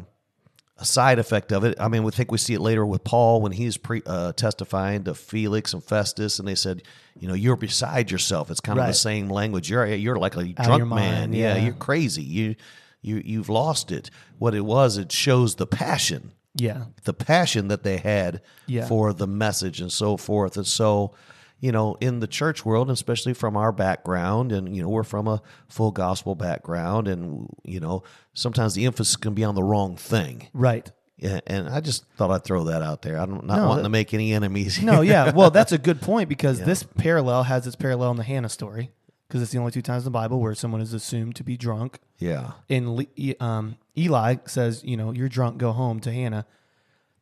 a 0.77 0.85
side 0.85 1.19
effect 1.19 1.51
of 1.53 1.63
it. 1.63 1.79
I 1.79 1.87
mean, 1.87 2.03
we 2.03 2.11
think 2.11 2.31
we 2.31 2.39
see 2.39 2.55
it 2.55 2.59
later 2.59 2.83
with 2.83 3.03
Paul 3.03 3.41
when 3.41 3.51
he's 3.51 3.77
pre, 3.77 4.01
uh, 4.07 4.33
testifying 4.33 5.03
to 5.03 5.13
Felix 5.13 5.71
and 5.71 5.83
Festus, 5.83 6.39
and 6.39 6.47
they 6.47 6.55
said, 6.55 6.81
you 7.17 7.27
know, 7.27 7.35
you're 7.35 7.55
beside 7.55 8.09
yourself. 8.09 8.49
It's 8.49 8.59
kind 8.59 8.79
of 8.79 8.87
the 8.87 8.93
same 8.93 9.29
language. 9.29 9.69
You're 9.69 9.85
you're 9.85 10.17
like 10.17 10.35
a 10.35 10.43
drunk 10.43 10.87
man. 10.87 10.89
mind, 10.89 11.35
Yeah. 11.35 11.55
yeah. 11.55 11.63
you're 11.63 11.73
crazy. 11.75 12.23
You 12.23 12.55
you 13.03 13.21
you've 13.23 13.49
lost 13.49 13.91
it. 13.91 14.09
What 14.39 14.55
it 14.55 14.61
was, 14.65 14.97
it 14.97 15.11
shows 15.11 15.55
the 15.55 15.67
passion, 15.67 16.31
Yeah. 16.55 16.85
the 17.03 17.13
passion 17.13 17.67
that 17.67 17.83
they 17.83 17.97
had 17.97 18.41
Yeah. 18.65 18.87
for 18.87 19.13
the 19.13 19.27
message 19.27 19.79
and 19.81 19.91
so 19.91 20.17
forth. 20.17 20.57
And 20.57 20.65
so, 20.65 21.13
you 21.59 21.71
know, 21.71 21.95
in 22.01 22.19
the 22.19 22.27
church 22.27 22.65
world, 22.65 22.89
especially 22.89 23.33
from 23.33 23.55
our 23.55 23.71
background, 23.71 24.51
and 24.51 24.75
you 24.75 24.81
know, 24.81 24.89
we're 24.89 25.03
from 25.03 25.27
a 25.27 25.41
full 25.69 25.91
gospel 25.91 26.33
background, 26.35 27.07
and 27.07 27.47
you 27.63 27.79
know, 27.79 28.03
sometimes 28.33 28.73
the 28.73 28.85
emphasis 28.85 29.15
can 29.15 29.33
be 29.33 29.43
on 29.43 29.55
the 29.55 29.63
wrong 29.63 29.95
thing. 29.95 30.47
Right. 30.53 30.91
Yeah, 31.17 31.39
and 31.47 31.69
I 31.69 31.79
just 31.79 32.03
thought 32.17 32.31
I'd 32.31 32.43
throw 32.43 32.65
that 32.65 32.81
out 32.81 33.01
there. 33.03 33.17
I'm 33.17 33.45
not 33.45 33.45
No, 33.45 33.67
wanting 33.69 33.75
that- 33.77 33.81
to 33.83 33.85
uh, 33.85 33.89
make 33.89 34.13
any 34.13 34.33
enemies. 34.33 34.81
No, 34.81 34.99
yeah. 35.01 35.31
Well, 35.31 35.51
that's 35.51 35.71
a 35.71 35.77
good 35.77 36.01
point 36.01 36.27
because 36.27 36.59
this 36.65 36.83
parallel 36.83 37.43
has 37.43 37.65
its 37.67 37.75
parallel 37.77 38.11
in 38.11 38.17
the 38.17 38.23
Hannah 38.23 38.49
story 38.49 38.91
because 39.29 39.41
it's 39.41 39.51
the 39.51 39.57
only 39.59 39.71
two 39.71 39.81
times 39.81 40.01
in 40.03 40.05
the 40.05 40.11
Bible 40.11 40.41
where 40.41 40.53
someone 40.53 40.81
is 40.81 40.91
assumed 40.93 41.35
to 41.37 41.43
be 41.43 41.55
drunk. 41.55 41.99
Yeah, 42.23 42.51
And 42.69 43.05
um, 43.41 43.75
Eli 43.97 44.37
says, 44.45 44.81
you 44.85 44.95
know, 44.95 45.11
you're 45.11 45.27
drunk, 45.27 45.57
go 45.57 45.73
home 45.73 45.99
to 45.99 46.11
Hannah. 46.11 46.45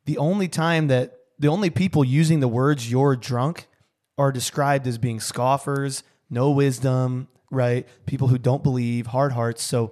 The 0.05 0.19
only 0.19 0.47
time 0.47 0.89
that 0.89 1.17
the 1.39 1.47
only 1.47 1.71
people 1.71 2.05
using 2.05 2.39
the 2.39 2.47
words 2.47 2.91
"you're 2.91 3.15
drunk" 3.15 3.67
are 4.19 4.31
described 4.31 4.85
as 4.85 4.99
being 4.99 5.19
scoffers, 5.19 6.03
no 6.29 6.51
wisdom, 6.51 7.29
right? 7.49 7.87
People 8.05 8.27
who 8.27 8.37
don't 8.37 8.61
believe, 8.61 9.07
hard 9.07 9.31
hearts. 9.31 9.63
So, 9.63 9.91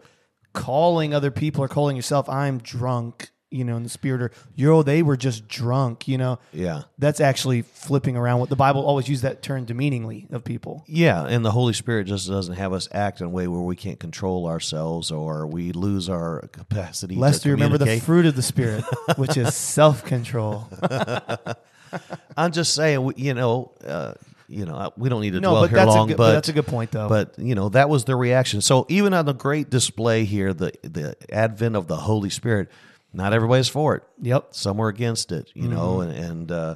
calling 0.53 1.11
other 1.11 1.31
people 1.31 1.63
or 1.63 1.67
calling 1.67 1.95
yourself, 1.95 2.29
"I'm 2.29 2.59
drunk," 2.59 3.31
you 3.51 3.63
know, 3.63 3.75
in 3.77 3.83
the 3.83 3.89
spirit, 3.89 4.21
or 4.21 4.31
"yo, 4.55 4.83
they 4.83 5.01
were 5.01 5.17
just 5.17 5.47
drunk," 5.47 6.07
you 6.07 6.17
know. 6.17 6.37
yeah, 6.53 6.83
That's 6.97 7.19
actually 7.19 7.63
flipping 7.63 8.15
around 8.15 8.39
what 8.39 8.49
the 8.49 8.55
Bible 8.55 8.85
always 8.85 9.07
used 9.09 9.23
that 9.23 9.41
term 9.41 9.65
demeaningly 9.65 10.27
of 10.31 10.43
people. 10.43 10.83
yeah. 10.87 11.25
And 11.25 11.43
the 11.43 11.51
Holy 11.51 11.73
Spirit 11.73 12.05
just 12.07 12.27
doesn't 12.29 12.55
have 12.55 12.73
us 12.73 12.87
act 12.91 13.21
in 13.21 13.25
a 13.27 13.29
way 13.29 13.47
where 13.47 13.61
we 13.61 13.75
can't 13.75 13.99
control 13.99 14.45
ourselves 14.47 15.09
or 15.11 15.47
we 15.47 15.71
lose 15.71 16.09
our 16.09 16.41
capacity. 16.51 17.15
Lest 17.15 17.41
to 17.43 17.49
you 17.49 17.55
remember 17.55 17.77
the 17.77 17.99
fruit 17.99 18.25
of 18.25 18.35
the 18.35 18.41
Spirit, 18.43 18.83
which 19.17 19.35
is 19.37 19.55
self 19.75 20.03
control. 20.05 20.67
I'm 22.37 22.51
just 22.51 22.75
saying, 22.75 23.13
you 23.17 23.33
know, 23.33 23.71
uh, 23.85 24.13
you 24.47 24.65
know, 24.65 24.91
we 24.97 25.09
don't 25.09 25.21
need 25.21 25.33
to 25.33 25.39
No, 25.39 25.51
dwell 25.51 25.61
but 25.63 25.69
here 25.71 25.77
that's, 25.77 25.89
long, 25.89 26.07
a 26.07 26.11
good, 26.11 26.17
but 26.17 26.27
but 26.27 26.33
that's 26.33 26.49
a 26.49 26.53
good 26.53 26.67
point, 26.67 26.91
though. 26.91 27.07
But 27.09 27.37
you 27.37 27.55
know 27.55 27.69
that 27.69 27.89
was 27.89 28.05
the 28.05 28.15
reaction. 28.15 28.61
So 28.61 28.85
even 28.89 29.13
on 29.13 29.25
the 29.25 29.33
great 29.33 29.69
display 29.69 30.25
here, 30.25 30.53
the 30.53 30.71
the 30.83 31.15
advent 31.31 31.75
of 31.75 31.87
the 31.87 31.95
Holy 31.97 32.29
Spirit, 32.29 32.69
not 33.13 33.33
everybody's 33.33 33.67
for 33.69 33.95
it. 33.95 34.03
yep. 34.21 34.47
Some 34.51 34.77
were 34.77 34.89
against 34.89 35.31
it, 35.31 35.51
you 35.53 35.67
know, 35.67 35.97
Mm-hmm. 35.97 36.11
and, 36.11 36.25
and 36.25 36.51
uh, 36.51 36.75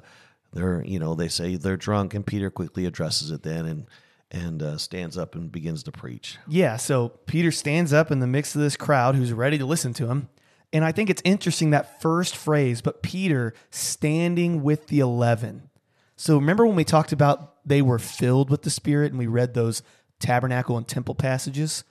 they're 0.52 0.84
you 0.86 1.00
know 1.00 1.16
they 1.16 1.28
say 1.28 1.56
they're 1.56 1.78
drunk, 1.78 2.14
and 2.14 2.26
Peter 2.26 2.50
quickly 2.50 2.86
addresses 2.86 3.32
it 3.32 3.44
then 3.44 3.66
and 3.66 3.86
and 4.32 4.64
uh, 4.64 4.78
stands 4.78 5.16
up 5.18 5.36
and 5.36 5.52
begins 5.52 5.84
to 5.84 5.92
preach. 5.92 6.38
Yeah. 6.48 6.78
So 6.78 7.10
Peter 7.28 7.52
stands 7.52 7.94
up 7.94 8.10
in 8.12 8.20
the 8.20 8.26
midst 8.28 8.56
of 8.56 8.62
this 8.62 8.76
crowd 8.76 9.14
who's 9.16 9.32
ready 9.32 9.60
to 9.60 9.66
listen 9.66 9.94
to 9.94 10.08
him. 10.08 10.28
And 10.72 10.84
I 10.84 10.92
think 10.92 11.12
it's 11.12 11.22
interesting 11.24 11.70
that 11.70 12.02
first 12.02 12.36
phrase, 12.36 12.82
but 12.82 13.04
Peter 13.04 13.54
standing 13.70 14.64
with 14.64 14.88
the 14.88 15.02
11. 15.02 15.70
So 16.16 16.36
remember 16.36 16.66
when 16.66 16.76
we 16.76 16.84
talked 16.84 17.12
about 17.12 17.54
they 17.64 17.84
were 17.84 18.00
filled 18.00 18.50
with 18.50 18.64
the 18.64 18.72
Spirit 18.72 19.12
and 19.12 19.20
we 19.20 19.28
read 19.28 19.54
those 19.54 19.84
tabernacle 20.20 20.78
and 20.78 20.88
temple 20.88 21.14
passages? 21.14 21.84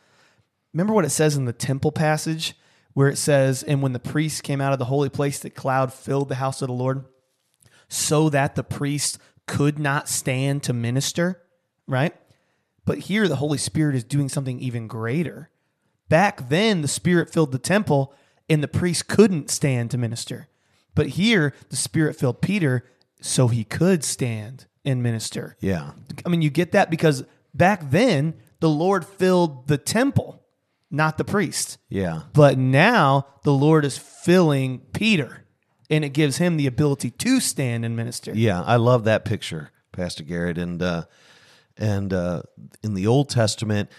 Remember 0.74 0.92
what 0.94 1.04
it 1.04 1.10
says 1.10 1.36
in 1.36 1.44
the 1.44 1.52
temple 1.52 1.92
passage 1.92 2.54
where 2.94 3.08
it 3.08 3.16
says, 3.16 3.62
And 3.62 3.82
when 3.82 3.92
the 3.92 3.98
priests 3.98 4.40
came 4.40 4.60
out 4.60 4.72
of 4.72 4.78
the 4.78 4.86
holy 4.86 5.08
place, 5.08 5.38
the 5.38 5.50
cloud 5.50 5.92
filled 5.92 6.28
the 6.28 6.36
house 6.36 6.62
of 6.62 6.68
the 6.68 6.74
Lord 6.74 7.04
so 7.88 8.28
that 8.30 8.54
the 8.54 8.64
priest 8.64 9.18
could 9.46 9.78
not 9.78 10.08
stand 10.08 10.62
to 10.64 10.72
minister, 10.72 11.42
right? 11.86 12.14
But 12.84 12.98
here 12.98 13.28
the 13.28 13.36
Holy 13.36 13.58
Spirit 13.58 13.94
is 13.94 14.04
doing 14.04 14.28
something 14.28 14.58
even 14.60 14.86
greater. 14.86 15.50
Back 16.08 16.48
then, 16.48 16.82
the 16.82 16.88
Spirit 16.88 17.32
filled 17.32 17.52
the 17.52 17.58
temple 17.58 18.14
and 18.48 18.62
the 18.62 18.68
priest 18.68 19.08
couldn't 19.08 19.50
stand 19.50 19.90
to 19.90 19.98
minister. 19.98 20.48
But 20.94 21.08
here, 21.08 21.54
the 21.70 21.76
Spirit 21.76 22.16
filled 22.16 22.42
Peter 22.42 22.84
so 23.20 23.48
he 23.48 23.64
could 23.64 24.04
stand 24.04 24.66
and 24.84 25.02
minister. 25.02 25.56
Yeah. 25.60 25.92
I 26.26 26.28
mean, 26.28 26.42
you 26.42 26.50
get 26.50 26.72
that 26.72 26.90
because 26.90 27.24
back 27.54 27.90
then, 27.90 28.34
the 28.60 28.68
Lord 28.68 29.06
filled 29.06 29.68
the 29.68 29.78
temple, 29.78 30.41
not 30.92 31.18
the 31.18 31.24
priest. 31.24 31.78
Yeah. 31.88 32.22
But 32.32 32.58
now 32.58 33.26
the 33.42 33.52
Lord 33.52 33.84
is 33.84 33.98
filling 33.98 34.80
Peter, 34.92 35.44
and 35.90 36.04
it 36.04 36.10
gives 36.10 36.36
him 36.36 36.56
the 36.56 36.66
ability 36.66 37.10
to 37.10 37.40
stand 37.40 37.84
and 37.84 37.96
minister. 37.96 38.32
Yeah, 38.34 38.62
I 38.62 38.76
love 38.76 39.04
that 39.04 39.24
picture, 39.24 39.70
Pastor 39.90 40.22
Garrett. 40.22 40.58
And 40.58 40.80
uh, 40.82 41.04
and 41.76 42.12
uh, 42.12 42.42
in 42.82 42.94
the 42.94 43.06
Old 43.06 43.30
Testament, 43.30 43.90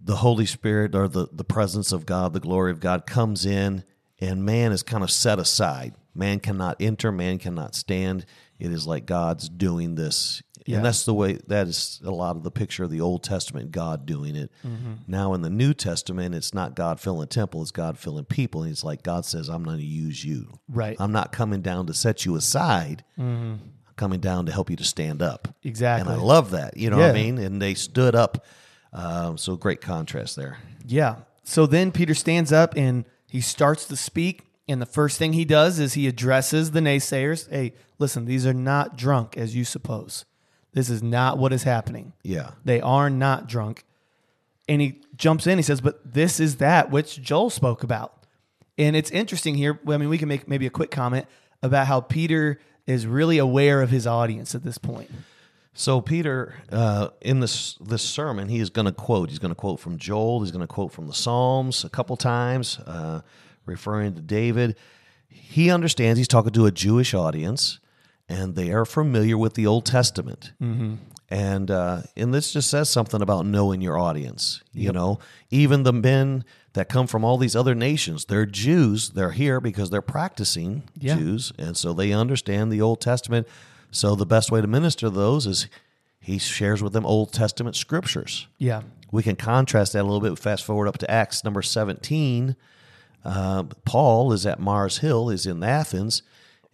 the 0.00 0.16
Holy 0.16 0.46
Spirit 0.46 0.94
or 0.94 1.06
the 1.06 1.28
the 1.30 1.44
presence 1.44 1.92
of 1.92 2.06
God, 2.06 2.32
the 2.32 2.40
glory 2.40 2.72
of 2.72 2.80
God, 2.80 3.06
comes 3.06 3.46
in, 3.46 3.84
and 4.18 4.44
man 4.44 4.72
is 4.72 4.82
kind 4.82 5.04
of 5.04 5.10
set 5.10 5.38
aside. 5.38 5.94
Man 6.14 6.40
cannot 6.40 6.76
enter. 6.80 7.12
Man 7.12 7.38
cannot 7.38 7.74
stand. 7.74 8.24
It 8.58 8.72
is 8.72 8.86
like 8.86 9.04
God's 9.04 9.50
doing 9.50 9.96
this, 9.96 10.42
Yeah. 10.66 10.76
and 10.76 10.84
that's 10.84 11.04
the 11.04 11.14
way. 11.14 11.38
That 11.46 11.68
is 11.68 12.00
a 12.04 12.10
lot 12.10 12.36
of 12.36 12.42
the 12.42 12.50
picture 12.50 12.84
of 12.84 12.90
the 12.90 13.00
Old 13.00 13.22
Testament, 13.22 13.70
God 13.70 14.04
doing 14.06 14.36
it. 14.36 14.50
Now 15.06 15.34
in 15.34 15.42
the 15.42 15.50
New 15.50 15.74
Testament, 15.74 16.34
it's 16.34 16.52
not 16.52 16.74
God 16.74 17.00
filling 17.00 17.20
the 17.20 17.26
temple; 17.26 17.62
it's 17.62 17.70
God 17.70 17.98
filling 17.98 18.24
people. 18.24 18.62
And 18.62 18.72
it's 18.72 18.84
like 18.84 19.02
God 19.02 19.24
says, 19.24 19.48
"I'm 19.48 19.62
going 19.62 19.78
to 19.78 19.84
use 19.84 20.24
you. 20.24 20.58
Right. 20.68 20.96
I'm 20.98 21.12
not 21.12 21.32
coming 21.32 21.60
down 21.62 21.86
to 21.86 21.94
set 21.94 22.24
you 22.24 22.36
aside." 22.36 23.04
I'm 23.16 23.60
coming 23.96 24.20
down 24.20 24.46
to 24.46 24.52
help 24.52 24.68
you 24.68 24.76
to 24.76 24.84
stand 24.84 25.22
up. 25.22 25.48
Exactly. 25.64 26.12
And 26.12 26.20
I 26.20 26.22
love 26.22 26.50
that. 26.50 26.76
You 26.76 26.90
know 26.90 26.98
what 26.98 27.10
I 27.10 27.12
mean? 27.12 27.38
And 27.38 27.62
they 27.62 27.74
stood 27.74 28.14
up. 28.14 28.44
Um, 28.92 29.36
so 29.38 29.56
great 29.56 29.80
contrast 29.80 30.36
there. 30.36 30.58
Yeah. 30.86 31.16
So 31.44 31.66
then 31.66 31.92
Peter 31.92 32.14
stands 32.14 32.52
up 32.52 32.76
and 32.76 33.04
he 33.30 33.40
starts 33.40 33.84
to 33.86 33.96
speak. 33.96 34.42
And 34.68 34.82
the 34.82 34.86
first 34.86 35.18
thing 35.18 35.32
he 35.32 35.44
does 35.44 35.78
is 35.78 35.94
he 35.94 36.08
addresses 36.08 36.72
the 36.72 36.80
naysayers. 36.80 37.48
Hey, 37.48 37.74
listen, 37.98 38.24
these 38.24 38.46
are 38.46 38.54
not 38.54 38.96
drunk 38.96 39.36
as 39.36 39.54
you 39.54 39.64
suppose. 39.64 40.24
This 40.76 40.90
is 40.90 41.02
not 41.02 41.38
what 41.38 41.54
is 41.54 41.62
happening. 41.62 42.12
Yeah. 42.22 42.50
They 42.66 42.82
are 42.82 43.08
not 43.08 43.48
drunk. 43.48 43.86
And 44.68 44.82
he 44.82 45.00
jumps 45.16 45.46
in. 45.46 45.56
He 45.56 45.62
says, 45.62 45.80
But 45.80 46.12
this 46.12 46.38
is 46.38 46.56
that 46.56 46.90
which 46.90 47.22
Joel 47.22 47.48
spoke 47.48 47.82
about. 47.82 48.26
And 48.76 48.94
it's 48.94 49.10
interesting 49.10 49.54
here. 49.54 49.80
I 49.88 49.96
mean, 49.96 50.10
we 50.10 50.18
can 50.18 50.28
make 50.28 50.46
maybe 50.46 50.66
a 50.66 50.70
quick 50.70 50.90
comment 50.90 51.28
about 51.62 51.86
how 51.86 52.02
Peter 52.02 52.60
is 52.86 53.06
really 53.06 53.38
aware 53.38 53.80
of 53.80 53.88
his 53.88 54.06
audience 54.06 54.54
at 54.54 54.64
this 54.64 54.76
point. 54.76 55.10
So 55.72 56.02
Peter, 56.02 56.56
uh, 56.70 57.08
in 57.22 57.40
this 57.40 57.76
this 57.80 58.02
sermon, 58.02 58.50
he 58.50 58.60
is 58.60 58.68
going 58.68 58.84
to 58.84 58.92
quote. 58.92 59.30
He's 59.30 59.38
going 59.38 59.52
to 59.52 59.54
quote 59.54 59.80
from 59.80 59.96
Joel. 59.96 60.40
He's 60.40 60.50
going 60.50 60.60
to 60.60 60.66
quote 60.66 60.92
from 60.92 61.06
the 61.06 61.14
Psalms 61.14 61.84
a 61.84 61.88
couple 61.88 62.18
times, 62.18 62.80
uh, 62.80 63.22
referring 63.64 64.14
to 64.16 64.20
David. 64.20 64.76
He 65.26 65.70
understands 65.70 66.18
he's 66.18 66.28
talking 66.28 66.52
to 66.52 66.66
a 66.66 66.70
Jewish 66.70 67.14
audience, 67.14 67.80
and 68.28 68.54
they 68.54 68.72
are 68.72 68.84
familiar 68.84 69.38
with 69.38 69.54
the 69.54 69.66
Old 69.66 69.86
Testament. 69.86 70.52
Mm-hmm. 70.60 70.94
And 71.28 71.70
uh, 71.70 72.02
and 72.16 72.32
this 72.32 72.52
just 72.52 72.70
says 72.70 72.88
something 72.88 73.20
about 73.20 73.46
knowing 73.46 73.80
your 73.80 73.98
audience. 73.98 74.62
You 74.72 74.92
know, 74.92 75.18
even 75.50 75.82
the 75.82 75.92
men 75.92 76.44
that 76.74 76.88
come 76.88 77.06
from 77.08 77.24
all 77.24 77.36
these 77.36 77.56
other 77.56 77.74
nations, 77.74 78.26
they're 78.26 78.46
Jews. 78.46 79.10
They're 79.10 79.32
here 79.32 79.60
because 79.60 79.90
they're 79.90 80.02
practicing 80.02 80.84
Yeah. 80.98 81.16
Jews, 81.16 81.52
and 81.58 81.76
so 81.76 81.92
they 81.92 82.12
understand 82.12 82.70
the 82.70 82.80
Old 82.80 83.00
Testament. 83.00 83.48
So 83.90 84.14
the 84.14 84.26
best 84.26 84.50
way 84.52 84.60
to 84.60 84.66
minister 84.68 85.06
to 85.06 85.10
those 85.10 85.46
is 85.46 85.66
he 86.20 86.38
shares 86.38 86.82
with 86.82 86.92
them 86.92 87.06
Old 87.06 87.32
Testament 87.32 87.74
scriptures. 87.76 88.46
Yeah. 88.58 88.82
We 89.10 89.22
can 89.22 89.36
contrast 89.36 89.94
that 89.94 90.02
a 90.02 90.08
little 90.08 90.20
bit. 90.20 90.38
Fast 90.38 90.64
forward 90.64 90.86
up 90.88 90.98
to 90.98 91.10
Acts 91.10 91.44
number 91.44 91.62
17. 91.62 92.54
Uh, 93.24 93.64
Paul 93.84 94.32
is 94.32 94.44
at 94.46 94.60
Mars 94.60 94.98
Hill, 94.98 95.30
is 95.30 95.46
in 95.46 95.62
Athens, 95.62 96.22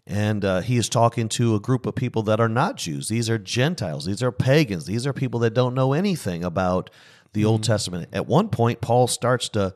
and 0.06 0.44
uh, 0.44 0.60
he 0.60 0.76
is 0.76 0.88
talking 0.88 1.28
to 1.30 1.54
a 1.54 1.60
group 1.60 1.86
of 1.86 1.94
people 1.94 2.22
that 2.24 2.40
are 2.40 2.48
not 2.48 2.76
Jews. 2.76 3.08
These 3.08 3.30
are 3.30 3.38
Gentiles. 3.38 4.06
These 4.06 4.22
are 4.22 4.32
pagans. 4.32 4.86
These 4.86 5.06
are 5.06 5.12
people 5.12 5.40
that 5.40 5.54
don't 5.54 5.74
know 5.74 5.92
anything 5.92 6.42
about 6.44 6.90
the 7.32 7.44
Old 7.44 7.62
Testament. 7.62 8.08
At 8.12 8.26
one 8.26 8.48
point, 8.48 8.80
Paul 8.80 9.06
starts 9.06 9.48
to 9.50 9.74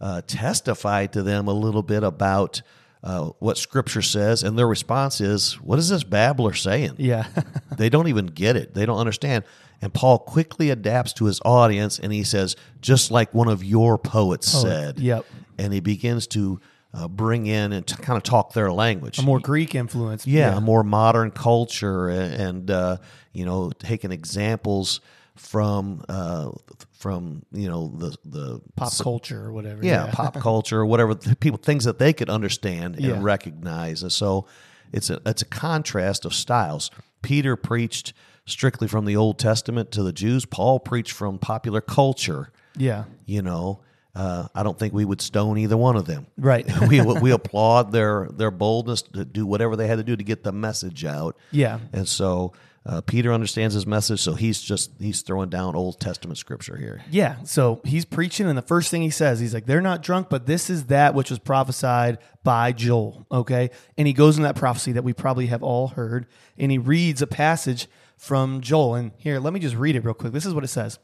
uh, 0.00 0.22
testify 0.26 1.06
to 1.06 1.22
them 1.22 1.46
a 1.46 1.52
little 1.52 1.82
bit 1.82 2.02
about 2.02 2.62
uh, 3.02 3.30
what 3.38 3.58
Scripture 3.58 4.02
says, 4.02 4.42
and 4.42 4.58
their 4.58 4.66
response 4.66 5.20
is, 5.20 5.60
"What 5.60 5.78
is 5.78 5.90
this 5.90 6.02
babbler 6.04 6.54
saying?" 6.54 6.94
Yeah. 6.98 7.26
they 7.76 7.88
don't 7.88 8.08
even 8.08 8.26
get 8.26 8.56
it. 8.56 8.74
They 8.74 8.86
don't 8.86 8.98
understand. 8.98 9.44
And 9.82 9.92
Paul 9.92 10.18
quickly 10.18 10.70
adapts 10.70 11.12
to 11.14 11.26
his 11.26 11.40
audience 11.44 11.98
and 11.98 12.12
he 12.12 12.24
says, 12.24 12.56
just 12.80 13.10
like 13.10 13.34
one 13.34 13.48
of 13.48 13.62
your 13.62 13.98
poets 13.98 14.48
said. 14.48 14.98
yep. 14.98 15.26
And 15.58 15.72
he 15.72 15.80
begins 15.80 16.26
to 16.28 16.60
uh, 16.96 17.06
bring 17.08 17.46
in 17.46 17.72
and 17.72 17.86
to 17.86 17.96
kind 17.96 18.16
of 18.16 18.22
talk 18.22 18.52
their 18.54 18.72
language. 18.72 19.18
a 19.18 19.22
more 19.22 19.38
Greek 19.40 19.74
influence. 19.74 20.26
yeah, 20.26 20.56
a 20.56 20.60
more 20.60 20.82
modern 20.82 21.30
culture 21.30 22.08
and, 22.08 22.34
and 22.34 22.70
uh, 22.70 22.96
you 23.32 23.44
know, 23.44 23.70
taking 23.78 24.10
examples 24.12 25.00
from 25.34 26.02
uh, 26.08 26.50
from 26.92 27.42
you 27.52 27.68
know 27.68 27.88
the 27.96 28.16
the 28.24 28.60
Pop 28.76 28.92
culture 28.98 29.44
or 29.44 29.52
whatever. 29.52 29.84
yeah, 29.84 30.10
pop 30.12 30.34
culture 30.40 30.80
or 30.80 30.86
whatever 30.86 31.14
the 31.14 31.36
people 31.36 31.58
things 31.62 31.84
that 31.84 31.98
they 31.98 32.12
could 32.14 32.30
understand 32.30 32.96
and 32.96 33.04
Yeah. 33.04 33.18
recognize. 33.20 34.02
And 34.02 34.10
so 34.10 34.46
it's 34.92 35.10
a 35.10 35.20
it's 35.26 35.42
a 35.42 35.46
contrast 35.46 36.24
of 36.24 36.32
styles. 36.34 36.90
Peter 37.22 37.56
preached 37.56 38.14
strictly 38.46 38.88
from 38.88 39.04
the 39.04 39.16
Old 39.16 39.38
Testament 39.38 39.90
to 39.92 40.02
the 40.02 40.12
Jews. 40.12 40.46
Paul 40.46 40.80
preached 40.80 41.12
from 41.12 41.38
popular 41.38 41.80
culture. 41.82 42.50
Yeah. 42.78 43.04
You 43.26 43.42
know, 43.42 43.80
uh, 44.16 44.48
I 44.54 44.62
don't 44.62 44.78
think 44.78 44.94
we 44.94 45.04
would 45.04 45.20
stone 45.20 45.58
either 45.58 45.76
one 45.76 45.94
of 45.94 46.06
them. 46.06 46.26
Right. 46.38 46.66
we 46.88 47.02
we 47.02 47.32
applaud 47.32 47.92
their 47.92 48.28
their 48.32 48.50
boldness 48.50 49.02
to 49.02 49.26
do 49.26 49.46
whatever 49.46 49.76
they 49.76 49.86
had 49.86 49.98
to 49.98 50.04
do 50.04 50.16
to 50.16 50.24
get 50.24 50.42
the 50.42 50.52
message 50.52 51.04
out. 51.04 51.36
Yeah. 51.50 51.80
And 51.92 52.08
so 52.08 52.54
uh, 52.86 53.02
Peter 53.02 53.30
understands 53.30 53.74
his 53.74 53.86
message, 53.86 54.20
so 54.20 54.32
he's 54.32 54.62
just 54.62 54.92
he's 54.98 55.20
throwing 55.20 55.50
down 55.50 55.76
Old 55.76 56.00
Testament 56.00 56.38
scripture 56.38 56.76
here. 56.76 57.02
Yeah. 57.10 57.42
So 57.44 57.82
he's 57.84 58.06
preaching, 58.06 58.46
and 58.46 58.56
the 58.56 58.62
first 58.62 58.90
thing 58.90 59.02
he 59.02 59.10
says, 59.10 59.38
he's 59.38 59.52
like, 59.52 59.66
they're 59.66 59.82
not 59.82 60.02
drunk, 60.02 60.28
but 60.30 60.46
this 60.46 60.70
is 60.70 60.86
that 60.86 61.14
which 61.14 61.28
was 61.28 61.38
prophesied 61.38 62.16
by 62.42 62.72
Joel. 62.72 63.26
Okay. 63.30 63.70
And 63.98 64.06
he 64.06 64.14
goes 64.14 64.38
in 64.38 64.44
that 64.44 64.56
prophecy 64.56 64.92
that 64.92 65.04
we 65.04 65.12
probably 65.12 65.48
have 65.48 65.62
all 65.62 65.88
heard, 65.88 66.26
and 66.56 66.70
he 66.70 66.78
reads 66.78 67.20
a 67.20 67.26
passage 67.26 67.86
from 68.16 68.62
Joel. 68.62 68.94
And 68.94 69.12
here, 69.18 69.40
let 69.40 69.52
me 69.52 69.60
just 69.60 69.76
read 69.76 69.94
it 69.94 70.04
real 70.04 70.14
quick. 70.14 70.32
This 70.32 70.46
is 70.46 70.54
what 70.54 70.64
it 70.64 70.68
says. 70.68 70.98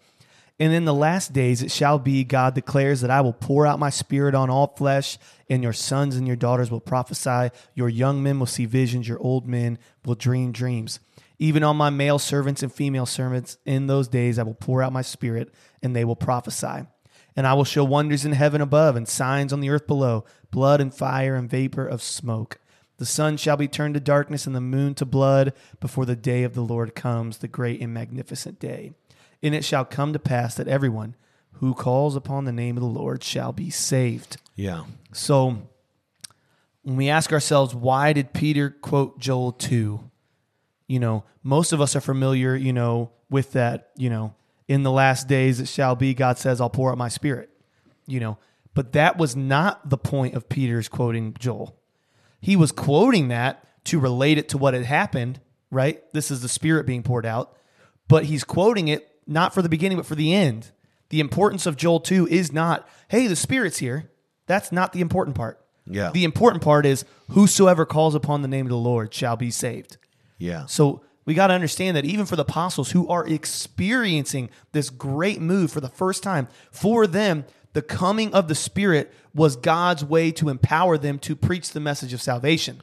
And 0.62 0.72
in 0.72 0.84
the 0.84 0.94
last 0.94 1.32
days 1.32 1.60
it 1.60 1.72
shall 1.72 1.98
be, 1.98 2.22
God 2.22 2.54
declares, 2.54 3.00
that 3.00 3.10
I 3.10 3.20
will 3.20 3.32
pour 3.32 3.66
out 3.66 3.80
my 3.80 3.90
spirit 3.90 4.32
on 4.32 4.48
all 4.48 4.68
flesh, 4.76 5.18
and 5.50 5.60
your 5.60 5.72
sons 5.72 6.14
and 6.14 6.24
your 6.24 6.36
daughters 6.36 6.70
will 6.70 6.78
prophesy. 6.78 7.50
Your 7.74 7.88
young 7.88 8.22
men 8.22 8.38
will 8.38 8.46
see 8.46 8.64
visions, 8.64 9.08
your 9.08 9.18
old 9.18 9.44
men 9.44 9.76
will 10.04 10.14
dream 10.14 10.52
dreams. 10.52 11.00
Even 11.40 11.64
on 11.64 11.76
my 11.76 11.90
male 11.90 12.20
servants 12.20 12.62
and 12.62 12.72
female 12.72 13.06
servants 13.06 13.58
in 13.66 13.88
those 13.88 14.06
days 14.06 14.38
I 14.38 14.44
will 14.44 14.54
pour 14.54 14.84
out 14.84 14.92
my 14.92 15.02
spirit, 15.02 15.52
and 15.82 15.96
they 15.96 16.04
will 16.04 16.14
prophesy. 16.14 16.86
And 17.34 17.44
I 17.44 17.54
will 17.54 17.64
show 17.64 17.82
wonders 17.82 18.24
in 18.24 18.30
heaven 18.30 18.60
above 18.60 18.94
and 18.94 19.08
signs 19.08 19.52
on 19.52 19.58
the 19.58 19.70
earth 19.70 19.88
below 19.88 20.24
blood 20.52 20.80
and 20.80 20.94
fire 20.94 21.34
and 21.34 21.50
vapor 21.50 21.88
of 21.88 22.04
smoke. 22.04 22.60
The 22.98 23.06
sun 23.06 23.36
shall 23.36 23.56
be 23.56 23.66
turned 23.66 23.94
to 23.94 24.00
darkness 24.00 24.46
and 24.46 24.54
the 24.54 24.60
moon 24.60 24.94
to 24.94 25.04
blood 25.04 25.54
before 25.80 26.06
the 26.06 26.14
day 26.14 26.44
of 26.44 26.54
the 26.54 26.60
Lord 26.60 26.94
comes, 26.94 27.38
the 27.38 27.48
great 27.48 27.80
and 27.80 27.92
magnificent 27.92 28.60
day. 28.60 28.92
And 29.42 29.54
it 29.54 29.64
shall 29.64 29.84
come 29.84 30.12
to 30.12 30.18
pass 30.18 30.54
that 30.54 30.68
everyone 30.68 31.16
who 31.54 31.74
calls 31.74 32.16
upon 32.16 32.44
the 32.44 32.52
name 32.52 32.76
of 32.76 32.82
the 32.82 32.88
Lord 32.88 33.22
shall 33.24 33.52
be 33.52 33.70
saved. 33.70 34.36
Yeah. 34.54 34.84
So 35.12 35.68
when 36.82 36.96
we 36.96 37.08
ask 37.08 37.32
ourselves, 37.32 37.74
why 37.74 38.12
did 38.12 38.32
Peter 38.32 38.70
quote 38.70 39.18
Joel 39.18 39.52
2? 39.52 40.10
You 40.88 41.00
know, 41.00 41.24
most 41.42 41.72
of 41.72 41.80
us 41.80 41.96
are 41.96 42.00
familiar, 42.00 42.54
you 42.54 42.72
know, 42.72 43.12
with 43.30 43.52
that, 43.52 43.90
you 43.96 44.10
know, 44.10 44.34
in 44.68 44.82
the 44.82 44.90
last 44.90 45.28
days 45.28 45.60
it 45.60 45.68
shall 45.68 45.96
be, 45.96 46.14
God 46.14 46.38
says, 46.38 46.60
I'll 46.60 46.70
pour 46.70 46.90
out 46.90 46.98
my 46.98 47.08
spirit, 47.08 47.50
you 48.06 48.20
know. 48.20 48.38
But 48.74 48.92
that 48.92 49.18
was 49.18 49.36
not 49.36 49.88
the 49.88 49.98
point 49.98 50.34
of 50.34 50.48
Peter's 50.48 50.88
quoting 50.88 51.34
Joel. 51.38 51.78
He 52.40 52.56
was 52.56 52.72
quoting 52.72 53.28
that 53.28 53.64
to 53.84 54.00
relate 54.00 54.38
it 54.38 54.48
to 54.50 54.58
what 54.58 54.74
had 54.74 54.84
happened, 54.84 55.40
right? 55.70 56.02
This 56.12 56.30
is 56.30 56.42
the 56.42 56.48
spirit 56.48 56.86
being 56.86 57.02
poured 57.02 57.26
out. 57.26 57.56
But 58.08 58.24
he's 58.24 58.44
quoting 58.44 58.88
it 58.88 59.08
not 59.26 59.54
for 59.54 59.62
the 59.62 59.68
beginning, 59.68 59.98
but 59.98 60.06
for 60.06 60.14
the 60.14 60.34
end. 60.34 60.70
The 61.10 61.20
importance 61.20 61.66
of 61.66 61.76
Joel 61.76 62.00
2 62.00 62.28
is 62.28 62.52
not, 62.52 62.88
hey, 63.08 63.26
the 63.26 63.36
spirit's 63.36 63.78
here. 63.78 64.10
That's 64.46 64.72
not 64.72 64.92
the 64.92 65.00
important 65.00 65.36
part. 65.36 65.60
Yeah. 65.86 66.10
The 66.10 66.24
important 66.24 66.62
part 66.62 66.86
is 66.86 67.04
whosoever 67.30 67.84
calls 67.84 68.14
upon 68.14 68.42
the 68.42 68.48
name 68.48 68.66
of 68.66 68.70
the 68.70 68.76
Lord 68.76 69.12
shall 69.12 69.36
be 69.36 69.50
saved. 69.50 69.98
Yeah. 70.38 70.66
So 70.66 71.02
we 71.24 71.34
got 71.34 71.48
to 71.48 71.54
understand 71.54 71.96
that 71.96 72.04
even 72.04 72.26
for 72.26 72.36
the 72.36 72.42
apostles 72.42 72.90
who 72.90 73.06
are 73.08 73.26
experiencing 73.26 74.50
this 74.72 74.90
great 74.90 75.40
move 75.40 75.70
for 75.70 75.80
the 75.80 75.88
first 75.88 76.22
time, 76.22 76.48
for 76.70 77.06
them, 77.06 77.44
the 77.72 77.82
coming 77.82 78.34
of 78.34 78.48
the 78.48 78.54
Spirit 78.54 79.12
was 79.34 79.56
God's 79.56 80.04
way 80.04 80.30
to 80.32 80.48
empower 80.48 80.98
them 80.98 81.18
to 81.20 81.34
preach 81.34 81.70
the 81.72 81.80
message 81.80 82.12
of 82.12 82.20
salvation. 82.20 82.82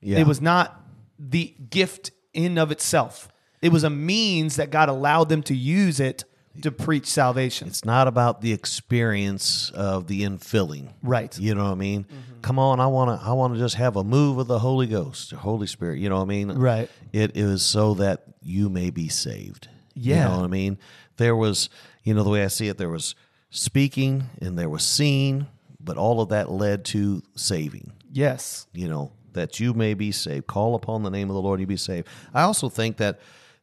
Yeah. 0.00 0.18
It 0.18 0.26
was 0.26 0.40
not 0.40 0.80
the 1.18 1.54
gift 1.70 2.10
in 2.32 2.58
of 2.58 2.70
itself. 2.70 3.28
It 3.64 3.72
was 3.72 3.82
a 3.84 3.90
means 3.90 4.56
that 4.56 4.70
God 4.70 4.88
allowed 4.88 5.28
them 5.28 5.42
to 5.44 5.54
use 5.54 5.98
it 6.00 6.24
to 6.62 6.70
preach 6.70 7.06
salvation. 7.06 7.66
It's 7.66 7.84
not 7.84 8.06
about 8.06 8.40
the 8.40 8.52
experience 8.52 9.70
of 9.70 10.06
the 10.06 10.22
infilling. 10.22 10.92
Right. 11.02 11.36
You 11.38 11.54
know 11.54 11.64
what 11.64 11.70
I 11.72 11.74
mean? 11.74 12.06
Come 12.42 12.58
on, 12.58 12.78
I 12.78 12.86
want 12.86 13.18
to 13.20 13.26
I 13.26 13.32
want 13.32 13.54
to 13.54 13.58
just 13.58 13.74
have 13.76 13.96
a 13.96 14.04
move 14.04 14.38
of 14.38 14.46
the 14.46 14.58
Holy 14.58 14.86
Ghost, 14.86 15.30
the 15.30 15.36
Holy 15.36 15.66
Spirit, 15.66 15.98
you 15.98 16.08
know 16.08 16.16
what 16.16 16.22
I 16.22 16.26
mean? 16.26 16.52
Right. 16.52 16.90
It 17.12 17.36
is 17.36 17.64
so 17.64 17.94
that 17.94 18.22
you 18.42 18.68
may 18.68 18.90
be 18.90 19.08
saved. 19.08 19.68
Yeah. 19.94 20.16
You 20.16 20.28
know 20.28 20.36
what 20.40 20.44
I 20.44 20.48
mean? 20.48 20.78
There 21.16 21.34
was, 21.34 21.70
you 22.02 22.14
know 22.14 22.22
the 22.22 22.30
way 22.30 22.44
I 22.44 22.48
see 22.48 22.68
it, 22.68 22.76
there 22.78 22.90
was 22.90 23.14
speaking 23.50 24.24
and 24.40 24.58
there 24.58 24.68
was 24.68 24.84
seeing, 24.84 25.46
but 25.80 25.96
all 25.96 26.20
of 26.20 26.28
that 26.30 26.50
led 26.50 26.84
to 26.86 27.22
saving 27.34 27.92
Yes. 28.12 28.66
you 28.72 28.88
know 28.88 29.12
that 29.32 29.58
you 29.58 29.74
may 29.74 29.94
be 29.94 30.12
saved 30.12 30.46
call 30.46 30.74
upon 30.76 31.02
the 31.02 31.10
name 31.10 31.28
of 31.30 31.34
the 31.34 31.42
lord 31.42 31.58
you 31.58 31.66
be 31.66 31.76
saved 31.76 32.06
i 32.32 32.42
also 32.42 32.68
think 32.68 32.98
that 32.98 33.18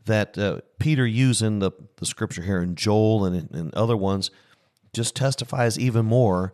that 0.06 0.38
uh, 0.38 0.60
peter 0.80 1.06
using 1.06 1.60
the, 1.60 1.72
the 1.98 2.06
scripture 2.06 2.42
here 2.42 2.62
in 2.62 2.76
joel 2.76 3.26
and, 3.26 3.50
and 3.52 3.74
other 3.76 3.96
ones 3.98 4.32
just 4.94 5.16
testifies 5.16 5.78
even 5.80 6.06
more 6.06 6.54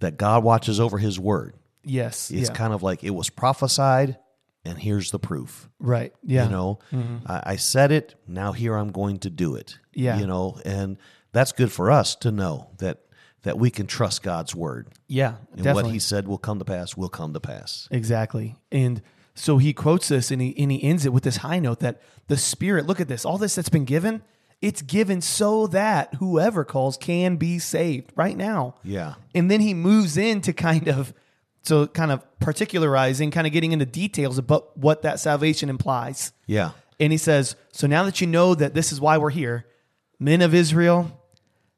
that 0.00 0.16
god 0.16 0.42
watches 0.44 0.78
over 0.80 0.98
his 0.98 1.18
word 1.18 1.54
Yes. 1.86 2.30
it's 2.30 2.48
yeah. 2.48 2.54
kind 2.54 2.72
of 2.72 2.82
like 2.82 3.04
it 3.04 3.10
was 3.10 3.28
prophesied 3.30 4.16
and 4.64 4.78
here's 4.78 5.10
the 5.10 5.18
proof 5.18 5.68
right. 5.78 6.14
Yeah. 6.22 6.44
you 6.44 6.50
know 6.50 6.78
I, 7.26 7.42
I 7.46 7.56
said 7.56 7.92
it 7.92 8.14
now 8.26 8.52
here 8.52 8.74
i'm 8.76 8.90
going 8.92 9.18
to 9.20 9.30
do 9.30 9.54
it 9.56 9.78
Yeah. 9.92 10.18
you 10.18 10.26
know 10.26 10.58
and 10.64 10.96
that's 11.32 11.52
good 11.52 11.70
for 11.72 11.90
us 11.90 12.14
to 12.16 12.30
know 12.30 12.70
that 12.78 13.00
that 13.42 13.58
we 13.58 13.68
can 13.70 13.86
trust 13.86 14.22
god's 14.22 14.54
word 14.54 14.88
Yeah. 15.08 15.34
and 15.52 15.58
definitely. 15.58 15.82
what 15.82 15.92
he 15.92 15.98
said 15.98 16.26
will 16.26 16.38
come 16.38 16.58
to 16.60 16.64
pass 16.64 16.96
will 16.96 17.10
come 17.10 17.34
to 17.34 17.40
pass 17.40 17.86
Exactly. 17.90 18.56
And 18.72 19.02
so 19.34 19.58
he 19.58 19.72
quotes 19.72 20.08
this 20.08 20.30
and 20.30 20.40
he, 20.40 20.54
and 20.58 20.70
he 20.70 20.82
ends 20.82 21.04
it 21.04 21.12
with 21.12 21.24
this 21.24 21.38
high 21.38 21.58
note 21.58 21.80
that 21.80 22.00
the 22.28 22.36
Spirit, 22.36 22.86
look 22.86 23.00
at 23.00 23.08
this, 23.08 23.24
all 23.24 23.38
this 23.38 23.54
that's 23.54 23.68
been 23.68 23.84
given, 23.84 24.22
it's 24.60 24.80
given 24.80 25.20
so 25.20 25.66
that 25.68 26.14
whoever 26.14 26.64
calls 26.64 26.96
can 26.96 27.36
be 27.36 27.58
saved 27.58 28.12
right 28.16 28.36
now. 28.36 28.76
yeah 28.82 29.14
And 29.34 29.50
then 29.50 29.60
he 29.60 29.74
moves 29.74 30.16
into 30.16 30.52
kind 30.52 30.88
of, 30.88 31.12
so 31.62 31.86
kind 31.86 32.12
of 32.12 32.24
particularizing, 32.40 33.32
kind 33.32 33.46
of 33.46 33.52
getting 33.52 33.72
into 33.72 33.86
details 33.86 34.38
about 34.38 34.76
what 34.76 35.02
that 35.02 35.20
salvation 35.20 35.68
implies. 35.68 36.32
yeah 36.46 36.70
And 37.00 37.12
he 37.12 37.18
says, 37.18 37.56
So 37.72 37.86
now 37.86 38.04
that 38.04 38.20
you 38.20 38.26
know 38.26 38.54
that 38.54 38.72
this 38.74 38.92
is 38.92 39.00
why 39.00 39.18
we're 39.18 39.30
here, 39.30 39.66
men 40.18 40.40
of 40.42 40.54
Israel, 40.54 41.20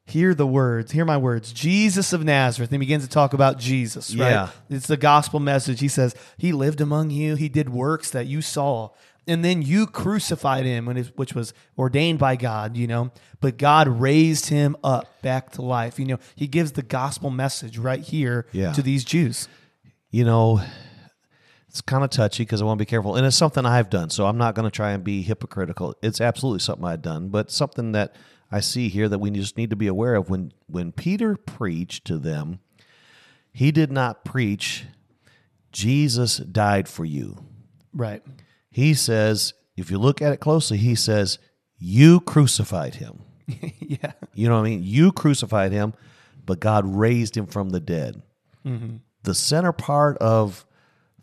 hear 0.07 0.33
the 0.33 0.47
words, 0.47 0.91
hear 0.93 1.05
my 1.05 1.17
words. 1.17 1.51
Jesus 1.53 2.13
of 2.13 2.23
Nazareth. 2.23 2.69
And 2.71 2.75
he 2.81 2.85
begins 2.85 3.03
to 3.03 3.09
talk 3.09 3.33
about 3.33 3.59
Jesus, 3.59 4.15
right? 4.15 4.29
Yeah. 4.31 4.49
It's 4.69 4.87
the 4.87 4.97
gospel 4.97 5.39
message. 5.39 5.79
He 5.81 5.87
says, 5.89 6.15
He 6.37 6.51
lived 6.51 6.81
among 6.81 7.09
you, 7.11 7.35
He 7.35 7.49
did 7.49 7.69
works 7.69 8.09
that 8.11 8.25
you 8.25 8.41
saw. 8.41 8.89
And 9.29 9.43
then 9.43 9.61
you 9.61 9.87
crucified 9.87 10.63
him, 10.63 10.85
which 11.17 11.35
was 11.35 11.53
ordained 11.77 12.17
by 12.17 12.37
God, 12.37 12.77
you 12.77 12.87
know. 12.87 13.11
But 13.41 13.57
God 13.57 13.89
raised 13.89 14.45
him 14.45 14.77
up 14.85 15.21
back 15.21 15.51
to 15.51 15.61
life. 15.61 15.99
You 15.99 16.05
know, 16.05 16.19
he 16.37 16.47
gives 16.47 16.71
the 16.71 16.81
gospel 16.81 17.29
message 17.29 17.77
right 17.77 17.99
here 17.99 18.45
Yeah. 18.53 18.71
to 18.71 18.81
these 18.81 19.03
Jews. 19.03 19.49
you 20.09 20.23
know, 20.23 20.61
it's 21.67 21.81
kind 21.81 22.05
of 22.05 22.09
touchy 22.09 22.43
because 22.43 22.61
I 22.61 22.65
want 22.65 22.79
to 22.79 22.81
be 22.81 22.89
careful. 22.89 23.17
And 23.17 23.25
it's 23.25 23.35
something 23.35 23.65
I've 23.65 23.89
done. 23.89 24.09
So 24.09 24.25
I'm 24.25 24.37
not 24.37 24.55
going 24.55 24.63
to 24.63 24.71
try 24.73 24.91
and 24.91 25.03
be 25.03 25.21
hypocritical. 25.21 25.95
It's 26.01 26.21
absolutely 26.21 26.59
something 26.59 26.85
I've 26.85 27.01
done, 27.01 27.27
but 27.27 27.51
something 27.51 27.91
that 27.91 28.15
I 28.51 28.59
see 28.61 28.89
here 28.89 29.09
that 29.09 29.19
we 29.19 29.29
just 29.31 29.57
need 29.57 29.69
to 29.71 29.75
be 29.75 29.87
aware 29.87 30.15
of. 30.15 30.29
When, 30.29 30.53
when 30.67 30.91
Peter 30.91 31.35
preached 31.35 32.05
to 32.05 32.17
them, 32.17 32.59
he 33.51 33.71
did 33.71 33.91
not 33.91 34.23
preach, 34.23 34.85
Jesus 35.71 36.37
died 36.37 36.87
for 36.87 37.05
you. 37.05 37.43
Right. 37.93 38.23
He 38.69 38.93
says, 38.93 39.53
if 39.75 39.91
you 39.91 39.97
look 39.97 40.21
at 40.21 40.31
it 40.31 40.39
closely, 40.39 40.77
he 40.77 40.95
says, 40.95 41.39
you 41.77 42.19
crucified 42.21 42.95
him. 42.95 43.21
yeah. 43.79 44.13
You 44.33 44.47
know 44.47 44.55
what 44.55 44.67
I 44.67 44.69
mean? 44.69 44.83
You 44.83 45.11
crucified 45.11 45.71
him, 45.71 45.93
but 46.45 46.59
God 46.59 46.85
raised 46.85 47.35
him 47.35 47.47
from 47.47 47.69
the 47.69 47.79
dead. 47.79 48.21
Mm-hmm. 48.65 48.97
The 49.23 49.35
center 49.35 49.71
part 49.71 50.17
of 50.19 50.65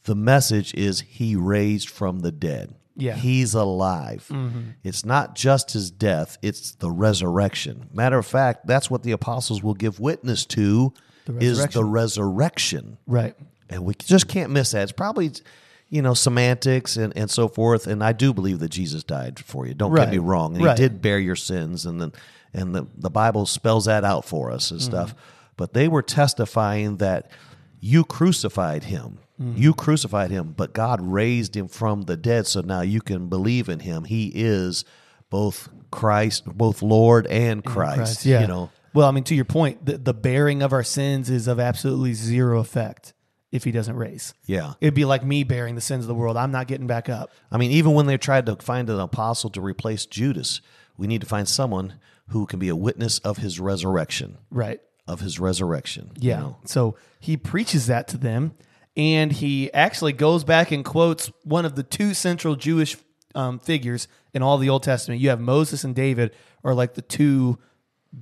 the 0.05 0.15
message 0.15 0.75
is 0.75 1.01
he 1.01 1.37
raised 1.37 1.89
from 1.89 2.21
the 2.21 2.33
dead. 2.33 2.75
Yeah. 2.97 3.15
He's 3.17 3.55
alive. 3.55 4.27
Mm-hmm. 4.31 4.61
It's 4.83 5.05
not 5.05 5.35
just 5.35 5.73
his 5.73 5.91
death, 5.91 6.39
it's 6.43 6.73
the 6.73 6.91
resurrection. 6.91 7.89
Matter 7.93 8.19
of 8.19 8.27
fact, 8.27 8.67
that's 8.67 8.91
what 8.91 9.03
the 9.03 9.13
apostles 9.13 9.63
will 9.63 9.75
give 9.75 10.01
witness 10.01 10.47
to 10.47 10.93
is 11.27 11.67
the 11.69 11.85
resurrection. 11.85 12.99
Right. 13.07 13.35
And 13.71 13.85
we 13.85 13.95
just 13.95 14.29
can't 14.29 14.53
miss 14.53 14.73
that. 14.73 14.83
It's 14.83 14.93
probably 14.93 15.33
you 15.89 16.03
know 16.03 16.15
semantics 16.15 16.97
and, 16.97 17.17
and 17.17 17.31
so 17.31 17.49
forth. 17.49 17.87
And 17.87 18.03
I 18.03 18.13
do 18.13 18.33
believe 18.33 18.59
that 18.61 18.71
Jesus 18.71 19.05
died 19.05 19.39
for 19.39 19.67
you. 19.67 19.75
Don't 19.75 19.93
Right. 19.93 20.05
get 20.05 20.13
me 20.13 20.19
wrong. 20.19 20.57
And 20.57 20.65
Right. 20.65 20.79
he 20.79 20.85
did 20.85 21.03
bear 21.03 21.19
your 21.19 21.37
sins, 21.37 21.87
and 21.87 22.01
then 22.01 22.13
and 22.53 22.75
the 22.75 22.87
the 22.97 23.11
Bible 23.11 23.47
spells 23.47 23.87
that 23.87 24.05
out 24.05 24.25
for 24.25 24.51
us 24.51 24.71
and 24.71 24.81
mm-hmm. 24.81 24.91
stuff. 24.91 25.15
But 25.57 25.73
they 25.73 25.89
were 25.89 26.03
testifying 26.03 26.97
that 26.97 27.31
you 27.81 28.05
crucified 28.05 28.85
him. 28.85 29.19
Mm-hmm. 29.41 29.61
You 29.61 29.75
crucified 29.75 30.31
him, 30.31 30.55
but 30.57 30.73
God 30.73 31.01
raised 31.01 31.57
him 31.57 31.69
from 31.69 32.03
the 32.03 32.17
dead. 32.17 32.47
So 32.47 32.61
now 32.61 32.83
you 32.83 33.01
can 33.01 33.29
believe 33.29 33.69
in 33.69 33.81
him. 33.81 34.05
He 34.05 34.31
is 34.35 34.85
both 35.31 35.69
Christ, 35.91 36.45
both 36.47 36.83
Lord 36.83 37.27
and 37.27 37.65
Christ. 37.65 37.97
Christ, 37.97 38.27
yeah. 38.27 38.43
You 38.43 38.47
know, 38.47 38.71
Well, 38.93 39.09
I 39.09 39.11
mean, 39.11 39.25
to 39.25 39.35
your 39.35 39.45
point, 39.45 39.85
the, 39.87 39.99
the 39.99 40.15
bearing 40.15 40.63
of 40.63 40.73
our 40.73 40.85
sins 40.85 41.31
is 41.31 41.49
of 41.49 41.59
absolutely 41.59 42.15
zero 42.15 42.61
effect 42.61 43.13
if 43.51 43.65
he 43.65 43.71
doesn't 43.73 43.97
raise. 43.97 44.35
yeah. 44.47 44.75
It'd 44.81 44.95
be 44.95 45.05
like 45.05 45.25
me 45.25 45.45
bearing 45.45 45.75
the 45.77 45.81
sins 45.81 46.05
of 46.05 46.09
the 46.09 46.15
world. 46.15 46.37
I'm 46.37 46.51
not 46.53 46.67
getting 46.67 46.87
back 46.89 47.09
up. 47.09 47.31
I 47.53 47.57
mean, 47.57 47.71
even 47.73 47.93
when 47.93 48.07
they 48.07 48.17
tried 48.19 48.47
to 48.47 48.57
find 48.57 48.91
an 48.91 48.99
apostle 49.01 49.51
to 49.51 49.61
replace 49.61 50.07
Judas, 50.07 50.61
we 50.97 51.07
need 51.07 51.21
to 51.21 51.27
find 51.27 51.49
someone 51.49 51.95
who 52.29 52.47
can 52.47 52.59
be 52.59 52.69
a 52.69 52.75
witness 52.77 53.19
of 53.21 53.37
his 53.39 53.61
resurrection, 53.61 54.39
Right. 54.51 54.81
of 55.07 55.21
his 55.21 55.39
resurrection. 55.39 56.11
you 56.21 56.31
Yeah. 56.31 56.41
know? 56.41 56.57
So 56.65 56.97
he 57.21 57.37
preaches 57.37 57.87
that 57.87 58.09
to 58.09 58.17
them, 58.19 58.55
and 58.97 59.33
he 59.33 59.73
actually 59.73 60.13
goes 60.13 60.45
back 60.45 60.71
and 60.71 60.85
quotes 60.85 61.31
one 61.43 61.65
of 61.65 61.75
the 61.75 61.83
two 61.83 62.15
central 62.15 62.55
Jewish 62.55 62.97
um, 63.35 63.59
figures 63.59 64.07
in 64.33 64.43
all 64.43 64.59
the 64.59 64.69
Old 64.69 64.83
Testament. 64.83 65.21
You 65.21 65.31
have 65.31 65.41
Moses 65.41 65.85
and 65.85 65.95
David 65.95 66.35
are 66.63 66.75
like 66.75 66.95
the 66.95 67.03
two 67.03 67.59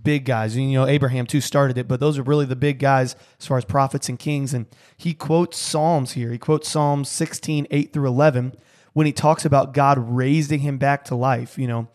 big 0.03 0.25
guys. 0.25 0.57
You 0.57 0.73
know, 0.73 0.87
Abraham 0.87 1.27
too 1.27 1.41
started 1.41 1.77
it, 1.77 1.89
but 1.89 2.01
those 2.01 2.19
are 2.19 2.23
really 2.23 2.47
the 2.47 2.57
big 2.57 2.79
guys 2.79 3.15
as 3.39 3.47
far 3.47 3.59
as 3.59 3.65
prophets 3.65 4.09
and 4.09 4.19
kings. 4.19 4.55
And 4.55 4.67
he 4.97 5.13
quotes 5.15 5.59
Psalms 5.59 6.13
here. 6.13 6.33
He 6.33 6.39
quotes 6.39 6.69
Psalms 6.69 7.11
16, 7.11 7.67
8 7.71 7.93
through 7.93 8.09
11, 8.09 8.55
when 8.95 9.07
he 9.07 9.13
talks 9.13 9.45
about 9.45 9.75
God 9.75 9.99
raising 9.99 10.61
him 10.61 10.79
back 10.79 11.05
to 11.07 11.15
life. 11.15 11.59
You 11.59 11.67
know, 11.67 11.89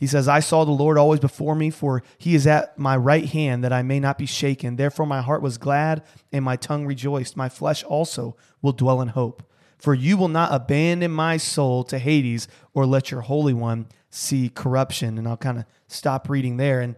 he 0.00 0.06
says, 0.06 0.28
I 0.28 0.40
saw 0.40 0.64
the 0.64 0.70
Lord 0.70 0.96
always 0.96 1.20
before 1.20 1.54
me, 1.54 1.68
for 1.68 2.02
he 2.16 2.34
is 2.34 2.46
at 2.46 2.78
my 2.78 2.96
right 2.96 3.26
hand 3.26 3.62
that 3.62 3.72
I 3.72 3.82
may 3.82 4.00
not 4.00 4.16
be 4.16 4.24
shaken. 4.24 4.76
Therefore, 4.76 5.04
my 5.04 5.20
heart 5.20 5.42
was 5.42 5.58
glad 5.58 6.02
and 6.32 6.42
my 6.42 6.56
tongue 6.56 6.86
rejoiced. 6.86 7.36
My 7.36 7.50
flesh 7.50 7.84
also 7.84 8.34
will 8.62 8.72
dwell 8.72 9.02
in 9.02 9.08
hope. 9.08 9.42
For 9.76 9.92
you 9.92 10.16
will 10.16 10.28
not 10.28 10.54
abandon 10.54 11.10
my 11.10 11.36
soul 11.36 11.84
to 11.84 11.98
Hades 11.98 12.48
or 12.72 12.86
let 12.86 13.10
your 13.10 13.20
Holy 13.20 13.52
One 13.52 13.88
see 14.08 14.48
corruption. 14.48 15.18
And 15.18 15.28
I'll 15.28 15.36
kind 15.36 15.58
of 15.58 15.66
stop 15.86 16.30
reading 16.30 16.56
there. 16.56 16.80
And, 16.80 16.96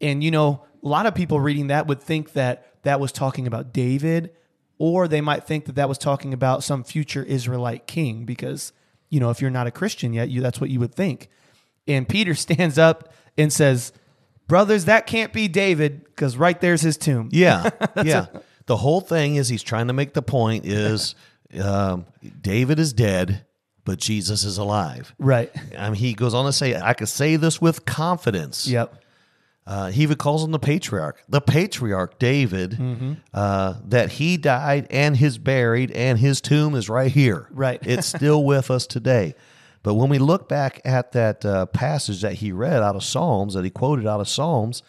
and, 0.00 0.22
you 0.22 0.30
know, 0.30 0.64
a 0.84 0.86
lot 0.86 1.06
of 1.06 1.16
people 1.16 1.40
reading 1.40 1.66
that 1.66 1.88
would 1.88 2.00
think 2.00 2.34
that 2.34 2.82
that 2.84 3.00
was 3.00 3.10
talking 3.10 3.48
about 3.48 3.72
David, 3.72 4.30
or 4.78 5.08
they 5.08 5.20
might 5.20 5.42
think 5.42 5.64
that 5.64 5.74
that 5.74 5.88
was 5.88 5.98
talking 5.98 6.32
about 6.32 6.62
some 6.62 6.84
future 6.84 7.24
Israelite 7.24 7.88
king 7.88 8.24
because, 8.24 8.72
you 9.08 9.18
know, 9.18 9.30
if 9.30 9.40
you're 9.40 9.50
not 9.50 9.66
a 9.66 9.72
Christian 9.72 10.12
yet, 10.12 10.28
you, 10.28 10.40
that's 10.40 10.60
what 10.60 10.70
you 10.70 10.78
would 10.78 10.94
think. 10.94 11.28
And 11.88 12.08
Peter 12.08 12.34
stands 12.46 12.78
up 12.78 13.12
and 13.38 13.52
says, 13.52 13.92
Brothers, 14.48 14.84
that 14.84 15.06
can't 15.06 15.32
be 15.32 15.48
David 15.48 16.04
because 16.04 16.36
right 16.36 16.60
there's 16.60 16.80
his 16.82 16.96
tomb. 16.96 17.28
Yeah, 17.32 17.70
yeah. 18.04 18.26
the 18.66 18.76
whole 18.76 19.00
thing 19.00 19.34
is 19.36 19.48
he's 19.48 19.62
trying 19.62 19.88
to 19.88 19.92
make 19.92 20.14
the 20.14 20.22
point 20.22 20.66
is 20.66 21.14
um, 21.60 22.06
David 22.40 22.78
is 22.78 22.92
dead, 22.92 23.44
but 23.84 23.98
Jesus 23.98 24.44
is 24.44 24.56
alive. 24.58 25.14
Right. 25.18 25.50
Mean, 25.72 25.94
he 25.94 26.14
goes 26.14 26.32
on 26.32 26.44
to 26.46 26.52
say, 26.52 26.76
I 26.80 26.94
can 26.94 27.08
say 27.08 27.34
this 27.36 27.60
with 27.60 27.84
confidence. 27.86 28.68
Yep. 28.68 29.02
Uh, 29.66 29.90
he 29.90 30.04
even 30.04 30.16
calls 30.16 30.44
him 30.44 30.52
the 30.52 30.60
patriarch, 30.60 31.20
the 31.28 31.40
patriarch 31.40 32.20
David, 32.20 32.70
Mm-hmm. 32.78 33.14
uh, 33.34 33.74
that 33.86 34.12
he 34.12 34.36
died 34.36 34.86
and 34.90 35.16
his 35.16 35.38
buried 35.38 35.90
and 35.90 36.20
his 36.20 36.40
tomb 36.40 36.76
is 36.76 36.88
right 36.88 37.10
here. 37.10 37.48
Right. 37.50 37.80
it's 37.84 38.06
still 38.06 38.44
with 38.44 38.70
us 38.70 38.86
today. 38.86 39.34
But 39.86 39.94
when 39.94 40.08
we 40.08 40.18
look 40.18 40.48
back 40.48 40.80
at 40.84 41.12
that 41.12 41.44
uh, 41.46 41.66
passage 41.66 42.20
that 42.22 42.32
he 42.34 42.50
read 42.50 42.82
out 42.82 42.96
of 42.96 43.04
Psalms, 43.04 43.54
that 43.54 43.62
he 43.62 43.70
quoted 43.70 44.04
out 44.04 44.18
of 44.18 44.28
Psalms, 44.28 44.82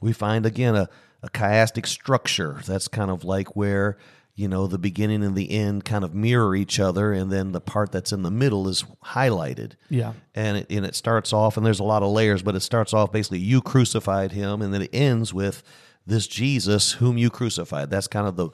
we 0.00 0.12
find 0.12 0.46
again 0.46 0.76
a, 0.76 0.88
a 1.24 1.28
chiastic 1.30 1.86
structure. 1.88 2.60
That's 2.64 2.86
kind 2.86 3.10
of 3.10 3.24
like 3.24 3.56
where 3.56 3.98
you 4.36 4.46
know 4.46 4.68
the 4.68 4.78
beginning 4.78 5.24
and 5.24 5.34
the 5.34 5.50
end 5.50 5.84
kind 5.84 6.04
of 6.04 6.14
mirror 6.14 6.54
each 6.54 6.78
other, 6.78 7.12
and 7.12 7.32
then 7.32 7.50
the 7.50 7.60
part 7.60 7.90
that's 7.90 8.12
in 8.12 8.22
the 8.22 8.30
middle 8.30 8.68
is 8.68 8.84
highlighted 9.04 9.72
Yeah. 9.90 10.12
and 10.36 10.58
it, 10.58 10.66
and 10.70 10.86
it 10.86 10.94
starts 10.94 11.32
off 11.32 11.56
and 11.56 11.66
there's 11.66 11.80
a 11.80 11.84
lot 11.84 12.04
of 12.04 12.12
layers 12.12 12.40
but 12.44 12.54
it 12.54 12.60
starts 12.60 12.94
off 12.94 13.10
basically 13.10 13.40
you 13.40 13.60
crucified 13.60 14.30
him 14.30 14.62
and 14.62 14.72
then 14.72 14.82
it 14.82 14.90
ends 14.92 15.34
with 15.34 15.64
this 16.06 16.28
jesus 16.28 16.92
whom 16.92 17.18
you 17.18 17.28
crucified 17.30 17.90
that's 17.90 18.06
kind 18.06 18.28
of 18.28 18.36
the 18.36 18.50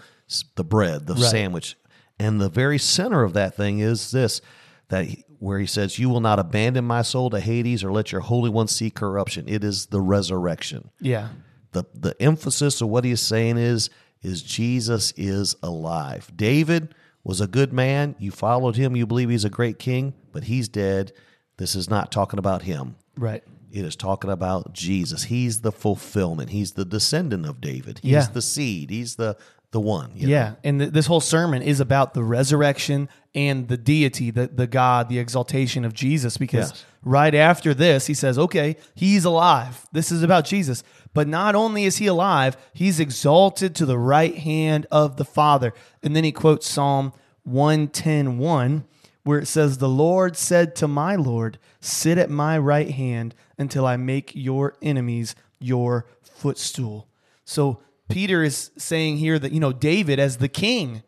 the 0.54 0.64
bread 0.64 1.06
the 1.06 1.12
Right. 1.14 1.22
sandwich 1.24 1.76
and 2.18 2.40
the 2.40 2.48
very 2.48 2.78
center 2.78 3.22
of 3.22 3.34
that 3.34 3.54
thing 3.54 3.80
is 3.80 4.10
this 4.10 4.40
that 4.88 5.06
he, 5.06 5.24
where 5.38 5.58
he 5.58 5.66
says, 5.66 5.98
"You 5.98 6.08
will 6.08 6.20
not 6.20 6.38
abandon 6.38 6.84
my 6.84 7.02
soul 7.02 7.30
to 7.30 7.40
Hades, 7.40 7.82
or 7.84 7.92
let 7.92 8.12
your 8.12 8.20
Holy 8.22 8.50
One 8.50 8.68
see 8.68 8.90
corruption." 8.90 9.44
It 9.48 9.64
is 9.64 9.86
the 9.86 10.00
resurrection. 10.00 10.90
Yeah. 11.00 11.28
the 11.72 11.84
The 11.94 12.14
emphasis 12.22 12.80
of 12.80 12.88
what 12.88 13.04
he 13.04 13.10
is 13.10 13.20
saying 13.20 13.56
is 13.58 13.90
is 14.22 14.42
Jesus 14.42 15.12
is 15.16 15.54
alive. 15.62 16.30
David 16.34 16.94
was 17.24 17.40
a 17.40 17.46
good 17.46 17.72
man. 17.72 18.14
You 18.18 18.30
followed 18.30 18.76
him. 18.76 18.94
You 18.96 19.06
believe 19.06 19.28
he's 19.28 19.44
a 19.44 19.50
great 19.50 19.78
king, 19.78 20.14
but 20.32 20.44
he's 20.44 20.68
dead. 20.68 21.12
This 21.58 21.74
is 21.74 21.90
not 21.90 22.10
talking 22.12 22.38
about 22.38 22.62
him. 22.62 22.96
Right. 23.16 23.42
It 23.72 23.84
is 23.84 23.96
talking 23.96 24.30
about 24.30 24.72
Jesus. 24.72 25.24
He's 25.24 25.60
the 25.62 25.72
fulfillment. 25.72 26.50
He's 26.50 26.72
the 26.72 26.84
descendant 26.84 27.44
of 27.44 27.60
David. 27.60 27.98
He's 28.02 28.12
Yeah. 28.12 28.26
the 28.32 28.40
seed. 28.42 28.88
He's 28.90 29.16
the 29.16 29.36
the 29.74 29.80
one. 29.80 30.12
you 30.14 30.26
know? 30.28 30.32
Yeah, 30.32 30.54
and 30.64 30.78
th- 30.80 30.92
this 30.92 31.06
whole 31.06 31.20
sermon 31.20 31.60
is 31.60 31.80
about 31.80 32.14
the 32.14 32.22
resurrection 32.24 33.08
and 33.34 33.68
the 33.68 33.76
deity, 33.76 34.30
the 34.30 34.46
the 34.46 34.66
God, 34.66 35.08
the 35.10 35.18
exaltation 35.18 35.84
of 35.84 35.92
Jesus. 35.92 36.36
Because 36.38 36.70
Yes. 36.70 36.84
right 37.02 37.34
after 37.34 37.74
this, 37.74 38.06
he 38.06 38.14
says, 38.14 38.38
"Okay, 38.38 38.76
he's 38.94 39.24
alive. 39.26 39.86
This 39.92 40.10
is 40.12 40.22
about 40.22 40.44
Jesus." 40.46 40.82
But 41.12 41.28
not 41.28 41.54
only 41.54 41.84
is 41.84 41.98
he 41.98 42.06
alive, 42.06 42.56
he's 42.72 42.98
exalted 43.00 43.74
to 43.74 43.84
the 43.86 43.98
right 43.98 44.36
hand 44.38 44.86
of 44.90 45.16
the 45.16 45.24
Father. 45.24 45.74
And 46.02 46.14
then 46.16 46.24
he 46.24 46.32
quotes 46.32 46.68
Psalm 46.68 47.12
one 47.42 47.88
ten 47.88 48.38
one, 48.38 48.84
where 49.24 49.38
it 49.40 49.46
says, 49.46 49.78
"The 49.78 49.88
Lord 49.88 50.36
said 50.36 50.74
to 50.76 50.88
my 50.88 51.16
Lord, 51.16 51.58
Sit 51.80 52.16
at 52.16 52.30
my 52.30 52.56
right 52.56 52.90
hand 52.92 53.34
until 53.58 53.84
I 53.86 53.96
make 53.96 54.32
your 54.34 54.74
enemies 54.80 55.34
your 55.58 56.06
footstool." 56.22 57.08
So 57.44 57.80
Peter 58.14 58.44
is 58.44 58.70
saying 58.78 59.16
here 59.16 59.40
that, 59.40 59.50
you 59.50 59.58
know, 59.58 59.72
David, 59.72 60.20
as 60.20 60.36
the 60.36 60.48
king, 60.48 61.02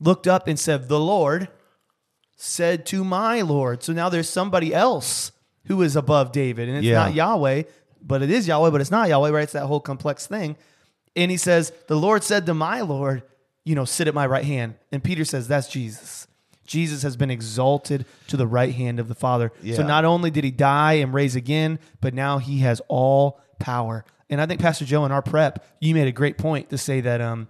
looked 0.00 0.26
up 0.26 0.48
and 0.48 0.58
said, 0.58 0.88
The 0.88 0.98
Lord 0.98 1.46
said 2.36 2.84
to 2.86 3.04
my 3.04 3.42
Lord. 3.42 3.84
So 3.84 3.92
now 3.92 4.08
there's 4.08 4.28
somebody 4.28 4.74
else 4.74 5.30
who 5.66 5.82
is 5.82 5.94
above 5.94 6.32
David. 6.32 6.68
And 6.68 6.76
it's 6.78 6.84
Yeah. 6.84 6.94
not 6.96 7.14
Yahweh, 7.14 7.62
but 8.02 8.22
it 8.22 8.30
is 8.32 8.48
Yahweh, 8.48 8.70
but 8.70 8.80
it's 8.80 8.90
not 8.90 9.08
Yahweh, 9.08 9.30
right? 9.30 9.44
It's 9.44 9.52
that 9.52 9.66
whole 9.66 9.78
complex 9.78 10.26
thing. 10.26 10.56
And 11.14 11.30
he 11.30 11.36
says, 11.36 11.72
The 11.86 11.94
Lord 11.94 12.24
said 12.24 12.44
to 12.46 12.54
my 12.54 12.80
Lord, 12.80 13.22
you 13.64 13.76
know, 13.76 13.84
sit 13.84 14.08
at 14.08 14.14
my 14.14 14.26
right 14.26 14.44
hand. 14.44 14.74
And 14.90 15.04
Peter 15.04 15.24
says, 15.24 15.46
That's 15.46 15.68
Jesus. 15.68 16.26
Jesus 16.66 17.02
has 17.04 17.16
been 17.16 17.30
exalted 17.30 18.04
to 18.26 18.36
the 18.36 18.48
right 18.48 18.74
hand 18.74 18.98
of 18.98 19.06
the 19.06 19.14
Father. 19.14 19.52
So 19.76 19.82
not 19.86 20.04
only 20.04 20.32
did 20.32 20.42
he 20.42 20.50
die 20.50 20.94
and 20.94 21.14
raise 21.14 21.36
again, 21.36 21.78
but 22.00 22.14
now 22.14 22.38
he 22.38 22.58
has 22.58 22.82
all 22.88 23.40
power. 23.60 24.04
And 24.30 24.40
I 24.40 24.46
think 24.46 24.60
Pastor 24.60 24.84
Joe 24.84 25.04
in 25.04 25.12
our 25.12 25.22
prep, 25.22 25.64
you 25.80 25.94
made 25.94 26.08
a 26.08 26.12
great 26.12 26.36
point 26.38 26.70
to 26.70 26.78
say 26.78 27.00
that 27.00 27.20
um, 27.20 27.48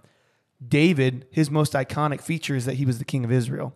David, 0.65 1.27
his 1.31 1.49
most 1.49 1.73
iconic 1.73 2.21
feature 2.21 2.55
is 2.55 2.65
that 2.65 2.75
he 2.75 2.85
was 2.85 2.99
the 2.99 3.05
king 3.05 3.23
of 3.25 3.31
Israel. 3.31 3.75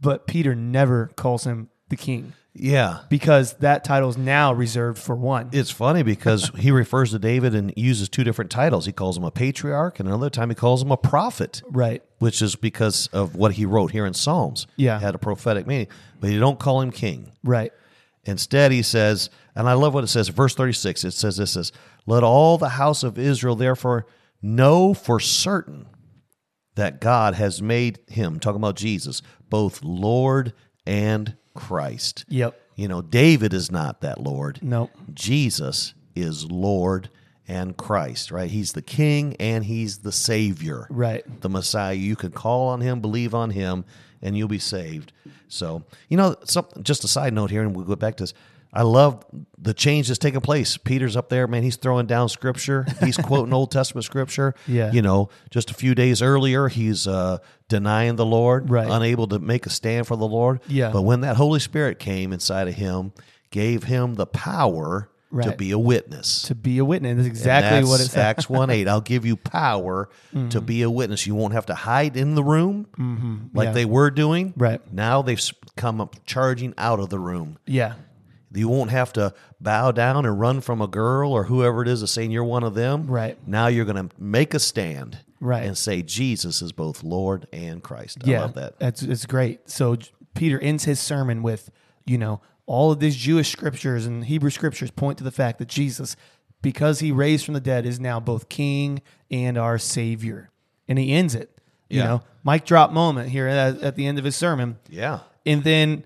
But 0.00 0.26
Peter 0.26 0.54
never 0.54 1.10
calls 1.16 1.44
him 1.44 1.68
the 1.90 1.96
king 1.96 2.32
Yeah. 2.54 3.00
because 3.10 3.54
that 3.54 3.84
title 3.84 4.08
is 4.08 4.16
now 4.16 4.52
reserved 4.52 4.98
for 4.98 5.14
one. 5.14 5.50
It's 5.52 5.70
funny 5.70 6.02
because 6.02 6.50
he 6.56 6.70
refers 6.70 7.10
to 7.10 7.18
David 7.18 7.54
and 7.54 7.72
uses 7.76 8.08
two 8.08 8.24
different 8.24 8.50
titles. 8.50 8.86
He 8.86 8.92
calls 8.92 9.18
him 9.18 9.24
a 9.24 9.30
patriarch, 9.30 9.98
and 10.00 10.08
another 10.08 10.30
time 10.30 10.48
he 10.48 10.54
calls 10.54 10.82
him 10.82 10.90
a 10.92 10.96
prophet, 10.96 11.62
right. 11.70 12.02
which 12.18 12.40
is 12.40 12.56
because 12.56 13.08
of 13.08 13.34
what 13.34 13.52
he 13.52 13.66
wrote 13.66 13.90
here 13.90 14.06
in 14.06 14.14
Psalms. 14.14 14.66
Yeah. 14.76 14.96
It 14.96 15.00
had 15.02 15.14
a 15.14 15.18
prophetic 15.18 15.66
meaning, 15.66 15.88
but 16.20 16.30
you 16.30 16.40
don't 16.40 16.58
call 16.58 16.80
him 16.80 16.90
king. 16.92 17.32
Right. 17.44 17.72
Instead, 18.30 18.72
he 18.72 18.82
says, 18.82 19.28
and 19.54 19.68
I 19.68 19.72
love 19.74 19.92
what 19.92 20.04
it 20.04 20.08
says, 20.08 20.28
verse 20.28 20.54
36, 20.54 21.04
it 21.04 21.10
says 21.10 21.36
this 21.36 21.52
says, 21.52 21.72
Let 22.06 22.22
all 22.22 22.56
the 22.58 22.70
house 22.70 23.02
of 23.02 23.18
Israel 23.18 23.56
therefore 23.56 24.06
know 24.40 24.94
for 24.94 25.20
certain 25.20 25.86
that 26.76 27.00
God 27.00 27.34
has 27.34 27.60
made 27.60 27.98
him, 28.08 28.38
talking 28.40 28.60
about 28.60 28.76
Jesus, 28.76 29.20
both 29.48 29.82
Lord 29.82 30.52
and 30.86 31.36
Christ. 31.54 32.24
Yep. 32.28 32.58
You 32.76 32.88
know, 32.88 33.02
David 33.02 33.52
is 33.52 33.70
not 33.70 34.00
that 34.00 34.20
Lord. 34.20 34.60
Nope. 34.62 34.90
Jesus 35.12 35.92
is 36.14 36.50
Lord 36.50 37.10
and 37.46 37.76
Christ, 37.76 38.30
right? 38.30 38.50
He's 38.50 38.72
the 38.72 38.80
King 38.82 39.36
and 39.40 39.64
He's 39.64 39.98
the 39.98 40.12
Savior, 40.12 40.86
Right. 40.88 41.24
the 41.40 41.48
Messiah. 41.48 41.94
You 41.94 42.16
can 42.16 42.30
call 42.30 42.68
on 42.68 42.80
Him, 42.80 43.00
believe 43.00 43.34
on 43.34 43.50
Him, 43.50 43.84
and 44.22 44.36
you'll 44.36 44.48
be 44.48 44.58
saved. 44.58 45.12
So, 45.48 45.82
you 46.08 46.16
know, 46.16 46.36
something. 46.44 46.82
Just 46.82 47.04
a 47.04 47.08
side 47.08 47.32
note 47.32 47.50
here, 47.50 47.62
and 47.62 47.74
we'll 47.74 47.84
go 47.84 47.96
back 47.96 48.16
to 48.16 48.22
this. 48.24 48.34
I 48.72 48.82
love 48.82 49.24
the 49.58 49.74
change 49.74 50.06
that's 50.06 50.18
taking 50.18 50.40
place. 50.40 50.76
Peter's 50.76 51.16
up 51.16 51.28
there, 51.28 51.48
man. 51.48 51.64
He's 51.64 51.74
throwing 51.74 52.06
down 52.06 52.28
scripture. 52.28 52.86
He's 53.04 53.16
quoting 53.18 53.52
Old 53.52 53.72
Testament 53.72 54.04
scripture. 54.04 54.54
Yeah. 54.68 54.92
You 54.92 55.02
know, 55.02 55.28
just 55.50 55.72
a 55.72 55.74
few 55.74 55.96
days 55.96 56.22
earlier, 56.22 56.68
he's 56.68 57.08
uh, 57.08 57.38
denying 57.68 58.14
the 58.14 58.24
Lord, 58.26 58.70
Right. 58.70 58.88
unable 58.88 59.26
to 59.26 59.40
make 59.40 59.66
a 59.66 59.70
stand 59.70 60.06
for 60.06 60.16
the 60.16 60.26
Lord. 60.28 60.60
Yeah. 60.68 60.90
But 60.92 61.02
when 61.02 61.22
that 61.22 61.36
Holy 61.36 61.58
Spirit 61.58 61.98
came 61.98 62.32
inside 62.32 62.68
of 62.68 62.74
him, 62.74 63.12
gave 63.50 63.82
him 63.84 64.14
the 64.14 64.26
power 64.26 65.10
to 65.42 65.54
be 65.56 65.70
a 65.70 65.78
witness. 65.78 66.42
To 66.42 66.54
be 66.54 66.78
a 66.78 66.84
witness. 66.84 67.16
That's 67.16 67.26
exactly 67.28 67.88
what 67.88 68.00
it 68.00 68.04
says. 68.06 68.16
Acts 68.16 68.48
1 68.50 68.70
8. 68.70 68.88
I'll 68.88 69.00
give 69.00 69.24
you 69.24 69.36
power 69.36 70.08
to 70.50 70.60
be 70.60 70.82
a 70.82 70.90
witness. 70.90 71.26
You 71.26 71.34
won't 71.34 71.52
have 71.54 71.66
to 71.66 71.74
hide 71.74 72.16
in 72.16 72.34
the 72.34 72.42
room 72.44 72.86
like 72.90 72.98
Mm-hmm. 72.98 73.58
Yeah. 73.60 73.72
they 73.72 73.84
were 73.84 74.10
doing. 74.10 74.54
Right. 74.56 74.80
Now 74.92 75.22
they've 75.22 75.40
come 75.76 76.00
up 76.00 76.16
charging 76.26 76.74
out 76.76 77.00
of 77.00 77.08
the 77.10 77.18
room. 77.18 77.58
Yeah. 77.66 77.94
You 78.52 78.68
won't 78.68 78.90
have 78.90 79.12
to 79.12 79.32
bow 79.60 79.92
down 79.92 80.26
and 80.26 80.38
run 80.40 80.60
from 80.60 80.82
a 80.82 80.88
girl 80.88 81.32
or 81.32 81.44
whoever 81.44 81.82
it 81.82 81.88
is 81.88 82.00
that's 82.00 82.10
saying 82.10 82.32
you're 82.32 82.42
one 82.42 82.64
of 82.64 82.74
them. 82.74 83.06
Right. 83.06 83.38
Now 83.46 83.68
you're 83.68 83.84
going 83.84 84.08
to 84.08 84.14
make 84.18 84.54
a 84.54 84.58
stand 84.58 85.18
Right. 85.42 85.64
and 85.64 85.78
say 85.78 86.02
Jesus 86.02 86.60
is 86.60 86.72
both 86.72 87.02
Lord 87.04 87.46
and 87.52 87.80
Christ. 87.82 88.18
I 88.24 88.30
yeah, 88.30 88.40
love 88.42 88.54
that. 88.54 88.78
That's 88.80 89.02
it's 89.02 89.24
great. 89.24 89.70
So 89.70 89.96
Peter 90.34 90.58
ends 90.58 90.84
his 90.84 90.98
sermon 91.00 91.42
with, 91.42 91.70
you 92.04 92.18
know, 92.18 92.40
all 92.70 92.92
of 92.92 93.00
these 93.00 93.16
Jewish 93.16 93.50
scriptures 93.50 94.06
and 94.06 94.24
Hebrew 94.24 94.50
scriptures 94.50 94.92
point 94.92 95.18
to 95.18 95.24
the 95.24 95.32
fact 95.32 95.58
that 95.58 95.66
Jesus, 95.66 96.14
because 96.62 97.00
he 97.00 97.10
raised 97.10 97.44
from 97.44 97.54
the 97.54 97.60
dead, 97.60 97.84
is 97.84 97.98
now 97.98 98.20
both 98.20 98.48
King 98.48 99.02
and 99.28 99.58
our 99.58 99.76
Savior. 99.76 100.50
And 100.86 100.96
he 100.96 101.12
ends 101.12 101.34
it. 101.34 101.50
You 101.88 101.98
Yeah. 101.98 102.04
know, 102.06 102.22
mic 102.44 102.64
drop 102.64 102.92
moment 102.92 103.30
here 103.30 103.48
at, 103.48 103.82
at 103.82 103.96
the 103.96 104.06
end 104.06 104.20
of 104.20 104.24
his 104.24 104.36
sermon. 104.36 104.78
Yeah. 104.88 105.18
And 105.44 105.64
then 105.64 106.04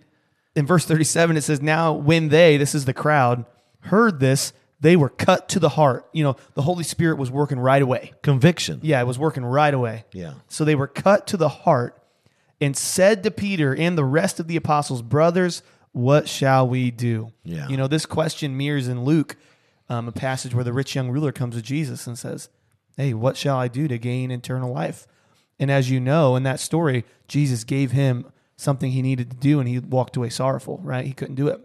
in 0.56 0.66
verse 0.66 0.86
37, 0.86 1.36
it 1.36 1.42
says, 1.42 1.60
Now 1.60 1.92
when 1.92 2.30
they, 2.30 2.56
this 2.56 2.74
is 2.74 2.86
the 2.86 2.94
crowd, 2.94 3.44
heard 3.80 4.18
this, 4.18 4.54
they 4.80 4.96
were 4.96 5.10
cut 5.10 5.50
to 5.50 5.58
the 5.58 5.68
heart. 5.68 6.08
You 6.14 6.24
know, 6.24 6.36
the 6.54 6.62
Holy 6.62 6.84
Spirit 6.84 7.18
was 7.18 7.30
working 7.30 7.58
right 7.58 7.82
away. 7.82 8.14
Conviction. 8.22 8.80
Yeah, 8.82 9.02
it 9.02 9.06
was 9.06 9.18
working 9.18 9.44
right 9.44 9.74
away. 9.74 10.06
Yeah. 10.14 10.32
So 10.48 10.64
they 10.64 10.74
were 10.76 10.86
cut 10.88 11.26
to 11.26 11.36
the 11.36 11.50
heart 11.50 12.00
and 12.58 12.74
said 12.74 13.22
to 13.24 13.30
Peter 13.30 13.76
and 13.76 13.98
the 13.98 14.04
rest 14.04 14.40
of 14.40 14.48
the 14.48 14.56
apostles, 14.56 15.02
Brothers, 15.02 15.62
what 15.95 16.28
shall 16.28 16.68
we 16.68 16.90
do? 16.90 17.32
Yeah. 17.45 17.68
You 17.68 17.76
know, 17.76 17.86
this 17.86 18.05
question 18.05 18.57
mirrors 18.57 18.88
in 18.88 19.05
Luke 19.05 19.36
um, 19.88 20.09
a 20.09 20.12
passage 20.12 20.55
where 20.55 20.64
the 20.64 20.72
rich 20.72 20.95
young 20.95 21.09
ruler 21.09 21.30
comes 21.30 21.55
to 21.55 21.62
Jesus 21.62 22.07
and 22.07 22.18
says, 22.18 22.49
Hey, 22.97 23.14
what 23.14 23.36
shall 23.36 23.57
I 23.57 23.68
do 23.68 23.86
to 23.88 23.97
gain 23.97 24.30
eternal 24.30 24.72
life? 24.72 25.07
And 25.59 25.70
as 25.70 25.90
you 25.90 26.01
know, 26.01 26.34
in 26.34 26.42
that 26.42 26.59
story, 26.59 27.05
Jesus 27.28 27.62
gave 27.62 27.92
him 27.92 28.26
something 28.57 28.90
he 28.90 29.03
needed 29.03 29.30
to 29.30 29.36
do 29.36 29.61
and 29.61 29.68
he 29.68 29.78
walked 29.78 30.16
away 30.16 30.30
sorrowful, 30.30 30.80
right? 30.82 31.05
He 31.05 31.12
couldn't 31.12 31.36
do 31.36 31.49
it. 31.49 31.61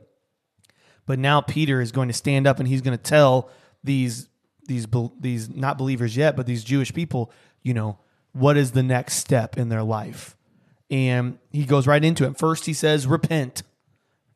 But 1.08 1.18
now 1.18 1.42
Peter 1.42 1.82
is 1.82 1.92
going 1.92 2.08
to 2.08 2.14
stand 2.14 2.46
up 2.46 2.60
and 2.60 2.68
he's 2.68 2.82
going 2.82 2.98
to 2.98 3.04
tell 3.04 3.50
these 3.84 4.28
these 4.68 4.86
these 5.20 5.50
not 5.50 5.80
believers 5.80 6.16
yet, 6.16 6.36
but 6.36 6.46
these 6.46 6.64
Jewish 6.64 6.94
people, 6.94 7.32
you 7.64 7.74
know, 7.74 7.98
what 8.34 8.58
is 8.58 8.72
the 8.72 8.84
next 8.84 9.16
step 9.16 9.58
in 9.58 9.70
their 9.70 9.82
life? 9.82 10.36
And 10.92 11.40
he 11.52 11.66
goes 11.66 11.88
right 11.88 12.04
into 12.04 12.26
it. 12.26 12.38
First, 12.38 12.68
he 12.68 12.74
says, 12.74 13.08
"Repent, 13.08 13.64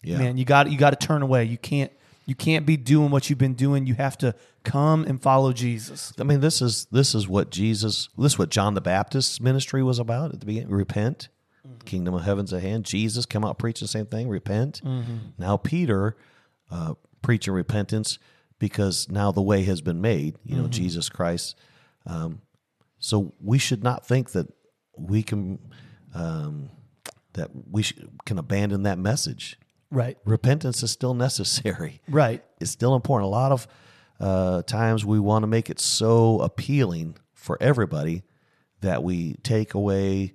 Yeah. 0.04 0.18
man. 0.20 0.38
You 0.38 0.46
got 0.46 0.70
you 0.72 0.78
got 0.78 1.00
to 1.00 1.08
turn 1.08 1.22
away. 1.22 1.46
You 1.46 1.58
can't 1.58 1.92
you 2.26 2.36
can't 2.36 2.66
be 2.66 2.78
doing 2.78 3.10
what 3.12 3.30
you've 3.30 3.40
been 3.40 3.54
doing. 3.56 3.86
You 3.86 3.96
have 3.96 4.18
to 4.20 4.34
come 4.64 5.04
and 5.06 5.22
follow 5.22 5.52
Jesus." 5.54 6.14
I 6.20 6.24
mean, 6.24 6.40
this 6.40 6.62
is 6.62 6.86
this 6.92 7.14
is 7.16 7.28
what 7.28 7.50
Jesus, 7.50 8.10
this 8.18 8.34
is 8.34 8.40
what 8.40 8.50
John 8.50 8.74
the 8.74 8.82
Baptist's 8.82 9.40
ministry 9.42 9.84
was 9.84 10.00
about 10.00 10.34
at 10.34 10.40
the 10.40 10.46
beginning. 10.46 10.70
Repent, 10.70 11.28
kingdom 11.86 12.14
of 12.14 12.24
heaven's 12.24 12.54
at 12.54 12.62
hand. 12.62 12.86
Jesus 12.86 13.26
come 13.26 13.44
out 13.44 13.58
preaching 13.58 13.86
the 13.86 13.90
same 13.90 14.06
thing. 14.06 14.30
Repent. 14.30 14.82
Now 15.38 15.58
Peter 15.58 16.16
uh, 16.72 16.94
preaching 17.22 17.54
repentance 17.54 18.20
because 18.60 19.10
now 19.10 19.32
the 19.32 19.42
way 19.42 19.64
has 19.64 19.82
been 19.82 20.00
made. 20.02 20.36
You 20.44 20.56
know, 20.58 20.68
Jesus 20.68 21.10
Christ. 21.10 21.56
Um, 22.06 22.42
so 23.00 23.34
we 23.42 23.58
should 23.58 23.84
not 23.84 24.06
think 24.06 24.32
that 24.32 24.48
we 24.98 25.24
can 25.24 25.60
um, 26.14 26.70
that 27.34 27.50
we 27.70 27.82
sh- 27.84 27.98
can 28.26 28.38
abandon 28.38 28.84
that 28.84 28.98
message. 28.98 29.58
Right, 29.94 30.18
Repentance 30.26 30.82
is 30.84 30.92
still 30.92 31.14
necessary 31.14 32.02
right, 32.10 32.44
it's 32.60 32.72
still 32.72 32.96
important. 32.96 33.28
A 33.28 33.30
lot 33.30 33.52
of 33.52 33.68
uh, 34.20 34.62
times 34.64 35.06
we 35.06 35.20
want 35.20 35.44
to 35.44 35.48
make 35.48 35.70
it 35.70 35.80
so 35.80 36.40
appealing 36.42 37.16
for 37.34 37.58
everybody 37.62 38.24
that 38.82 39.04
we 39.04 39.36
take 39.44 39.74
away 39.76 40.34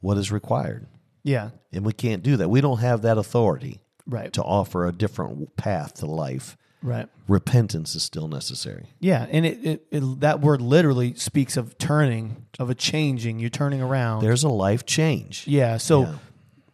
what 0.00 0.16
is 0.16 0.30
required. 0.32 0.86
yeah, 1.24 1.50
And 1.72 1.84
we 1.84 1.92
can't 1.92 2.22
do 2.22 2.36
that. 2.38 2.48
We 2.48 2.60
don't 2.60 2.78
have 2.78 3.02
that 3.02 3.18
authority 3.18 3.80
right, 4.06 4.32
to 4.34 4.42
offer 4.42 4.86
a 4.86 4.92
different 4.92 5.56
path 5.56 5.94
to 5.94 6.06
life. 6.06 6.56
right. 6.82 7.08
Repentance 7.28 7.94
is 7.94 8.02
still 8.02 8.26
necessary. 8.28 8.86
Yeah, 9.00 9.26
and 9.30 9.44
it, 9.46 9.64
it, 9.64 9.86
it 9.90 10.20
that 10.20 10.40
word 10.40 10.60
literally 10.60 11.14
speaks 11.14 11.56
of 11.56 11.78
turning, 11.78 12.46
of 12.58 12.70
a 12.70 12.74
changing. 12.74 13.38
You're 13.38 13.50
turning 13.50 13.80
around. 13.82 14.22
There's 14.22 14.42
a 14.44 14.48
life 14.48 14.84
change. 14.86 15.46
Yeah. 15.46 15.76
So 15.76 16.02
Yeah. 16.02 16.14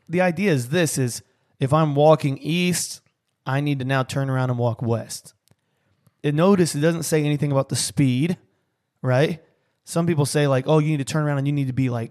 the 0.09 0.21
idea 0.23 0.53
is 0.53 0.69
this 0.71 0.97
is 0.99 1.23
If 1.59 1.73
I'm 1.73 1.95
walking 1.95 2.39
east, 2.39 3.01
I 3.47 3.61
need 3.61 3.79
to 3.79 3.85
now 3.85 4.03
turn 4.03 4.29
around 4.29 4.51
and 4.51 4.59
walk 4.59 4.83
west. 4.83 5.35
And 6.23 6.37
notice 6.37 6.75
it 6.75 6.81
doesn't 6.81 7.05
say 7.05 7.25
anything 7.25 7.53
about 7.53 7.69
the 7.69 7.77
speed, 7.77 8.37
right? 9.01 9.43
Some 9.85 10.07
people 10.07 10.27
say 10.27 10.49
like, 10.49 10.65
"Oh, 10.67 10.81
you 10.81 10.89
need 10.89 10.97
to 10.99 11.05
turn 11.05 11.25
around 11.25 11.39
and 11.39 11.47
you 11.47 11.53
need 11.53 11.69
to 11.69 11.73
be 11.73 11.89
like 11.89 12.11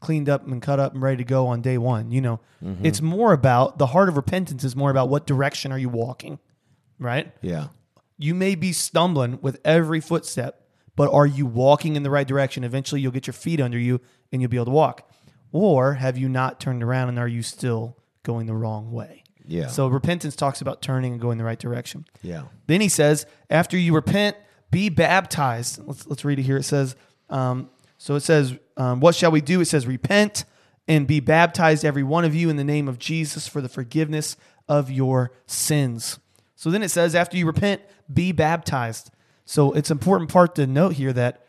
cleaned 0.00 0.28
up 0.28 0.46
and 0.46 0.60
cut 0.60 0.80
up 0.80 0.92
and 0.92 1.02
ready 1.02 1.18
to 1.18 1.24
go 1.24 1.46
on 1.46 1.62
day 1.62 1.78
1." 1.78 2.10
You 2.10 2.20
know, 2.20 2.40
mm-hmm. 2.62 2.84
it's 2.84 3.00
more 3.00 3.32
about 3.32 3.78
the 3.78 3.86
heart 3.86 4.08
of 4.08 4.16
repentance 4.16 4.64
is 4.64 4.74
more 4.74 4.90
about 4.90 5.08
what 5.08 5.26
direction 5.26 5.70
are 5.70 5.78
you 5.78 5.88
walking, 5.88 6.40
right? 6.98 7.32
Yeah. 7.40 7.68
You 8.18 8.34
may 8.34 8.56
be 8.56 8.72
stumbling 8.72 9.38
with 9.40 9.60
every 9.64 10.00
footstep, 10.00 10.66
but 10.96 11.12
are 11.12 11.26
you 11.26 11.46
walking 11.46 11.94
in 11.96 12.02
the 12.02 12.10
right 12.10 12.26
direction? 12.26 12.64
Eventually, 12.64 13.00
you'll 13.00 13.12
get 13.12 13.26
your 13.26 13.34
feet 13.34 13.60
under 13.60 13.78
you 13.78 14.00
and 14.32 14.42
you'll 14.42 14.50
be 14.50 14.56
able 14.56 14.66
to 14.66 14.70
walk. 14.72 15.08
Or 15.52 15.94
have 15.94 16.18
you 16.18 16.28
not 16.28 16.58
turned 16.58 16.82
around 16.82 17.10
and 17.10 17.18
are 17.18 17.28
you 17.28 17.42
still 17.42 17.96
going 18.24 18.46
the 18.46 18.54
wrong 18.54 18.90
way? 18.90 19.22
Yeah. 19.46 19.68
So 19.68 19.86
repentance 19.86 20.34
talks 20.34 20.60
about 20.60 20.82
turning 20.82 21.12
and 21.12 21.20
going 21.20 21.38
the 21.38 21.44
right 21.44 21.58
direction. 21.58 22.06
Yeah. 22.22 22.44
Then 22.66 22.80
he 22.80 22.88
says, 22.88 23.26
after 23.48 23.76
you 23.76 23.94
repent, 23.94 24.36
be 24.70 24.88
baptized. 24.88 25.80
Let's 25.86 26.06
let's 26.06 26.24
read 26.24 26.40
it 26.40 26.42
here. 26.42 26.56
It 26.56 26.64
says, 26.64 26.96
um, 27.30 27.70
so 27.98 28.16
it 28.16 28.20
says, 28.20 28.54
um, 28.76 29.00
what 29.00 29.14
shall 29.14 29.30
we 29.30 29.40
do? 29.40 29.60
It 29.60 29.66
says, 29.66 29.86
repent 29.86 30.44
and 30.88 31.06
be 31.06 31.20
baptized, 31.20 31.84
every 31.84 32.02
one 32.02 32.24
of 32.24 32.34
you, 32.34 32.50
in 32.50 32.56
the 32.56 32.64
name 32.64 32.88
of 32.88 32.98
Jesus 32.98 33.46
for 33.46 33.60
the 33.60 33.68
forgiveness 33.68 34.36
of 34.68 34.90
your 34.90 35.30
sins. 35.46 36.18
So 36.56 36.70
then 36.70 36.82
it 36.82 36.90
says, 36.90 37.14
after 37.14 37.36
you 37.36 37.46
repent, 37.46 37.82
be 38.12 38.32
baptized. 38.32 39.10
So 39.44 39.72
it's 39.72 39.90
important 39.90 40.30
part 40.30 40.54
to 40.56 40.66
note 40.66 40.94
here 40.94 41.12
that 41.12 41.46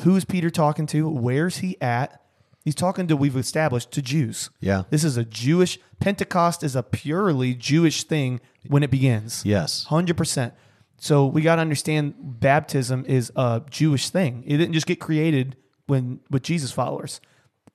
who's 0.00 0.24
Peter 0.24 0.50
talking 0.50 0.86
to? 0.86 1.08
Where's 1.08 1.58
he 1.58 1.80
at? 1.80 2.20
He's 2.64 2.74
talking 2.74 3.06
to, 3.08 3.16
we've 3.16 3.36
established, 3.36 3.90
to 3.92 4.00
Jews. 4.00 4.48
Yeah. 4.58 4.84
This 4.88 5.04
is 5.04 5.18
a 5.18 5.24
Jewish, 5.24 5.78
Pentecost 6.00 6.62
is 6.62 6.74
a 6.74 6.82
purely 6.82 7.54
Jewish 7.54 8.04
thing 8.04 8.40
when 8.68 8.82
it 8.82 8.90
begins. 8.90 9.42
Yes. 9.44 9.84
Hundred 9.84 10.16
percent. 10.16 10.54
So 10.96 11.26
we 11.26 11.42
got 11.42 11.56
to 11.56 11.60
understand 11.60 12.14
baptism 12.18 13.04
is 13.06 13.30
a 13.36 13.62
Jewish 13.68 14.08
thing. 14.08 14.44
It 14.46 14.56
didn't 14.56 14.72
just 14.72 14.86
get 14.86 14.98
created 14.98 15.56
when 15.86 16.20
with 16.30 16.42
Jesus 16.42 16.72
followers. 16.72 17.20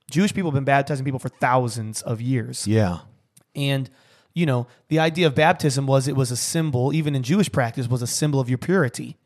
Jewish 0.09 0.33
people 0.33 0.49
have 0.49 0.55
been 0.55 0.63
baptizing 0.63 1.05
people 1.05 1.19
for 1.19 1.29
thousands 1.29 2.01
of 2.01 2.19
years. 2.21 2.65
Yeah. 2.65 2.99
And 3.55 3.89
you 4.33 4.45
know, 4.45 4.67
the 4.87 4.99
idea 4.99 5.27
of 5.27 5.35
baptism 5.35 5.85
was 5.85 6.07
it 6.07 6.15
was 6.15 6.31
a 6.31 6.37
symbol, 6.37 6.93
even 6.93 7.15
in 7.15 7.23
Jewish 7.23 7.51
practice, 7.51 7.87
was 7.87 8.01
a 8.01 8.07
symbol 8.07 8.39
of 8.39 8.49
your 8.49 8.57
purity. 8.57 9.17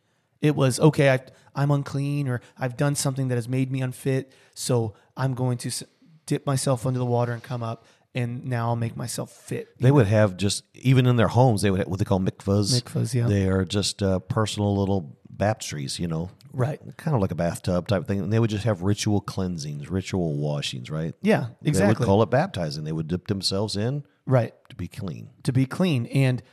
It 0.43 0.55
was 0.55 0.79
okay. 0.79 1.09
I, 1.11 1.19
I'm 1.55 1.71
unclean, 1.71 2.27
or 2.27 2.41
I've 2.59 2.77
done 2.77 2.93
something 2.95 3.29
that 3.29 3.35
has 3.35 3.47
made 3.49 3.71
me 3.71 3.81
unfit, 3.81 4.31
so 4.53 4.93
I'm 5.17 5.33
going 5.33 5.57
to 5.59 5.69
s- 5.69 5.83
dip 6.27 6.45
myself 6.45 6.85
under 6.85 6.99
the 6.99 7.05
water 7.05 7.31
and 7.31 7.41
come 7.41 7.63
up, 7.63 7.85
and 8.13 8.45
now 8.45 8.67
I'll 8.67 8.75
make 8.75 8.95
myself 8.97 9.31
fit. 9.31 9.69
They 9.79 9.89
would 9.91 10.07
have 10.07 10.35
just 10.37 10.63
even 10.75 11.05
in 11.07 11.15
their 11.15 11.29
homes 11.29 11.61
they 11.61 11.71
would 11.71 11.79
have 11.79 11.87
what 11.87 11.97
they 11.99 12.05
call 12.05 12.19
mikvahs. 12.19 12.81
Mikvahs, 12.81 13.13
yeah. 13.13 13.27
They 13.27 13.47
are 13.47 13.65
just 13.65 14.03
uh, 14.03 14.19
personal 14.19 14.75
little 14.77 15.17
baptistries, 15.35 15.97
you 15.97 16.07
know, 16.07 16.29
Right. 16.51 16.79
kind 16.97 17.15
of 17.15 17.21
like 17.21 17.31
a 17.31 17.35
bathtub 17.35 17.87
type 17.87 18.05
thing. 18.07 18.19
And 18.19 18.31
they 18.31 18.39
would 18.39 18.51
just 18.51 18.65
have 18.65 18.83
ritual 18.83 19.19
cleansings, 19.21 19.89
ritual 19.89 20.35
washings, 20.37 20.89
right? 20.91 21.15
Yeah, 21.23 21.37
Exactly. 21.37 21.55
They 21.63 21.69
exactly. 21.69 21.87
would 22.03 22.05
call 22.05 22.21
it 22.23 22.29
baptizing. 22.29 22.83
They 22.83 22.91
would 22.91 23.07
dip 23.07 23.27
themselves 23.27 23.75
in 23.75 24.03
Right. 24.27 24.53
to 24.69 24.75
be 24.75 24.87
clean. 24.87 25.29
to 25.43 25.51
be 25.51 25.65
clean. 25.65 26.05
And 26.07 26.43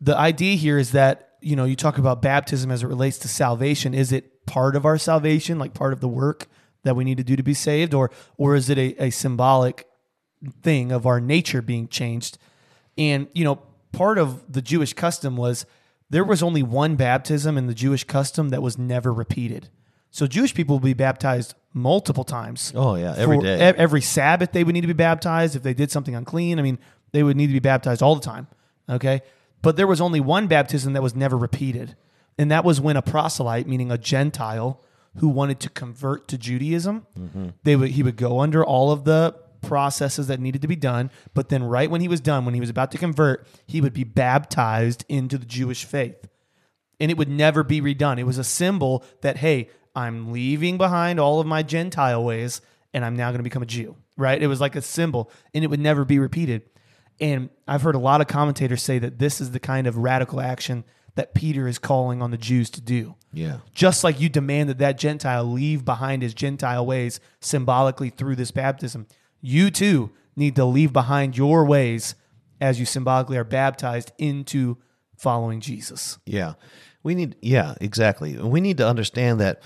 the 0.00 0.16
idea 0.16 0.54
here 0.56 0.78
is 0.78 0.92
that, 0.92 1.27
you 1.40 1.56
know, 1.56 1.64
you 1.64 1.76
talk 1.76 1.98
about 1.98 2.22
baptism 2.22 2.70
as 2.70 2.82
it 2.82 2.86
relates 2.86 3.18
to 3.18 3.28
salvation. 3.28 3.94
Is 3.94 4.12
it 4.12 4.46
part 4.46 4.76
of 4.76 4.84
our 4.84 4.98
salvation, 4.98 5.58
like 5.58 5.74
part 5.74 5.92
of 5.92 6.00
the 6.00 6.08
work 6.08 6.46
that 6.84 6.96
we 6.96 7.04
need 7.04 7.18
to 7.18 7.24
do 7.24 7.36
to 7.36 7.42
be 7.42 7.54
saved? 7.54 7.94
Or 7.94 8.10
or 8.36 8.54
is 8.54 8.68
it 8.70 8.78
a, 8.78 9.04
a 9.04 9.10
symbolic 9.10 9.86
thing 10.62 10.92
of 10.92 11.06
our 11.06 11.20
nature 11.20 11.62
being 11.62 11.88
changed? 11.88 12.38
And, 12.96 13.28
you 13.32 13.44
know, 13.44 13.62
part 13.92 14.18
of 14.18 14.52
the 14.52 14.62
Jewish 14.62 14.92
custom 14.92 15.36
was 15.36 15.66
there 16.10 16.24
was 16.24 16.42
only 16.42 16.62
one 16.62 16.96
baptism 16.96 17.56
in 17.56 17.66
the 17.66 17.74
Jewish 17.74 18.04
custom 18.04 18.48
that 18.48 18.62
was 18.62 18.78
never 18.78 19.12
repeated. 19.12 19.68
So 20.10 20.26
Jewish 20.26 20.54
people 20.54 20.76
would 20.76 20.84
be 20.84 20.94
baptized 20.94 21.54
multiple 21.74 22.24
times. 22.24 22.72
Oh, 22.74 22.94
yeah, 22.94 23.14
every 23.16 23.38
day. 23.38 23.58
every 23.58 24.00
Sabbath 24.00 24.52
they 24.52 24.64
would 24.64 24.74
need 24.74 24.80
to 24.80 24.86
be 24.86 24.94
baptized. 24.94 25.54
If 25.54 25.62
they 25.62 25.74
did 25.74 25.90
something 25.90 26.14
unclean, 26.14 26.58
I 26.58 26.62
mean, 26.62 26.78
they 27.12 27.22
would 27.22 27.36
need 27.36 27.48
to 27.48 27.52
be 27.52 27.58
baptized 27.58 28.02
all 28.02 28.14
the 28.14 28.22
time. 28.22 28.48
Okay. 28.88 29.22
But 29.62 29.76
there 29.76 29.86
was 29.86 30.00
only 30.00 30.20
one 30.20 30.46
baptism 30.46 30.92
that 30.92 31.02
was 31.02 31.14
never 31.14 31.36
repeated. 31.36 31.96
And 32.38 32.50
that 32.50 32.64
was 32.64 32.80
when 32.80 32.96
a 32.96 33.02
proselyte, 33.02 33.66
meaning 33.66 33.90
a 33.90 33.98
Gentile 33.98 34.82
who 35.16 35.28
wanted 35.28 35.58
to 35.60 35.70
convert 35.70 36.28
to 36.28 36.38
Judaism, 36.38 37.06
mm-hmm. 37.18 37.48
they 37.64 37.74
would 37.74 37.90
he 37.90 38.02
would 38.02 38.16
go 38.16 38.38
under 38.38 38.64
all 38.64 38.92
of 38.92 39.04
the 39.04 39.34
processes 39.60 40.28
that 40.28 40.38
needed 40.38 40.62
to 40.62 40.68
be 40.68 40.76
done. 40.76 41.10
But 41.34 41.48
then 41.48 41.64
right 41.64 41.90
when 41.90 42.00
he 42.00 42.06
was 42.06 42.20
done, 42.20 42.44
when 42.44 42.54
he 42.54 42.60
was 42.60 42.70
about 42.70 42.92
to 42.92 42.98
convert, 42.98 43.46
he 43.66 43.80
would 43.80 43.92
be 43.92 44.04
baptized 44.04 45.04
into 45.08 45.36
the 45.36 45.46
Jewish 45.46 45.84
faith 45.84 46.28
and 47.00 47.10
it 47.10 47.16
would 47.16 47.28
never 47.28 47.62
be 47.62 47.80
redone. 47.80 48.18
It 48.18 48.24
was 48.24 48.38
a 48.38 48.44
symbol 48.44 49.04
that, 49.20 49.38
hey, 49.38 49.68
I'm 49.94 50.32
leaving 50.32 50.78
behind 50.78 51.18
all 51.18 51.40
of 51.40 51.46
my 51.46 51.62
Gentile 51.62 52.22
ways 52.22 52.60
and 52.94 53.04
I'm 53.04 53.16
now 53.16 53.30
going 53.30 53.38
to 53.38 53.44
become 53.44 53.62
a 53.62 53.66
Jew, 53.66 53.96
right? 54.16 54.40
It 54.40 54.46
was 54.46 54.60
like 54.60 54.76
a 54.76 54.82
symbol 54.82 55.30
and 55.54 55.64
it 55.64 55.68
would 55.68 55.80
never 55.80 56.04
be 56.04 56.18
repeated. 56.18 56.62
And 57.20 57.50
I've 57.66 57.82
heard 57.82 57.94
a 57.94 58.00
lot 58.00 58.20
of 58.20 58.26
commentators 58.26 58.82
say 58.82 58.98
that 58.98 59.18
this 59.18 59.40
is 59.40 59.50
the 59.50 59.60
kind 59.60 59.86
of 59.86 59.96
radical 59.96 60.40
action 60.40 60.84
that 61.16 61.34
Peter 61.34 61.66
is 61.66 61.80
calling 61.80 62.22
on 62.22 62.30
the 62.30 62.38
Jews 62.38 62.70
to 62.70 62.80
do. 62.80 63.16
Yeah. 63.32 63.58
Just 63.74 64.04
like 64.04 64.20
you 64.20 64.28
demand 64.28 64.68
that 64.70 64.78
that 64.78 64.98
Gentile 64.98 65.44
leave 65.44 65.84
behind 65.84 66.22
his 66.22 66.32
Gentile 66.32 66.86
ways 66.86 67.18
symbolically 67.40 68.10
through 68.10 68.36
this 68.36 68.52
baptism, 68.52 69.08
you 69.40 69.70
too 69.70 70.12
need 70.36 70.54
to 70.54 70.64
leave 70.64 70.92
behind 70.92 71.36
your 71.36 71.64
ways 71.64 72.14
as 72.60 72.78
you 72.78 72.86
symbolically 72.86 73.36
are 73.36 73.44
baptized 73.44 74.12
into 74.16 74.78
following 75.16 75.60
Jesus. 75.60 76.18
Yeah. 76.24 76.54
We 77.02 77.16
need, 77.16 77.34
yeah, 77.42 77.74
exactly. 77.80 78.36
We 78.36 78.60
need 78.60 78.76
to 78.76 78.86
understand 78.86 79.40
that 79.40 79.60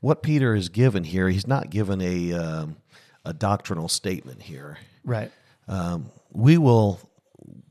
what 0.00 0.22
Peter 0.22 0.54
is 0.54 0.68
given 0.68 1.04
here, 1.04 1.30
he's 1.30 1.46
not 1.46 1.70
given 1.70 2.02
a, 2.02 2.32
um, 2.34 2.76
a 3.24 3.32
doctrinal 3.32 3.88
statement 3.88 4.42
here. 4.42 4.78
Right. 5.04 5.30
Um, 5.70 6.10
we 6.32 6.58
will 6.58 7.00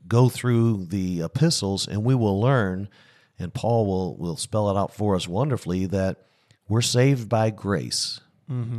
go 0.08 0.28
through 0.28 0.86
the 0.86 1.20
epistles 1.22 1.86
and 1.86 2.02
we 2.02 2.14
will 2.14 2.40
learn, 2.40 2.88
and 3.38 3.52
Paul 3.54 3.86
will, 3.86 4.16
will 4.16 4.36
spell 4.36 4.70
it 4.70 4.76
out 4.76 4.92
for 4.94 5.14
us 5.14 5.28
wonderfully, 5.28 5.86
that 5.86 6.16
we're 6.68 6.80
saved 6.82 7.28
by 7.28 7.50
grace 7.50 8.20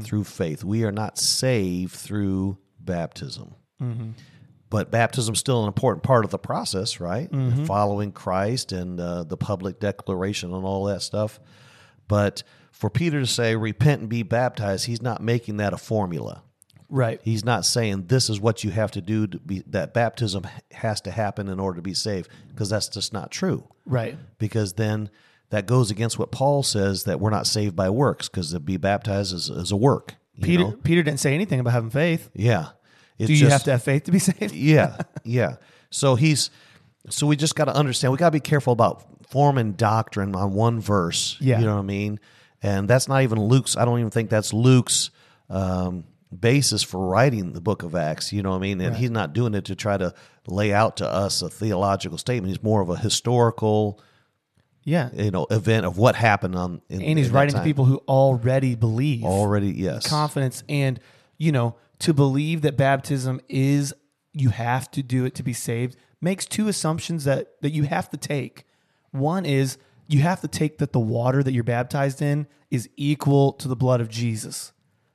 through 0.04 0.26
faith. 0.26 0.66
We 0.66 0.84
are 0.84 0.92
not 0.92 1.18
saved 1.18 1.94
through 1.94 2.58
baptism. 2.80 3.56
But 4.70 4.92
baptism 4.92 5.34
is 5.34 5.40
still 5.40 5.62
an 5.62 5.68
important 5.68 6.04
part 6.04 6.26
of 6.26 6.32
the 6.32 6.38
process, 6.40 7.00
right? 7.00 7.30
Following 7.66 8.12
Christ 8.12 8.72
and 8.74 9.00
uh, 9.00 9.24
the 9.24 9.38
public 9.38 9.80
declaration 9.80 10.54
and 10.54 10.66
all 10.66 10.86
that 10.86 11.02
stuff. 11.02 11.40
But 12.08 12.44
for 12.72 12.90
Peter 12.90 13.20
to 13.22 13.28
say, 13.28 13.56
repent 13.56 14.02
and 14.02 14.10
be 14.10 14.24
baptized, 14.24 14.86
he's 14.88 15.02
not 15.02 15.22
making 15.22 15.58
that 15.58 15.72
a 15.74 15.78
formula. 15.78 16.44
Right. 16.92 17.20
He's 17.24 17.44
not 17.46 17.66
saying 17.66 18.06
this 18.08 18.30
is 18.30 18.40
what 18.40 18.64
you 18.64 18.70
have 18.72 18.92
to 18.92 19.02
do 19.02 19.26
to 19.26 19.40
be 19.40 19.64
that 19.68 19.94
baptism 19.94 20.46
has 20.72 21.02
to 21.02 21.12
happen 21.12 21.48
in 21.48 21.60
order 21.60 21.78
to 21.78 21.82
be 21.82 21.94
saved 21.94 22.30
because 22.50 22.70
that's 22.70 22.90
just 22.90 23.14
not 23.14 23.32
true. 23.32 23.64
Right. 23.86 24.18
Because 24.38 24.74
then 24.74 25.10
that 25.50 25.66
goes 25.66 25.90
against 25.90 26.20
what 26.20 26.32
Paul 26.32 26.64
says 26.64 27.06
that 27.06 27.20
we're 27.20 27.30
not 27.30 27.48
saved 27.48 27.76
by 27.76 27.90
works 27.90 28.28
because 28.30 28.52
to 28.52 28.60
be 28.60 28.78
baptized 28.78 29.34
is, 29.34 29.50
is 29.50 29.72
a 29.72 29.78
work. 29.78 30.16
Peter 30.42 30.64
know? 30.66 30.72
Peter 30.84 31.02
didn't 31.02 31.20
say 31.22 31.34
anything 31.34 31.60
about 31.62 31.72
having 31.74 31.90
faith. 31.90 32.30
yeah. 32.36 32.70
It's 33.18 33.28
Do 33.28 33.34
you 33.34 33.40
just- 33.42 33.52
have 33.52 33.64
to 33.64 33.72
have 33.72 33.84
faith 33.84 34.04
to 34.06 34.12
be 34.12 34.20
saved? 34.30 34.54
yeah, 34.54 34.98
yeah. 35.24 35.56
So 35.92 36.16
he's 36.16 36.50
so 37.10 37.26
we 37.28 37.36
just 37.36 37.56
got 37.56 37.66
to 37.66 37.76
understand. 37.76 38.12
We 38.12 38.18
got 38.18 38.28
to 38.28 38.32
be 38.32 38.40
careful 38.40 38.74
about 38.74 39.04
forming 39.30 39.74
doctrine 39.74 40.36
on 40.36 40.54
one 40.54 40.80
verse. 40.80 41.38
Yeah. 41.40 41.60
you 41.60 41.66
know 41.66 41.76
what 41.76 41.82
I 41.82 41.86
mean. 41.86 42.20
And 42.64 42.88
that's 42.88 43.08
not 43.08 43.22
even 43.24 43.40
Luke's. 43.40 43.78
I 43.78 43.86
don't 43.86 44.00
even 44.00 44.12
think 44.12 44.30
that's 44.30 44.54
Luke's 44.54 45.10
um, 45.50 46.04
basis 46.38 46.82
for 46.84 47.06
writing 47.08 47.54
the 47.54 47.62
book 47.62 47.84
of 47.84 47.96
Acts. 47.96 48.32
You 48.32 48.42
know 48.42 48.52
what 48.52 48.58
I 48.58 48.60
mean. 48.62 48.82
And 48.82 48.96
he's 48.96 49.12
not 49.12 49.34
doing 49.34 49.54
it 49.54 49.66
to 49.66 49.76
try 49.76 49.98
to 49.98 50.14
lay 50.48 50.74
out 50.74 50.98
to 50.98 51.08
us 51.08 51.42
a 51.42 51.50
theological 51.50 52.18
statement. 52.18 52.50
He's 52.50 52.64
more 52.64 52.82
of 52.82 52.90
a 52.90 52.96
historical, 52.98 54.00
Yeah. 54.84 55.10
you 55.14 55.32
know, 55.32 55.46
event 55.52 55.86
of 55.86 55.98
what 55.98 56.16
happened 56.16 56.56
on. 56.56 56.82
In, 56.90 57.02
And 57.02 57.18
he's 57.20 57.28
in 57.28 57.34
writing 57.34 57.56
to 57.56 57.64
people 57.64 57.86
who 57.86 57.98
already 58.08 58.76
believe. 58.76 59.24
already. 59.24 59.72
Yes, 59.72 60.08
confidence 60.08 60.64
and 60.70 61.00
you 61.38 61.52
know 61.52 61.76
to 62.00 62.14
believe 62.14 62.62
that 62.62 62.78
baptism 62.78 63.42
is 63.50 63.94
you 64.34 64.50
have 64.50 64.90
to 64.92 65.04
do 65.04 65.26
it 65.26 65.36
to 65.36 65.44
be 65.44 65.54
saved 65.54 65.96
makes 66.22 66.46
two 66.46 66.68
assumptions 66.68 67.24
that 67.26 67.48
that 67.62 67.72
you 67.72 67.84
have 67.84 68.10
to 68.10 68.18
take 68.18 68.66
one 69.12 69.46
is 69.46 69.78
you 70.08 70.20
have 70.22 70.40
to 70.42 70.48
take 70.48 70.78
that 70.78 70.94
the 70.94 71.00
water 71.00 71.44
that 71.44 71.52
you're 71.52 71.64
baptized 71.64 72.22
in 72.22 72.48
is 72.70 72.88
equal 72.96 73.54
to 73.54 73.68
the 73.68 73.76
blood 73.76 74.00
of 74.02 74.08
Jesus 74.10 74.72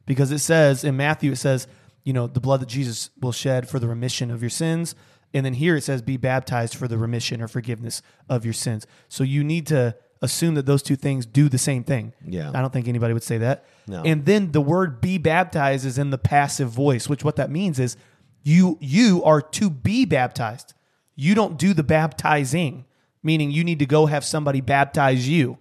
because 0.07 0.31
it 0.33 0.39
says 0.39 0.85
in 0.85 0.97
Matthew 0.97 1.33
it 1.33 1.37
says 1.37 1.67
you 2.05 2.13
know 2.13 2.27
the 2.27 2.41
blood 2.41 2.61
that 2.61 2.69
Jesus 2.69 3.11
will 3.21 3.33
shed 3.33 3.69
for 3.69 3.79
the 3.79 3.89
remission 3.89 4.31
of 4.31 4.43
your 4.43 4.51
sins 4.51 4.95
and 5.35 5.45
then 5.45 5.55
here 5.55 5.77
it 5.77 5.83
says 5.83 6.03
be 6.03 6.17
baptized 6.17 6.75
for 6.75 6.89
the 6.89 6.97
remission 6.99 7.43
or 7.43 7.49
forgiveness 7.49 8.01
of 8.29 8.45
your 8.45 8.55
sins 8.55 8.87
so 9.09 9.25
you 9.25 9.43
need 9.45 9.67
to 9.67 9.95
assume 10.23 10.55
that 10.55 10.65
those 10.67 10.83
two 10.83 10.97
things 10.97 11.27
do 11.27 11.49
the 11.49 11.59
same 11.59 11.85
thing 11.85 12.13
Yeah. 12.27 12.51
I 12.55 12.61
don't 12.63 12.73
think 12.73 12.89
anybody 12.89 13.13
would 13.13 13.23
say 13.23 13.39
that 13.39 13.65
No. 13.87 14.03
and 14.05 14.25
then 14.25 14.53
the 14.53 14.61
word 14.63 15.01
be 15.01 15.19
baptized 15.19 15.85
is 15.85 15.99
in 15.99 16.11
the 16.11 16.19
passive 16.19 16.71
voice, 16.71 17.09
which 17.09 17.23
what 17.25 17.37
that 17.37 17.51
means 17.51 17.79
is 17.79 17.97
you 18.43 18.79
you 18.81 19.23
are 19.25 19.43
to 19.43 19.69
be 19.69 20.05
baptized. 20.07 20.73
You 21.17 21.35
don't 21.35 21.59
do 21.59 21.75
the 21.75 21.83
baptizing, 21.83 22.85
meaning 23.23 23.51
you 23.51 23.65
need 23.65 23.79
to 23.81 23.87
go 23.87 24.07
have 24.07 24.25
somebody 24.25 24.61
baptize 24.61 25.29
you. 25.29 25.59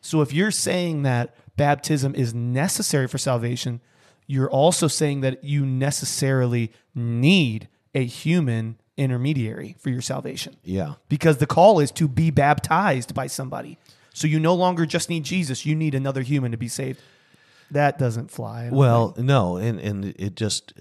So 0.00 0.20
if 0.22 0.32
you're 0.32 0.50
saying 0.52 1.02
that 1.02 1.34
baptism 1.60 2.14
is 2.14 2.32
necessary 2.32 3.06
for 3.06 3.18
salvation, 3.18 3.82
you're 4.26 4.50
also 4.50 4.88
saying 4.88 5.20
that 5.20 5.44
you 5.44 5.66
necessarily 5.66 6.72
need 6.94 7.68
a 7.94 8.02
human 8.02 8.78
intermediary 8.96 9.76
for 9.78 9.90
your 9.90 10.00
salvation. 10.00 10.56
Yeah. 10.64 10.94
Because 11.10 11.36
the 11.36 11.46
call 11.46 11.78
is 11.78 11.90
to 11.92 12.08
be 12.08 12.30
baptized 12.30 13.14
by 13.14 13.26
somebody. 13.26 13.76
So 14.14 14.26
you 14.26 14.40
no 14.40 14.54
longer 14.54 14.86
just 14.86 15.10
need 15.10 15.24
Jesus, 15.24 15.66
you 15.66 15.76
need 15.76 15.94
another 15.94 16.22
human 16.22 16.50
to 16.52 16.56
be 16.56 16.68
saved. 16.68 16.98
That 17.70 17.98
doesn't 17.98 18.30
fly. 18.30 18.70
Well, 18.72 19.14
no, 19.18 19.56
and 19.56 19.78
and 19.78 20.04
it 20.18 20.34
just 20.34 20.72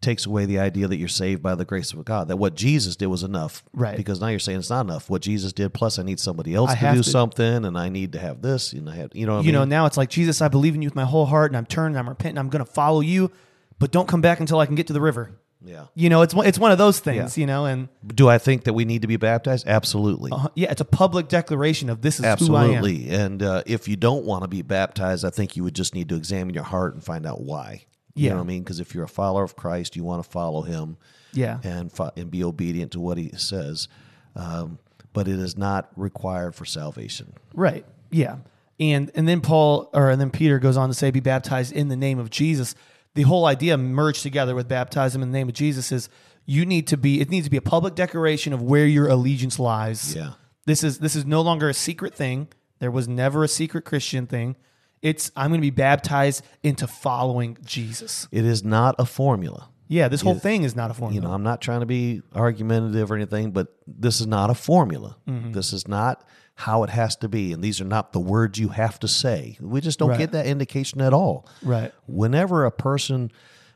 takes 0.00 0.26
away 0.26 0.44
the 0.44 0.58
idea 0.58 0.86
that 0.88 0.96
you're 0.96 1.08
saved 1.08 1.42
by 1.42 1.54
the 1.54 1.64
grace 1.64 1.92
of 1.92 2.04
God. 2.04 2.28
That 2.28 2.36
what 2.36 2.54
Jesus 2.54 2.96
did 2.96 3.06
was 3.06 3.22
enough, 3.22 3.64
Right. 3.72 3.96
Because 3.96 4.20
now 4.20 4.28
you're 4.28 4.38
saying 4.38 4.58
it's 4.58 4.70
not 4.70 4.82
enough. 4.86 5.08
What 5.08 5.22
Jesus 5.22 5.52
did, 5.52 5.72
plus 5.72 5.98
I 5.98 6.02
need 6.02 6.20
somebody 6.20 6.54
else 6.54 6.70
I 6.70 6.74
to 6.76 6.92
do 6.96 7.02
to- 7.02 7.10
something, 7.10 7.64
and 7.64 7.78
I 7.78 7.88
need 7.88 8.12
to 8.12 8.18
have 8.18 8.42
this, 8.42 8.72
and 8.72 8.88
I 8.90 8.96
have, 8.96 9.10
you 9.14 9.26
know, 9.26 9.36
what 9.36 9.42
I 9.42 9.46
you 9.46 9.52
know 9.52 9.64
now 9.64 9.86
it's 9.86 9.96
like 9.96 10.10
jesus 10.10 10.40
i 10.42 10.48
believe 10.48 10.74
in 10.74 10.82
you 10.82 10.86
with 10.88 10.94
my 10.94 11.04
whole 11.04 11.26
heart 11.26 11.50
and 11.50 11.56
i'm 11.56 11.66
turning 11.66 11.96
i'm 11.96 12.08
repenting 12.08 12.38
i'm 12.38 12.48
going 12.48 12.64
to 12.64 12.70
follow 12.70 13.00
you 13.00 13.30
but 13.78 13.90
don't 13.90 14.06
come 14.08 14.20
back 14.20 14.40
until 14.40 14.58
i 14.58 14.66
can 14.66 14.74
get 14.74 14.86
to 14.88 14.92
the 14.92 15.00
river 15.00 15.30
yeah. 15.64 15.86
you 15.94 16.08
know 16.08 16.22
it's 16.22 16.34
one- 16.34 16.46
it's 16.46 16.58
one 16.58 16.70
of 16.72 16.78
those 16.78 17.00
things 17.00 17.36
Yeah. 17.36 17.40
you 17.42 17.46
know 17.46 17.64
and 17.64 17.88
Do 18.06 18.28
I 18.28 18.38
think 18.38 18.64
that 18.64 18.74
we 18.74 18.84
need 18.84 19.02
to 19.02 19.08
be 19.08 19.16
baptized? 19.16 19.66
Absolutely. 19.66 20.30
uh, 20.32 20.48
yeah 20.54 20.70
it's 20.70 20.80
a 20.80 20.84
public 20.86 21.28
declaration 21.28 21.88
of 21.90 22.02
this 22.02 22.20
is 22.20 22.24
who 22.24 22.54
i 22.54 22.64
am 22.66 22.70
Absolutely. 22.74 23.08
And 23.10 23.42
uh, 23.42 23.62
if 23.66 23.88
you 23.88 23.96
don't 23.96 24.24
want 24.24 24.42
to 24.42 24.48
be 24.48 24.62
baptized, 24.62 25.24
I 25.24 25.30
think 25.30 25.56
you 25.56 25.64
would 25.64 25.74
just 25.74 25.94
need 25.94 26.08
to 26.10 26.16
examine 26.16 26.54
your 26.54 26.64
heart 26.64 26.94
and 26.94 27.02
find 27.02 27.26
out 27.26 27.40
why. 27.40 27.84
You 28.16 28.24
Yeah. 28.24 28.30
know 28.30 28.36
what 28.38 28.44
I 28.44 28.46
mean? 28.46 28.62
Because 28.64 28.80
if 28.80 28.94
you're 28.94 29.04
a 29.04 29.08
follower 29.08 29.44
of 29.44 29.54
Christ, 29.56 29.94
you 29.94 30.02
want 30.02 30.24
to 30.24 30.28
follow 30.28 30.62
him 30.62 30.96
yeah 31.32 31.58
and 31.62 31.92
fo- 31.92 32.10
and 32.16 32.30
be 32.30 32.42
obedient 32.42 32.92
to 32.92 33.00
what 33.00 33.18
he 33.18 33.30
says. 33.36 33.88
Um, 34.34 34.78
but 35.12 35.28
it 35.28 35.38
is 35.38 35.56
not 35.56 35.90
required 35.96 36.54
for 36.54 36.64
salvation. 36.64 37.32
right 37.54 37.84
yeah 38.10 38.36
and 38.78 39.10
and 39.14 39.26
then 39.26 39.40
paul 39.40 39.88
or 39.94 40.10
and 40.10 40.20
then 40.20 40.30
peter 40.30 40.58
goes 40.58 40.76
on 40.76 40.88
to 40.88 40.94
say 40.94 41.10
be 41.10 41.18
baptized 41.20 41.72
in 41.72 41.88
the 41.88 41.96
name 41.96 42.18
of 42.18 42.28
jesus 42.30 42.74
the 43.14 43.22
whole 43.22 43.46
idea 43.46 43.76
merged 43.78 44.22
together 44.22 44.54
with 44.54 44.68
baptism 44.68 45.22
in 45.22 45.32
the 45.32 45.38
name 45.38 45.48
of 45.48 45.54
jesus 45.54 45.90
is 45.90 46.08
you 46.44 46.64
need 46.66 46.86
to 46.86 46.96
be 46.96 47.20
it 47.20 47.30
needs 47.30 47.46
to 47.46 47.50
be 47.50 47.56
a 47.56 47.62
public 47.62 47.94
declaration 47.96 48.52
of 48.52 48.60
where 48.62 48.86
your 48.86 49.08
allegiance 49.08 49.58
lies 49.58 50.14
Yeah. 50.14 50.32
This 50.66 50.84
is 50.84 50.98
this 50.98 51.16
is 51.16 51.24
no 51.24 51.40
longer 51.42 51.68
a 51.68 51.74
secret 51.74 52.14
thing. 52.14 52.48
There 52.80 52.90
was 52.90 53.06
never 53.08 53.42
a 53.44 53.48
secret 53.48 53.84
Christian 53.84 54.26
thing. 54.26 54.56
It's 55.02 55.30
I'm 55.36 55.50
going 55.50 55.60
to 55.60 55.62
be 55.66 55.70
baptized 55.70 56.44
into 56.62 56.86
following 56.86 57.58
Jesus. 57.64 58.28
It 58.32 58.44
is 58.44 58.64
not 58.64 58.94
a 58.98 59.04
formula. 59.04 59.68
Yeah, 59.88 60.08
this 60.08 60.20
whole 60.20 60.34
thing 60.34 60.64
is 60.64 60.74
not 60.74 60.90
a 60.90 60.94
formula. 60.94 61.14
You 61.14 61.28
know, 61.28 61.32
I'm 61.32 61.44
not 61.44 61.60
trying 61.60 61.78
to 61.80 61.86
be 61.86 62.20
argumentative 62.34 63.12
or 63.12 63.14
anything, 63.14 63.52
but 63.52 63.68
this 63.86 64.20
is 64.20 64.26
not 64.26 64.50
a 64.50 64.54
formula. 64.54 65.16
Mm-hmm. 65.28 65.52
This 65.52 65.72
is 65.72 65.86
not 65.86 66.24
how 66.56 66.82
it 66.82 66.90
has 66.90 67.14
to 67.16 67.28
be, 67.28 67.52
and 67.52 67.62
these 67.62 67.80
are 67.80 67.84
not 67.84 68.12
the 68.12 68.18
words 68.18 68.58
you 68.58 68.68
have 68.70 68.98
to 69.00 69.06
say. 69.06 69.56
We 69.60 69.80
just 69.80 69.98
don't 70.00 70.08
Right. 70.10 70.18
get 70.18 70.32
that 70.32 70.46
indication 70.46 71.00
at 71.00 71.12
all. 71.12 71.46
Right. 71.62 71.92
Whenever 72.08 72.64
a 72.64 72.72
person, 72.72 73.30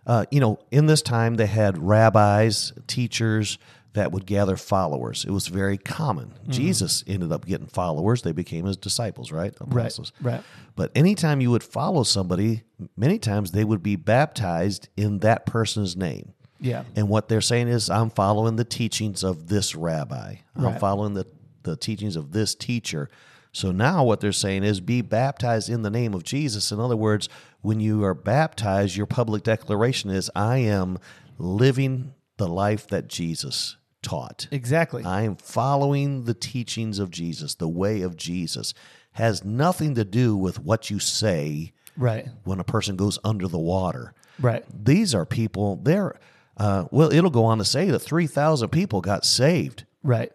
uh, 0.04 0.24
you 0.32 0.40
know, 0.40 0.58
in 0.72 0.86
this 0.86 1.00
time 1.02 1.36
they 1.36 1.46
had 1.46 1.78
rabbis, 1.78 2.72
teachers 2.88 3.58
that 3.94 4.12
would 4.12 4.24
gather 4.26 4.56
followers. 4.56 5.24
It 5.24 5.30
was 5.32 5.48
very 5.48 5.76
common. 5.76 6.28
Mm-hmm. 6.42 6.52
Jesus 6.52 7.02
ended 7.06 7.32
up 7.32 7.44
getting 7.46 7.66
followers; 7.66 8.22
they 8.22 8.32
became 8.32 8.64
his 8.66 8.76
disciples, 8.76 9.32
right? 9.32 9.54
Right, 9.60 9.98
right. 10.20 10.42
But 10.76 10.92
anytime 10.94 11.40
you 11.40 11.50
would 11.50 11.64
follow 11.64 12.02
somebody, 12.04 12.62
many 12.96 13.18
times 13.18 13.50
they 13.52 13.64
would 13.64 13.82
be 13.82 13.96
baptized 13.96 14.88
in 14.96 15.18
that 15.20 15.46
person's 15.46 15.96
name. 15.96 16.32
Yeah. 16.60 16.84
And 16.94 17.08
what 17.08 17.28
they're 17.28 17.40
saying 17.40 17.68
is, 17.68 17.88
I'm 17.90 18.10
following 18.10 18.56
the 18.56 18.64
teachings 18.64 19.24
of 19.24 19.48
this 19.48 19.74
rabbi. 19.74 20.36
I'm 20.54 20.64
Right. 20.64 20.80
following 20.80 21.14
the, 21.14 21.26
the 21.62 21.76
teachings 21.76 22.16
of 22.16 22.32
this 22.32 22.54
teacher. 22.54 23.08
So 23.52 23.72
now 23.72 24.04
what 24.04 24.20
they're 24.20 24.30
saying 24.30 24.62
is, 24.62 24.80
be 24.80 25.00
baptized 25.00 25.68
in 25.70 25.82
the 25.82 25.90
name 25.90 26.14
of 26.14 26.22
Jesus. 26.22 26.70
In 26.70 26.78
other 26.78 26.96
words, 26.96 27.28
when 27.62 27.80
you 27.80 28.04
are 28.04 28.14
baptized, 28.14 28.94
your 28.96 29.06
public 29.06 29.42
declaration 29.42 30.10
is, 30.10 30.30
I 30.36 30.58
am 30.58 30.98
living 31.38 32.14
the 32.36 32.46
life 32.46 32.86
that 32.88 33.08
Jesus 33.08 33.76
taught. 34.02 34.46
Exactly. 34.50 35.04
I 35.04 35.22
am 35.22 35.36
following 35.36 36.24
the 36.24 36.34
teachings 36.34 36.98
of 36.98 37.10
Jesus, 37.10 37.54
the 37.54 37.68
way 37.68 38.02
of 38.02 38.16
Jesus. 38.16 38.74
Has 39.12 39.44
nothing 39.44 39.94
to 39.96 40.04
do 40.04 40.36
with 40.36 40.60
what 40.60 40.88
you 40.90 40.98
say 41.00 41.72
right. 41.96 42.28
when 42.44 42.60
a 42.60 42.64
person 42.64 42.96
goes 42.96 43.18
under 43.24 43.48
the 43.48 43.58
water 43.58 44.14
Right. 44.38 44.64
these 44.72 45.14
are 45.14 45.26
people 45.26 45.76
they're 45.82 46.18
uh, 46.56 46.84
well 46.90 47.12
it'll 47.12 47.28
go 47.30 47.44
on 47.44 47.58
to 47.58 47.64
say 47.64 47.90
that 47.90 47.98
3000 47.98 48.68
people 48.70 49.00
got 49.00 49.24
saved 49.26 49.84
Right. 50.02 50.32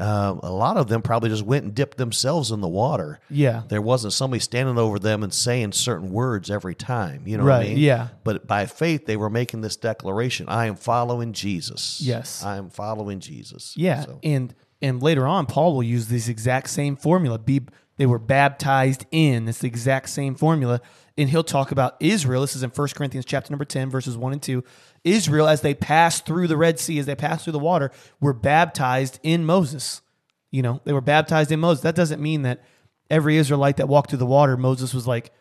Uh, 0.00 0.34
a 0.42 0.50
lot 0.50 0.76
of 0.76 0.88
them 0.88 1.02
probably 1.02 1.28
just 1.28 1.42
went 1.44 1.64
and 1.64 1.74
dipped 1.74 1.98
themselves 1.98 2.50
in 2.50 2.60
the 2.60 2.68
water 2.68 3.20
Yeah. 3.30 3.62
there 3.68 3.82
wasn't 3.82 4.12
somebody 4.14 4.40
standing 4.40 4.78
over 4.78 4.98
them 4.98 5.22
and 5.22 5.32
saying 5.32 5.72
certain 5.72 6.10
words 6.10 6.50
every 6.50 6.74
time 6.74 7.22
you 7.26 7.36
know 7.36 7.44
what 7.44 7.50
Right, 7.50 7.66
i 7.66 7.68
mean 7.70 7.78
yeah. 7.78 8.08
but 8.24 8.46
by 8.46 8.66
faith 8.66 9.06
they 9.06 9.16
were 9.16 9.30
making 9.30 9.60
this 9.60 9.76
declaration 9.76 10.48
i 10.48 10.66
am 10.66 10.76
following 10.76 11.32
jesus 11.34 12.00
Yes. 12.00 12.42
i 12.42 12.56
am 12.56 12.70
following 12.70 13.20
jesus 13.20 13.74
Yeah. 13.76 14.04
So- 14.04 14.18
And 14.22 14.54
and 14.82 15.02
later 15.02 15.26
on 15.26 15.44
Paul 15.44 15.74
will 15.74 15.82
use 15.82 16.08
this 16.08 16.26
exact 16.26 16.70
same 16.70 16.96
formula. 16.96 17.38
Be 17.38 17.60
they 17.98 18.06
were 18.06 18.18
baptized 18.18 19.04
in. 19.10 19.46
It's 19.46 19.58
the 19.58 19.66
exact 19.66 20.08
same 20.08 20.34
formula. 20.34 20.80
And 21.18 21.28
he'll 21.28 21.44
talk 21.44 21.70
about 21.70 21.96
Israel. 22.00 22.40
This 22.40 22.56
is 22.56 22.62
in 22.62 22.70
1 22.70 22.88
Corinthians 22.96 23.26
chapter 23.26 23.52
number 23.52 23.66
10, 23.66 23.90
verses 23.90 24.16
1 24.16 24.32
and 24.32 24.40
2. 24.42 24.64
Israel, 25.04 25.48
as 25.48 25.60
they 25.62 25.74
passed 25.74 26.26
through 26.26 26.46
the 26.48 26.56
Red 26.56 26.78
Sea, 26.78 26.98
as 26.98 27.06
they 27.06 27.14
passed 27.14 27.44
through 27.44 27.52
the 27.54 27.58
water, 27.58 27.90
were 28.20 28.32
baptized 28.34 29.18
in 29.22 29.44
Moses. 29.44 30.02
You 30.50 30.62
know, 30.62 30.80
they 30.84 30.92
were 30.92 31.00
baptized 31.00 31.50
in 31.52 31.60
Moses. 31.60 31.82
That 31.82 31.94
doesn't 31.94 32.20
mean 32.20 32.42
that 32.42 32.62
every 33.08 33.36
Israelite 33.36 33.76
that 33.78 33.88
walked 33.88 34.10
through 34.10 34.18
the 34.18 34.26
water, 34.26 34.56
Moses 34.56 34.92
was 34.92 35.06
like, 35.06 35.32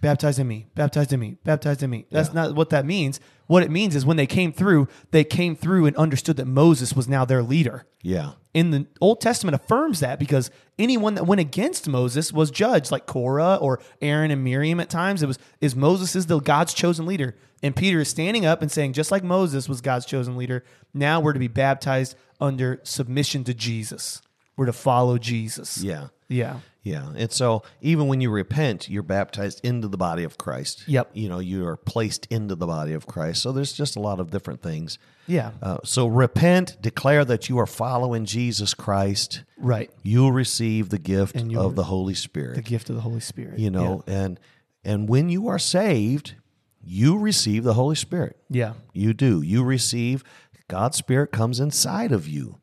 baptized 0.00 0.38
in 0.38 0.48
me, 0.48 0.66
baptized 0.74 1.12
in 1.12 1.20
me, 1.20 1.36
baptized 1.44 1.82
in 1.82 1.90
me. 1.90 2.06
That's 2.10 2.28
Yeah. 2.30 2.34
not 2.46 2.54
what 2.54 2.70
that 2.70 2.86
means. 2.86 3.20
What 3.48 3.62
it 3.62 3.70
means 3.70 3.94
is 3.94 4.06
when 4.06 4.16
they 4.16 4.26
came 4.26 4.52
through, 4.52 4.88
they 5.10 5.24
came 5.24 5.54
through 5.56 5.86
and 5.86 5.96
understood 5.96 6.36
that 6.38 6.46
Moses 6.46 6.94
was 6.94 7.06
now 7.08 7.24
their 7.24 7.42
leader. 7.42 7.84
yeah 8.02 8.32
In 8.52 8.70
the 8.70 8.86
Old 9.00 9.20
Testament 9.20 9.54
affirms 9.54 10.00
that 10.00 10.18
because 10.18 10.50
anyone 10.78 11.14
that 11.14 11.24
went 11.24 11.40
against 11.40 11.88
Moses 11.88 12.32
was 12.32 12.50
judged, 12.50 12.90
like 12.90 13.06
Korah 13.06 13.56
or 13.56 13.80
Aaron 14.02 14.30
and 14.30 14.42
Miriam 14.42 14.80
at 14.80 14.90
times. 14.90 15.22
It 15.22 15.26
was 15.26 15.38
is 15.60 15.76
Moses 15.76 16.16
is 16.16 16.26
the 16.26 16.40
God's 16.40 16.74
chosen 16.74 17.06
leader. 17.06 17.36
And 17.62 17.76
Peter 17.76 18.00
is 18.00 18.08
standing 18.08 18.46
up 18.46 18.62
and 18.62 18.72
saying, 18.72 18.94
just 18.94 19.10
like 19.10 19.22
Moses 19.22 19.68
was 19.68 19.80
God's 19.80 20.06
chosen 20.06 20.36
leader, 20.36 20.64
now 20.94 21.20
we're 21.20 21.34
to 21.34 21.38
be 21.38 21.48
baptized 21.48 22.16
under 22.40 22.80
submission 22.82 23.44
to 23.44 23.54
Jesus. 23.54 24.22
We're 24.56 24.66
to 24.66 24.72
follow 24.72 25.18
Jesus. 25.18 25.82
yeah 25.82 26.08
Yeah. 26.28 26.60
Yeah. 26.82 27.12
And 27.14 27.30
so 27.30 27.62
even 27.80 28.08
when 28.08 28.20
you 28.20 28.30
repent, 28.30 28.88
you're 28.88 29.02
baptized 29.02 29.60
into 29.64 29.88
the 29.88 29.98
body 29.98 30.24
of 30.24 30.38
Christ. 30.38 30.84
Yep. 30.86 31.10
You 31.12 31.28
know, 31.28 31.38
you 31.38 31.66
are 31.66 31.76
placed 31.76 32.26
into 32.30 32.54
the 32.54 32.66
body 32.66 32.92
of 32.92 33.06
Christ. 33.06 33.42
So 33.42 33.52
there's 33.52 33.72
just 33.72 33.96
a 33.96 34.00
lot 34.00 34.18
of 34.18 34.30
different 34.30 34.62
things. 34.62 34.98
Yeah. 35.26 35.52
Uh, 35.62 35.78
so 35.84 36.06
repent, 36.06 36.80
declare 36.80 37.24
that 37.26 37.48
you 37.48 37.58
are 37.58 37.66
following 37.66 38.24
Jesus 38.24 38.72
Christ. 38.74 39.44
Right. 39.58 39.90
You'll 40.02 40.32
receive 40.32 40.88
the 40.88 40.98
gift 40.98 41.36
of 41.36 41.76
the 41.76 41.84
Holy 41.84 42.14
Spirit. 42.14 42.56
The 42.56 42.62
gift 42.62 42.88
of 42.88 42.96
the 42.96 43.02
Holy 43.02 43.20
Spirit. 43.20 43.58
you 43.58 43.70
know, 43.70 44.02
and 44.06 44.40
and 44.82 45.08
when 45.08 45.28
you 45.28 45.48
are 45.48 45.58
saved, 45.58 46.34
you 46.82 47.18
receive 47.18 47.64
the 47.64 47.74
Holy 47.74 47.94
Spirit. 47.96 48.38
Yeah. 48.48 48.72
You 48.94 49.12
do. 49.12 49.42
You 49.42 49.62
receive 49.62 50.24
God's 50.68 50.96
Spirit 50.96 51.30
comes 51.32 51.60
inside 51.60 52.12
of 52.12 52.26
you. 52.26 52.58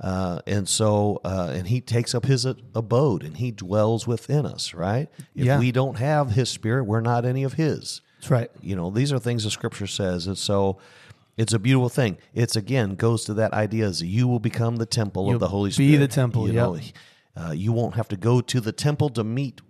Uh, 0.00 0.40
and 0.46 0.68
so, 0.68 1.20
uh, 1.24 1.52
and 1.54 1.68
he 1.68 1.80
takes 1.80 2.14
up 2.14 2.24
his 2.26 2.44
abode 2.44 3.22
and 3.22 3.36
he 3.36 3.50
dwells 3.52 4.06
within 4.06 4.44
us, 4.44 4.74
right? 4.74 5.08
If 5.34 5.44
Yeah. 5.46 5.58
we 5.58 5.70
don't 5.72 5.98
have 5.98 6.32
his 6.32 6.48
spirit, 6.50 6.84
we're 6.84 7.00
not 7.00 7.24
any 7.24 7.44
of 7.44 7.54
his. 7.54 8.00
That's 8.18 8.30
right. 8.30 8.50
You 8.60 8.74
know, 8.74 8.90
these 8.90 9.12
are 9.12 9.18
things 9.18 9.44
the 9.44 9.50
scripture 9.50 9.86
says. 9.86 10.26
And 10.26 10.36
so 10.36 10.78
it's 11.36 11.52
a 11.52 11.58
beautiful 11.58 11.88
thing. 11.88 12.18
It's 12.34 12.56
again 12.56 12.96
goes 12.96 13.24
to 13.26 13.34
that 13.34 13.52
idea 13.52 13.86
is 13.86 14.02
you 14.02 14.26
will 14.26 14.40
become 14.40 14.76
the 14.76 14.86
temple 14.86 15.26
You'll 15.26 15.34
of 15.34 15.40
the 15.40 15.48
Holy 15.48 15.70
Spirit. 15.70 15.90
be 15.92 15.96
the 15.96 16.08
temple, 16.08 16.48
You 16.48 16.54
yep. 16.54 16.82
uh, 17.36 17.52
you 17.52 17.72
won't 17.72 17.94
have 17.94 18.08
to 18.08 18.16
go 18.16 18.40
to 18.40 18.60
the 18.60 18.72
temple 18.72 19.10
to 19.10 19.22
meet 19.24 19.60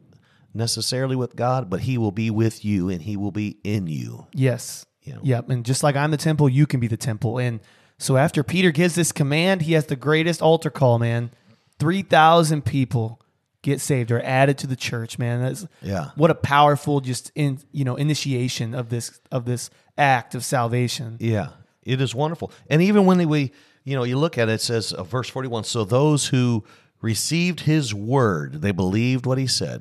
necessarily 0.53 1.17
with 1.17 1.37
God, 1.37 1.69
but 1.69 1.81
he 1.81 1.99
will 1.99 2.13
be 2.13 2.31
with 2.31 2.65
you 2.65 2.89
and 2.89 3.03
he 3.03 3.17
will 3.17 3.33
be 3.33 3.59
in 3.65 3.87
you. 3.89 4.27
Yes. 4.33 4.87
You 5.03 5.15
know. 5.15 5.21
Yep. 5.23 5.51
And 5.51 5.65
just 5.65 5.83
like 5.83 5.97
I'm 5.97 6.11
the 6.11 6.17
temple, 6.17 6.49
you 6.49 6.67
can 6.67 6.81
be 6.81 6.87
the 6.87 6.97
temple. 6.97 7.39
And 7.39 7.61
so 8.05 8.19
after 8.19 8.43
Peter 8.43 8.71
gives 8.71 8.95
this 8.95 9.13
command, 9.13 9.63
he 9.63 9.73
has 9.73 9.87
the 9.87 9.97
greatest 9.97 10.43
altar 10.43 10.69
call, 10.69 10.99
man. 10.99 11.31
3,000 11.79 12.63
people 12.63 13.19
get 13.63 13.81
saved 13.81 14.11
or 14.11 14.21
added 14.23 14.59
to 14.59 14.67
the 14.67 14.77
church, 14.77 15.19
man. 15.19 15.41
That's, 15.41 15.67
Yeah. 15.81 16.11
What 16.15 16.31
a 16.31 16.35
powerful 16.35 17.01
just 17.01 17.33
in, 17.35 17.61
you 17.73 17.83
know, 17.83 17.97
initiation 17.97 18.75
of 18.75 18.91
this 18.91 19.19
of 19.33 19.47
this 19.47 19.71
act 19.97 20.35
of 20.35 20.45
salvation. 20.45 21.17
Yeah, 21.19 21.49
it 21.83 21.99
is 22.03 22.15
wonderful. 22.15 22.53
And 22.69 22.83
even 22.83 23.07
when 23.07 23.27
we, 23.27 23.53
you 23.85 23.97
know, 23.97 24.05
you 24.05 24.19
look 24.19 24.37
at 24.37 24.51
it, 24.51 24.53
it 24.53 24.61
says, 24.61 24.93
uh, 24.93 25.03
verse 25.03 25.31
41 25.31 25.65
So 25.65 25.85
those 25.85 26.27
who 26.27 26.63
received 27.01 27.61
his 27.61 27.95
word, 27.95 28.61
they 28.61 28.73
believed 28.73 29.25
what 29.25 29.39
he 29.39 29.47
said, 29.47 29.81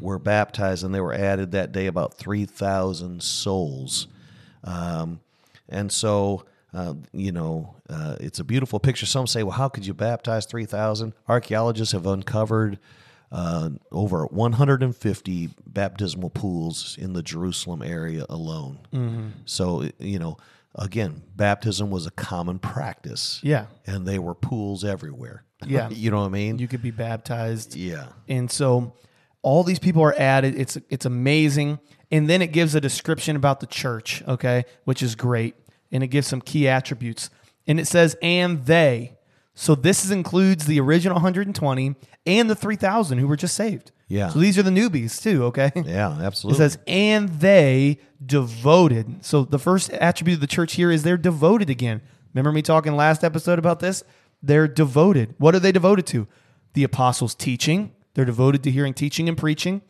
were 0.00 0.18
baptized, 0.18 0.82
and 0.82 0.94
they 0.94 1.00
were 1.00 1.12
added 1.12 1.52
that 1.52 1.72
day 1.72 1.88
about 1.88 2.14
3,000 2.14 3.22
souls. 3.22 4.06
Um, 4.62 5.20
and 5.68 5.92
so 5.92 6.46
Uh, 6.74 6.94
you 7.12 7.30
know, 7.30 7.76
uh, 7.88 8.16
it's 8.20 8.40
a 8.40 8.44
beautiful 8.44 8.80
picture. 8.80 9.06
Some 9.06 9.26
say, 9.26 9.42
well, 9.42 9.56
how 9.56 9.68
could 9.68 9.86
you 9.86 9.94
baptize 9.94 10.46
3,000? 10.46 11.12
Archaeologists 11.28 11.92
have 11.92 12.06
uncovered 12.06 12.78
uh, 13.30 13.70
over 13.92 14.26
150 14.26 15.50
baptismal 15.66 16.30
pools 16.30 16.96
in 16.98 17.12
the 17.12 17.22
Jerusalem 17.22 17.82
area 17.82 18.26
alone. 18.28 18.80
Mm-hmm. 18.92 19.28
So, 19.44 19.88
you 19.98 20.18
know, 20.18 20.36
again, 20.74 21.22
baptism 21.36 21.90
was 21.90 22.06
a 22.06 22.10
common 22.10 22.58
practice. 22.58 23.40
Yeah. 23.42 23.66
And 23.86 24.06
they 24.06 24.18
were 24.18 24.34
pools 24.34 24.84
everywhere. 24.84 25.44
Yeah. 25.64 25.88
you 25.90 26.10
know 26.10 26.20
what 26.20 26.26
I 26.26 26.30
mean? 26.30 26.58
You 26.58 26.68
could 26.68 26.82
be 26.82 26.90
baptized. 26.90 27.76
yeah. 27.76 28.06
And 28.28 28.50
so 28.50 28.94
all 29.42 29.62
these 29.62 29.78
people 29.78 30.02
are 30.02 30.14
added. 30.18 30.58
It's 30.58 30.76
it's 30.88 31.06
amazing. 31.06 31.78
And 32.10 32.28
then 32.28 32.42
it 32.42 32.48
gives 32.52 32.74
a 32.74 32.80
description 32.80 33.36
about 33.36 33.60
the 33.60 33.66
church, 33.66 34.22
okay, 34.26 34.64
which 34.84 35.02
is 35.02 35.14
great. 35.14 35.54
And 35.94 36.02
it 36.02 36.08
gives 36.08 36.26
some 36.26 36.42
key 36.42 36.68
attributes. 36.68 37.30
And 37.66 37.80
it 37.80 37.86
says, 37.86 38.16
and 38.20 38.66
they. 38.66 39.16
So 39.54 39.74
this 39.74 40.04
is, 40.04 40.10
includes 40.10 40.66
the 40.66 40.80
original 40.80 41.14
120 41.14 41.94
and 42.26 42.50
the 42.50 42.54
3,000 42.54 43.18
who 43.18 43.26
were 43.26 43.36
just 43.36 43.54
saved. 43.54 43.92
Yeah. 44.08 44.28
So 44.28 44.38
these 44.38 44.58
are 44.58 44.62
the 44.62 44.70
newbies 44.70 45.22
too, 45.22 45.44
okay? 45.44 45.72
Yeah, 45.74 46.10
absolutely. 46.20 46.56
It 46.56 46.70
says, 46.70 46.78
and 46.86 47.28
they 47.28 47.98
devoted. 48.24 49.24
So 49.24 49.44
the 49.44 49.58
first 49.58 49.90
attribute 49.90 50.36
of 50.36 50.40
the 50.40 50.46
church 50.46 50.74
here 50.74 50.90
is 50.90 51.02
they're 51.02 51.16
devoted 51.16 51.70
again. 51.70 52.02
Remember 52.34 52.52
me 52.52 52.62
talking 52.62 52.96
last 52.96 53.24
episode 53.24 53.58
about 53.58 53.80
this? 53.80 54.02
They're 54.42 54.68
devoted. 54.68 55.34
What 55.38 55.54
are 55.54 55.60
they 55.60 55.72
devoted 55.72 56.06
to? 56.08 56.26
The 56.74 56.84
apostles' 56.84 57.34
teaching. 57.34 57.92
They're 58.14 58.24
devoted 58.24 58.62
to 58.64 58.70
hearing 58.70 58.94
teaching 58.94 59.28
and 59.28 59.38
preaching, 59.38 59.82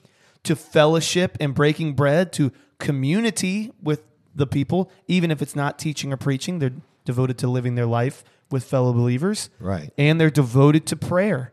to 0.44 0.54
fellowship 0.54 1.36
and 1.40 1.54
breaking 1.54 1.94
bread, 1.94 2.32
to 2.34 2.52
community 2.78 3.72
with 3.82 4.02
the 4.34 4.46
people, 4.46 4.90
even 5.06 5.30
if 5.30 5.40
it's 5.40 5.56
not 5.56 5.78
teaching 5.78 6.12
or 6.12 6.16
preaching. 6.16 6.58
They're 6.58 6.72
devoted 7.04 7.38
to 7.38 7.48
living 7.48 7.74
their 7.74 7.86
life 7.86 8.24
with 8.50 8.64
fellow 8.64 8.92
believers. 8.92 9.50
Right. 9.60 9.92
And 9.96 10.20
they're 10.20 10.30
devoted 10.30 10.86
to 10.86 10.96
prayer. 10.96 11.52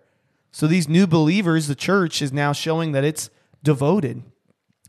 So 0.52 0.68
these 0.68 0.90
new 0.90 1.08
believers, 1.08 1.68
the 1.68 1.76
church 1.76 2.22
is 2.22 2.34
now 2.34 2.54
showing 2.54 2.92
that 2.92 3.04
it's 3.04 3.30
devoted. 3.64 4.24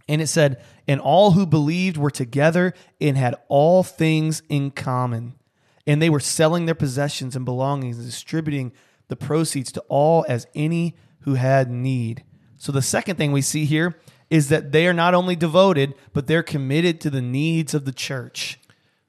And 0.09 0.21
it 0.21 0.27
said, 0.27 0.63
and 0.89 1.01
all 1.01 1.33
who 1.33 1.47
believed 1.47 1.97
were 1.97 2.11
together 2.11 2.75
and 3.01 3.17
had 3.17 3.37
all 3.49 3.83
things 3.83 4.43
in 4.49 4.73
common. 4.73 5.35
And 5.87 6.03
they 6.03 6.11
were 6.11 6.21
selling 6.21 6.67
their 6.67 6.75
possessions 6.75 7.37
and 7.37 7.45
belongings 7.45 7.99
and 7.99 8.07
distributing 8.07 8.73
the 9.09 9.17
proceeds 9.17 9.71
to 9.73 9.81
all 9.89 10.25
as 10.29 10.47
any 10.55 10.97
who 11.21 11.35
had 11.35 11.71
need. 11.71 12.25
So 12.57 12.73
the 12.73 12.83
second 12.83 13.17
thing 13.17 13.33
we 13.33 13.43
see 13.43 13.65
here 13.65 13.97
is 14.33 14.49
that 14.49 14.73
they 14.73 14.87
are 14.87 14.93
not 14.95 15.15
only 15.15 15.37
devoted, 15.37 15.95
but 16.13 16.27
they're 16.27 16.43
committed 16.43 17.01
to 17.03 17.11
the 17.11 17.21
needs 17.21 17.75
of 17.75 17.85
the 17.85 17.93
church. 17.93 18.59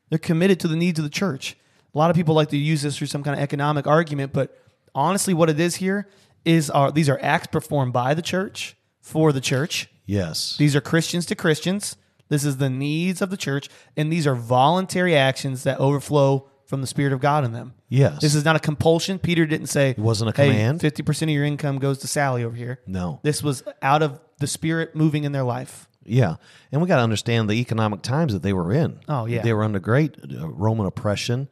They're 0.09 0.19
committed 0.19 0.59
to 0.59 0.67
the 0.67 0.75
needs 0.75 0.99
of 0.99 1.03
the 1.05 1.09
church. 1.09 1.55
A 1.95 1.97
lot 1.97 2.09
of 2.09 2.15
people 2.15 2.35
like 2.35 2.49
to 2.49 2.57
use 2.57 2.81
this 2.81 2.97
for 2.97 3.05
some 3.05 3.23
kind 3.23 3.35
of 3.37 3.41
economic 3.41 3.87
argument, 3.87 4.33
but 4.33 4.59
honestly, 4.93 5.33
what 5.33 5.49
it 5.49 5.59
is 5.59 5.77
here 5.77 6.09
is 6.43 6.69
our, 6.69 6.91
these 6.91 7.07
are 7.07 7.19
acts 7.21 7.47
performed 7.47 7.93
by 7.93 8.13
the 8.13 8.21
church 8.21 8.75
for 8.99 9.31
the 9.31 9.41
church. 9.41 9.87
yes. 10.05 10.57
These 10.57 10.75
are 10.75 10.81
Christians 10.81 11.25
to 11.27 11.35
Christians. 11.35 11.95
This 12.29 12.43
is 12.43 12.57
the 12.57 12.69
needs 12.69 13.21
of 13.21 13.29
the 13.29 13.37
church, 13.37 13.69
and 13.95 14.11
these 14.11 14.25
are 14.27 14.35
voluntary 14.35 15.15
actions 15.15 15.63
that 15.63 15.79
overflow 15.79 16.49
from 16.65 16.81
the 16.81 16.87
Spirit 16.87 17.13
of 17.13 17.19
God 17.19 17.45
in 17.45 17.51
them. 17.51 17.75
Yes. 17.89 18.21
This 18.21 18.33
is 18.33 18.43
not 18.43 18.55
a 18.55 18.59
compulsion. 18.59 19.19
Peter 19.19 19.45
didn't 19.45 19.67
say 19.67 19.91
it 19.91 19.99
wasn't 19.99 20.31
a 20.31 20.33
command. 20.33 20.81
Fifty 20.81 21.03
percent 21.03 21.29
of 21.29 21.35
your 21.35 21.45
income 21.45 21.77
goes 21.77 21.99
to 21.99 22.07
Sally 22.07 22.43
over 22.43 22.55
here. 22.55 22.79
No. 22.87 23.19
this 23.23 23.43
was 23.43 23.61
out 23.81 24.01
of 24.01 24.19
the 24.43 24.47
Spirit 24.47 24.93
moving 24.95 25.23
in 25.23 25.31
their 25.31 25.43
life. 25.43 25.87
Yeah, 26.05 26.35
and 26.71 26.81
we 26.81 26.87
got 26.89 26.97
to 26.97 27.01
understand 27.01 27.49
the 27.49 27.53
economic 27.53 28.01
times 28.01 28.33
that 28.33 28.41
they 28.43 28.51
were 28.51 28.73
in. 28.73 28.99
Oh, 29.07 29.25
yeah. 29.25 29.41
they 29.41 29.53
were 29.53 29.63
under 29.63 29.79
great 29.79 30.17
uh, 30.37 30.49
Roman 30.49 30.85
oppression. 30.85 31.47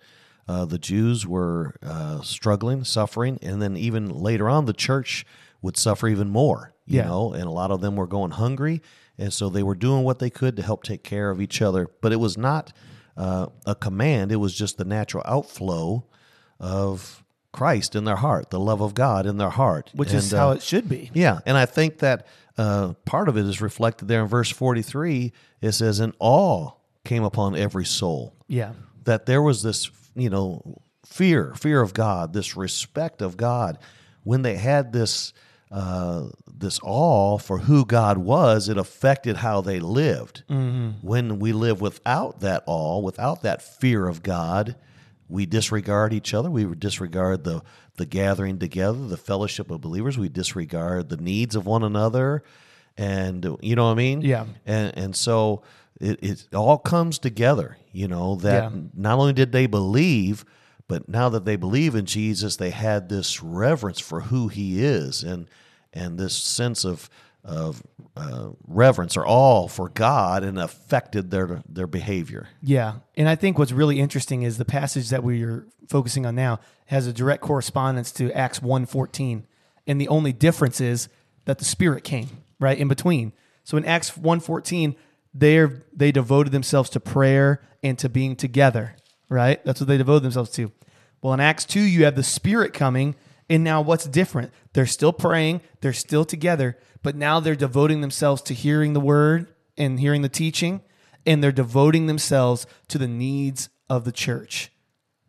Uh, 0.45 0.65
the 0.65 0.77
Jews 0.77 1.25
were 1.25 1.75
uh, 1.81 2.19
struggling, 2.21 2.83
suffering, 2.83 3.39
and 3.41 3.61
then 3.61 3.77
even 3.77 4.09
later 4.09 4.49
on, 4.49 4.65
the 4.65 4.73
church 4.73 5.25
would 5.61 5.77
suffer 5.77 6.09
even 6.09 6.29
more. 6.29 6.73
You 6.85 6.97
Yeah. 6.97 7.05
know, 7.05 7.31
and 7.31 7.43
a 7.45 7.49
lot 7.51 7.71
of 7.71 7.79
them 7.79 7.95
were 7.95 8.07
going 8.07 8.31
hungry, 8.31 8.81
and 9.17 9.31
so 9.31 9.47
they 9.47 9.63
were 9.63 9.75
doing 9.75 10.03
what 10.03 10.19
they 10.19 10.29
could 10.29 10.57
to 10.57 10.63
help 10.63 10.83
take 10.83 11.03
care 11.03 11.29
of 11.29 11.39
each 11.39 11.61
other. 11.61 11.87
But 12.01 12.11
it 12.11 12.19
was 12.19 12.37
not 12.37 12.73
uh, 13.15 13.45
a 13.65 13.75
command; 13.75 14.33
it 14.33 14.37
was 14.37 14.53
just 14.53 14.77
the 14.77 14.83
natural 14.83 15.23
outflow 15.25 16.03
of 16.59 17.23
Christ 17.53 17.95
in 17.95 18.03
their 18.03 18.15
heart, 18.17 18.49
the 18.49 18.59
love 18.59 18.81
of 18.81 18.93
God 18.93 19.25
in 19.25 19.37
their 19.37 19.49
heart, 19.49 19.91
Which 19.93 20.13
is 20.13 20.31
how 20.31 20.49
uh, 20.49 20.53
it 20.53 20.61
should 20.63 20.89
be. 20.89 21.11
yeah, 21.13 21.39
and 21.45 21.55
I 21.57 21.65
think 21.65 21.99
that 21.99 22.25
uh, 22.57 22.93
part 23.05 23.29
of 23.29 23.37
it 23.37 23.45
is 23.45 23.61
reflected 23.61 24.07
there 24.07 24.21
in 24.21 24.27
verse 24.27 24.49
43. 24.49 25.31
It 25.61 25.71
says, 25.71 25.99
And 25.99 26.13
awe 26.19 26.71
came 27.03 27.23
upon 27.23 27.55
every 27.55 27.85
soul. 27.85 28.35
Yeah. 28.47 28.73
That 29.03 29.25
there 29.25 29.41
was 29.41 29.63
this, 29.63 29.89
you 30.15 30.29
know, 30.29 30.81
fear, 31.05 31.53
fear 31.55 31.81
of 31.81 31.93
God, 31.93 32.33
this 32.33 32.55
respect 32.55 33.21
of 33.21 33.37
God. 33.37 33.77
When 34.23 34.43
they 34.43 34.55
had 34.55 34.93
this, 34.93 35.33
uh, 35.71 36.27
this 36.53 36.79
awe 36.83 37.37
for 37.37 37.59
who 37.59 37.85
God 37.85 38.17
was, 38.17 38.69
it 38.69 38.77
affected 38.77 39.37
how 39.37 39.61
they 39.61 39.79
lived. 39.79 40.43
When 41.01 41.39
we 41.39 41.53
live 41.53 41.81
without 41.81 42.41
that 42.41 42.63
awe, 42.67 42.99
without 42.99 43.41
that 43.41 43.61
fear 43.61 44.07
of 44.07 44.21
God, 44.21 44.75
we 45.27 45.45
disregard 45.45 46.13
each 46.13 46.33
other. 46.33 46.51
We 46.51 46.65
disregard 46.75 47.45
the 47.45 47.61
the 48.01 48.05
gathering 48.07 48.57
together, 48.59 49.07
the 49.07 49.15
fellowship 49.17 49.69
of 49.71 49.79
believers. 49.81 50.17
We 50.17 50.27
disregard 50.27 51.09
the 51.09 51.17
needs 51.17 51.55
of 51.55 51.65
one 51.65 51.83
another, 51.83 52.43
and 52.97 53.57
you 53.61 53.75
know 53.75 53.85
what 53.85 53.91
I 53.91 53.95
mean. 53.95 54.21
Yeah. 54.21 54.45
And 54.65 54.97
and 54.97 55.15
so 55.15 55.61
it, 55.99 56.19
it 56.23 56.47
all 56.53 56.77
comes 56.79 57.19
together. 57.19 57.77
You 57.91 58.07
know 58.07 58.35
that 58.37 58.71
Yeah. 58.71 58.79
not 58.93 59.19
only 59.19 59.33
did 59.33 59.51
they 59.51 59.67
believe, 59.67 60.43
but 60.87 61.07
now 61.07 61.29
that 61.29 61.45
they 61.45 61.55
believe 61.55 61.95
in 61.95 62.05
Jesus, 62.05 62.55
they 62.57 62.71
had 62.71 63.07
this 63.07 63.41
reverence 63.43 63.99
for 63.99 64.21
who 64.21 64.47
He 64.47 64.83
is, 64.83 65.23
and 65.23 65.47
and 65.93 66.17
this 66.17 66.35
sense 66.35 66.83
of 66.83 67.09
of 67.43 67.81
uh, 68.15 68.49
reverence 68.67 69.17
or 69.17 69.25
awe 69.25 69.67
for 69.67 69.89
God, 69.89 70.43
and 70.43 70.59
affected 70.59 71.31
their 71.31 71.61
their 71.67 71.87
behavior. 71.87 72.49
Yeah. 72.61 72.95
And 73.15 73.27
I 73.27 73.35
think 73.35 73.57
what's 73.57 73.71
really 73.71 73.99
interesting 73.99 74.43
is 74.43 74.57
the 74.57 74.65
passage 74.65 75.09
that 75.09 75.23
we're 75.23 75.65
focusing 75.87 76.25
on 76.25 76.35
now 76.35 76.59
has 76.87 77.07
a 77.07 77.13
direct 77.13 77.41
correspondence 77.41 78.11
to 78.13 78.31
Acts 78.33 78.59
1:14. 78.59 79.43
And 79.87 79.99
the 79.99 80.07
only 80.07 80.33
difference 80.33 80.79
is 80.79 81.09
that 81.45 81.57
the 81.57 81.65
Spirit 81.65 82.03
came, 82.03 82.29
right, 82.59 82.77
in 82.77 82.87
between. 82.87 83.33
So 83.63 83.77
in 83.77 83.85
Acts 83.85 84.11
1:14, 84.11 84.95
they 85.33 85.65
they 85.93 86.11
devoted 86.11 86.51
themselves 86.51 86.89
to 86.91 86.99
prayer 86.99 87.61
and 87.83 87.97
to 87.99 88.09
being 88.09 88.35
together, 88.35 88.95
right? 89.29 89.63
That's 89.65 89.79
what 89.79 89.87
they 89.87 89.97
devoted 89.97 90.23
themselves 90.23 90.51
to. 90.51 90.71
Well, 91.21 91.33
in 91.33 91.39
Acts 91.39 91.65
2, 91.65 91.79
you 91.79 92.05
have 92.05 92.15
the 92.15 92.23
Spirit 92.23 92.73
coming, 92.73 93.15
and 93.49 93.63
now 93.63 93.81
what's 93.81 94.05
different? 94.05 94.51
They're 94.73 94.85
still 94.85 95.13
praying, 95.13 95.61
they're 95.81 95.93
still 95.93 96.25
together, 96.25 96.77
but 97.03 97.15
now 97.15 97.39
they're 97.39 97.55
devoting 97.55 98.01
themselves 98.01 98.41
to 98.43 98.53
hearing 98.53 98.93
the 98.93 98.99
word 98.99 99.53
and 99.77 99.99
hearing 99.99 100.21
the 100.21 100.29
teaching, 100.29 100.81
and 101.25 101.43
they're 101.43 101.51
devoting 101.51 102.07
themselves 102.07 102.65
to 102.87 102.97
the 102.97 103.07
needs 103.07 103.69
of 103.89 104.05
the 104.05 104.11
church. 104.11 104.71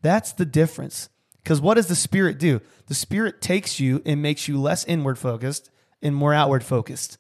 That's 0.02 0.32
the 0.32 0.44
difference. 0.44 1.08
Because 1.42 1.60
what 1.60 1.74
does 1.74 1.88
the 1.88 1.96
Spirit 1.96 2.38
do? 2.38 2.60
The 2.86 2.94
Spirit 2.94 3.40
takes 3.40 3.80
you 3.80 4.02
and 4.04 4.22
makes 4.22 4.46
you 4.48 4.60
less 4.60 4.84
inward 4.84 5.18
focused 5.18 5.70
and 6.00 6.14
more 6.14 6.34
outward 6.34 6.64
focused. 6.64 7.18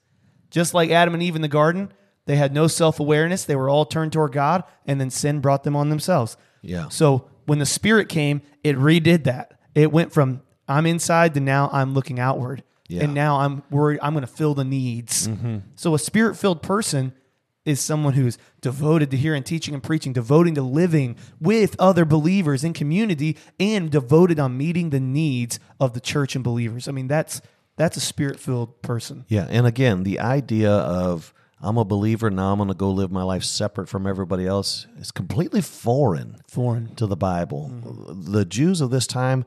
Just 0.50 0.74
like 0.74 0.90
Adam 0.90 1.14
and 1.14 1.22
Eve 1.22 1.36
in 1.36 1.42
the 1.42 1.48
garden, 1.48 1.92
they 2.26 2.36
had 2.36 2.52
no 2.52 2.66
self 2.66 3.00
awareness. 3.00 3.44
They 3.44 3.56
were 3.56 3.68
all 3.68 3.84
turned 3.84 4.12
toward 4.12 4.32
God, 4.32 4.64
and 4.86 5.00
then 5.00 5.10
sin 5.10 5.40
brought 5.40 5.64
them 5.64 5.74
on 5.74 5.88
themselves. 5.88 6.36
Yeah. 6.60 6.88
So 6.88 7.28
when 7.46 7.58
the 7.58 7.66
Spirit 7.66 8.08
came, 8.08 8.42
it 8.62 8.76
redid 8.76 9.24
that. 9.24 9.58
It 9.74 9.90
went 9.90 10.12
from 10.12 10.42
I'm 10.68 10.86
inside 10.86 11.34
to 11.34 11.40
now 11.40 11.68
I'm 11.72 11.94
looking 11.94 12.20
outward. 12.20 12.62
Yeah. 12.92 13.04
And 13.04 13.14
now 13.14 13.40
I'm 13.40 13.62
worried 13.70 13.98
I'm 14.02 14.12
going 14.12 14.26
to 14.26 14.32
fill 14.32 14.54
the 14.54 14.64
needs. 14.64 15.28
Mm-hmm. 15.28 15.58
So 15.76 15.94
a 15.94 15.98
spirit 15.98 16.36
filled 16.36 16.62
person 16.62 17.14
is 17.64 17.80
someone 17.80 18.14
who's 18.14 18.38
devoted 18.60 19.10
to 19.12 19.16
hearing, 19.16 19.42
teaching, 19.42 19.72
and 19.72 19.82
preaching, 19.82 20.12
devoting 20.12 20.54
to 20.56 20.62
living 20.62 21.16
with 21.40 21.76
other 21.78 22.04
believers 22.04 22.64
in 22.64 22.72
community, 22.72 23.36
and 23.60 23.90
devoted 23.90 24.40
on 24.40 24.56
meeting 24.56 24.90
the 24.90 25.00
needs 25.00 25.60
of 25.78 25.94
the 25.94 26.00
church 26.00 26.34
and 26.34 26.42
believers. 26.42 26.88
I 26.88 26.92
mean, 26.92 27.08
that's 27.08 27.40
that's 27.76 27.96
a 27.96 28.00
spirit 28.00 28.38
filled 28.38 28.82
person. 28.82 29.24
Yeah, 29.28 29.46
and 29.48 29.66
again, 29.66 30.02
the 30.02 30.20
idea 30.20 30.70
of 30.70 31.32
I'm 31.60 31.78
a 31.78 31.84
believer 31.84 32.28
now, 32.28 32.52
I'm 32.52 32.58
going 32.58 32.68
to 32.68 32.74
go 32.74 32.90
live 32.90 33.12
my 33.12 33.22
life 33.22 33.44
separate 33.44 33.88
from 33.88 34.06
everybody 34.06 34.46
else 34.46 34.88
is 34.98 35.12
completely 35.12 35.60
foreign 35.60 36.38
Foreign. 36.48 36.94
to 36.96 37.06
the 37.06 37.16
Bible. 37.16 37.70
Mm-hmm. 37.72 38.32
The 38.32 38.44
Jews 38.44 38.80
of 38.80 38.90
this 38.90 39.06
time 39.06 39.44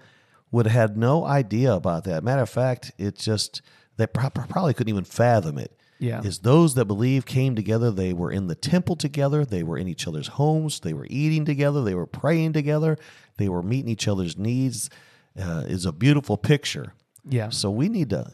would 0.55 0.67
have 0.67 0.89
had 0.89 0.97
no 0.97 1.25
idea 1.25 1.73
about 1.73 2.05
that. 2.05 2.23
Matter 2.23 2.41
of 2.41 2.49
fact, 2.49 2.93
it 2.97 3.17
just 3.17 3.61
they 3.97 4.07
pro- 4.07 4.29
probably 4.29 4.73
couldn't 4.73 4.89
even 4.89 5.03
fathom 5.03 5.57
it. 5.57 5.77
Yeah. 5.99 6.21
Is 6.21 6.39
those 6.39 6.75
that 6.75 6.85
believe 6.85 7.25
came 7.25 7.55
together, 7.55 7.91
they 7.91 8.13
were 8.13 8.31
in 8.31 8.47
the 8.47 8.55
temple 8.55 8.95
together, 8.95 9.43
they 9.43 9.63
were 9.63 9.77
in 9.77 9.89
each 9.89 10.07
other's 10.07 10.27
homes, 10.27 10.79
they 10.79 10.93
were 10.93 11.07
eating 11.09 11.43
together, 11.43 11.83
they 11.83 11.93
were 11.93 12.05
praying 12.05 12.53
together, 12.53 12.97
they 13.37 13.49
were 13.49 13.61
meeting 13.61 13.89
each 13.89 14.07
other's 14.07 14.37
needs. 14.37 14.89
Uh, 15.37 15.65
is 15.67 15.85
a 15.85 15.91
beautiful 15.91 16.37
picture. 16.37 16.93
Yeah. 17.27 17.49
So 17.49 17.69
we 17.69 17.89
need 17.89 18.11
to, 18.11 18.31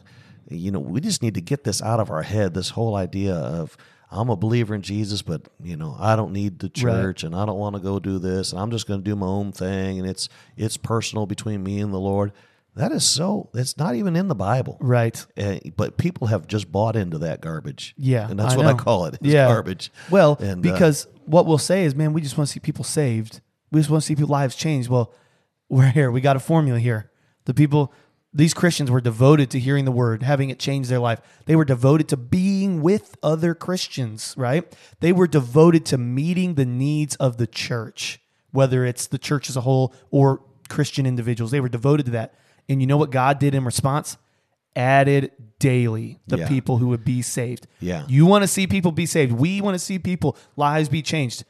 you 0.48 0.70
know, 0.70 0.78
we 0.78 1.00
just 1.00 1.20
need 1.22 1.34
to 1.34 1.40
get 1.40 1.64
this 1.64 1.82
out 1.82 1.98
of 1.98 2.12
our 2.12 2.22
head. 2.22 2.54
This 2.54 2.70
whole 2.70 2.94
idea 2.94 3.34
of 3.34 3.76
I'm 4.12 4.28
a 4.28 4.36
believer 4.36 4.74
in 4.74 4.82
Jesus, 4.82 5.22
but 5.22 5.48
you 5.62 5.76
know, 5.76 5.96
I 5.98 6.16
don't 6.16 6.32
need 6.32 6.58
the 6.58 6.68
church 6.68 7.24
and 7.24 7.34
I 7.34 7.46
don't 7.46 7.58
want 7.58 7.74
to 7.76 7.80
go 7.80 7.98
do 7.98 8.18
this 8.18 8.52
and 8.52 8.60
I'm 8.60 8.70
just 8.70 8.86
going 8.86 9.00
to 9.00 9.04
do 9.04 9.16
my 9.16 9.26
own 9.26 9.52
thing 9.52 9.98
and 9.98 10.08
it's 10.08 10.28
it's 10.56 10.76
personal 10.76 11.26
between 11.26 11.62
me 11.62 11.80
and 11.80 11.92
the 11.92 11.98
Lord. 11.98 12.32
That 12.74 12.92
is 12.92 13.04
so 13.04 13.50
it's 13.54 13.76
not 13.76 13.94
even 13.96 14.14
in 14.16 14.28
the 14.28 14.34
Bible. 14.34 14.76
Right. 14.80 15.24
Uh, 15.36 15.58
but 15.76 15.96
people 15.96 16.28
have 16.28 16.46
just 16.46 16.70
bought 16.70 16.94
into 16.96 17.18
that 17.18 17.40
garbage. 17.40 17.94
Yeah, 17.98 18.28
And 18.30 18.38
that's 18.38 18.54
I 18.54 18.56
what 18.56 18.66
I 18.66 18.74
call 18.74 19.06
it. 19.06 19.14
It's 19.14 19.24
Yeah. 19.24 19.48
garbage. 19.48 19.90
Well, 20.10 20.36
And, 20.40 20.64
uh, 20.64 20.72
because 20.72 21.06
what 21.24 21.46
we'll 21.46 21.58
say 21.58 21.84
is, 21.84 21.94
man, 21.94 22.12
we 22.12 22.20
just 22.20 22.36
want 22.38 22.48
to 22.48 22.52
see 22.52 22.60
people 22.60 22.84
saved. 22.84 23.40
We 23.70 23.80
just 23.80 23.90
want 23.90 24.02
to 24.02 24.06
see 24.06 24.14
people's 24.14 24.30
lives 24.30 24.54
changed. 24.54 24.88
Well, 24.88 25.12
we're 25.68 25.90
here. 25.90 26.10
We 26.10 26.20
got 26.20 26.36
a 26.36 26.40
formula 26.40 26.78
here. 26.78 27.10
The 27.46 27.54
people, 27.54 27.92
these 28.34 28.54
Christians 28.54 28.90
were 28.90 29.00
devoted 29.00 29.50
to 29.50 29.58
hearing 29.58 29.84
the 29.84 29.92
word, 29.92 30.22
having 30.22 30.48
it 30.48 30.58
change 30.58 30.88
their 30.88 30.98
life. 30.98 31.20
They 31.44 31.54
were 31.56 31.64
devoted 31.66 32.08
to 32.08 32.16
being 32.16 32.80
with 32.80 33.16
other 33.22 33.54
Christians, 33.54 34.34
right? 34.38 34.64
They 35.00 35.12
were 35.12 35.26
devoted 35.26 35.84
to 35.86 35.98
meeting 35.98 36.54
the 36.54 36.64
needs 36.64 37.14
of 37.16 37.36
the 37.36 37.46
church, 37.46 38.20
whether 38.50 38.84
it's 38.86 39.06
the 39.06 39.18
church 39.18 39.50
as 39.50 39.56
a 39.56 39.60
whole 39.62 39.94
or 40.10 40.40
Christian 40.70 41.04
individuals. 41.04 41.50
They 41.50 41.60
were 41.60 41.68
devoted 41.68 42.06
to 42.06 42.12
that. 42.12 42.34
And 42.68 42.80
you 42.80 42.86
know 42.86 42.96
what 42.96 43.10
God 43.10 43.38
did 43.38 43.54
in 43.54 43.64
response? 43.64 44.16
Added 44.74 45.32
daily 45.58 46.20
the 46.26 46.38
Yeah. 46.38 46.48
people 46.48 46.78
who 46.78 46.88
would 46.88 47.04
be 47.04 47.20
saved. 47.20 47.66
Yeah. 47.80 48.04
You 48.08 48.24
want 48.24 48.42
to 48.44 48.48
see 48.48 48.66
people 48.66 48.92
be 48.92 49.04
saved. 49.04 49.32
We 49.32 49.60
want 49.60 49.74
to 49.74 49.78
see 49.78 49.98
people 49.98 50.36
lives 50.56 50.88
be 50.88 51.02
changed. 51.02 51.44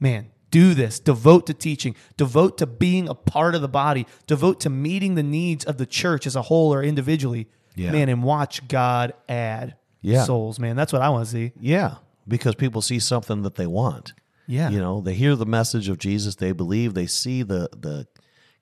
Man, 0.00 0.28
do 0.54 0.72
this. 0.74 1.00
Devote 1.00 1.46
to 1.48 1.54
teaching. 1.54 1.96
Devote 2.16 2.58
to 2.58 2.66
being 2.66 3.08
a 3.08 3.14
part 3.14 3.56
of 3.56 3.60
the 3.60 3.68
body. 3.68 4.06
Devote 4.28 4.60
to 4.60 4.70
meeting 4.70 5.16
the 5.16 5.22
needs 5.24 5.64
of 5.64 5.78
the 5.78 5.86
church 5.86 6.26
as 6.28 6.36
a 6.36 6.42
whole 6.42 6.72
or 6.72 6.82
individually. 6.82 7.48
Yeah. 7.74 7.90
Man, 7.90 8.08
and 8.08 8.22
watch 8.22 8.68
God 8.68 9.14
add 9.28 9.74
Yeah. 10.00 10.22
souls, 10.24 10.60
man. 10.60 10.76
That's 10.76 10.92
what 10.92 11.02
I 11.02 11.08
want 11.08 11.24
to 11.26 11.30
see. 11.30 11.52
Yeah, 11.58 11.96
because 12.28 12.54
people 12.54 12.80
see 12.82 13.00
something 13.00 13.42
that 13.42 13.56
they 13.56 13.66
want. 13.66 14.12
Yeah. 14.46 14.70
You 14.70 14.78
know, 14.78 15.00
they 15.00 15.14
hear 15.14 15.34
the 15.34 15.46
message 15.46 15.88
of 15.88 15.98
Jesus, 15.98 16.36
they 16.36 16.52
believe, 16.52 16.94
they 16.94 17.06
see 17.08 17.42
the 17.42 17.68
the 17.76 18.06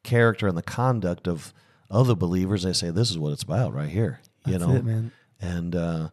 character 0.03 0.49
and 0.49 0.57
the 0.57 0.62
conduct 0.62 1.28
of 1.28 1.53
other 1.90 2.14
believers, 2.14 2.62
they 2.62 2.72
say 2.72 2.90
this 2.90 3.11
is 3.11 3.18
what 3.18 3.32
it's 3.32 3.43
about 3.43 3.74
right 3.74 3.90
here. 3.90 4.20
You 4.47 4.53
That's 4.59 4.64
know. 4.66 4.74
it, 4.76 4.84
man. 4.84 5.12
And 5.40 5.76
uh 5.76 6.09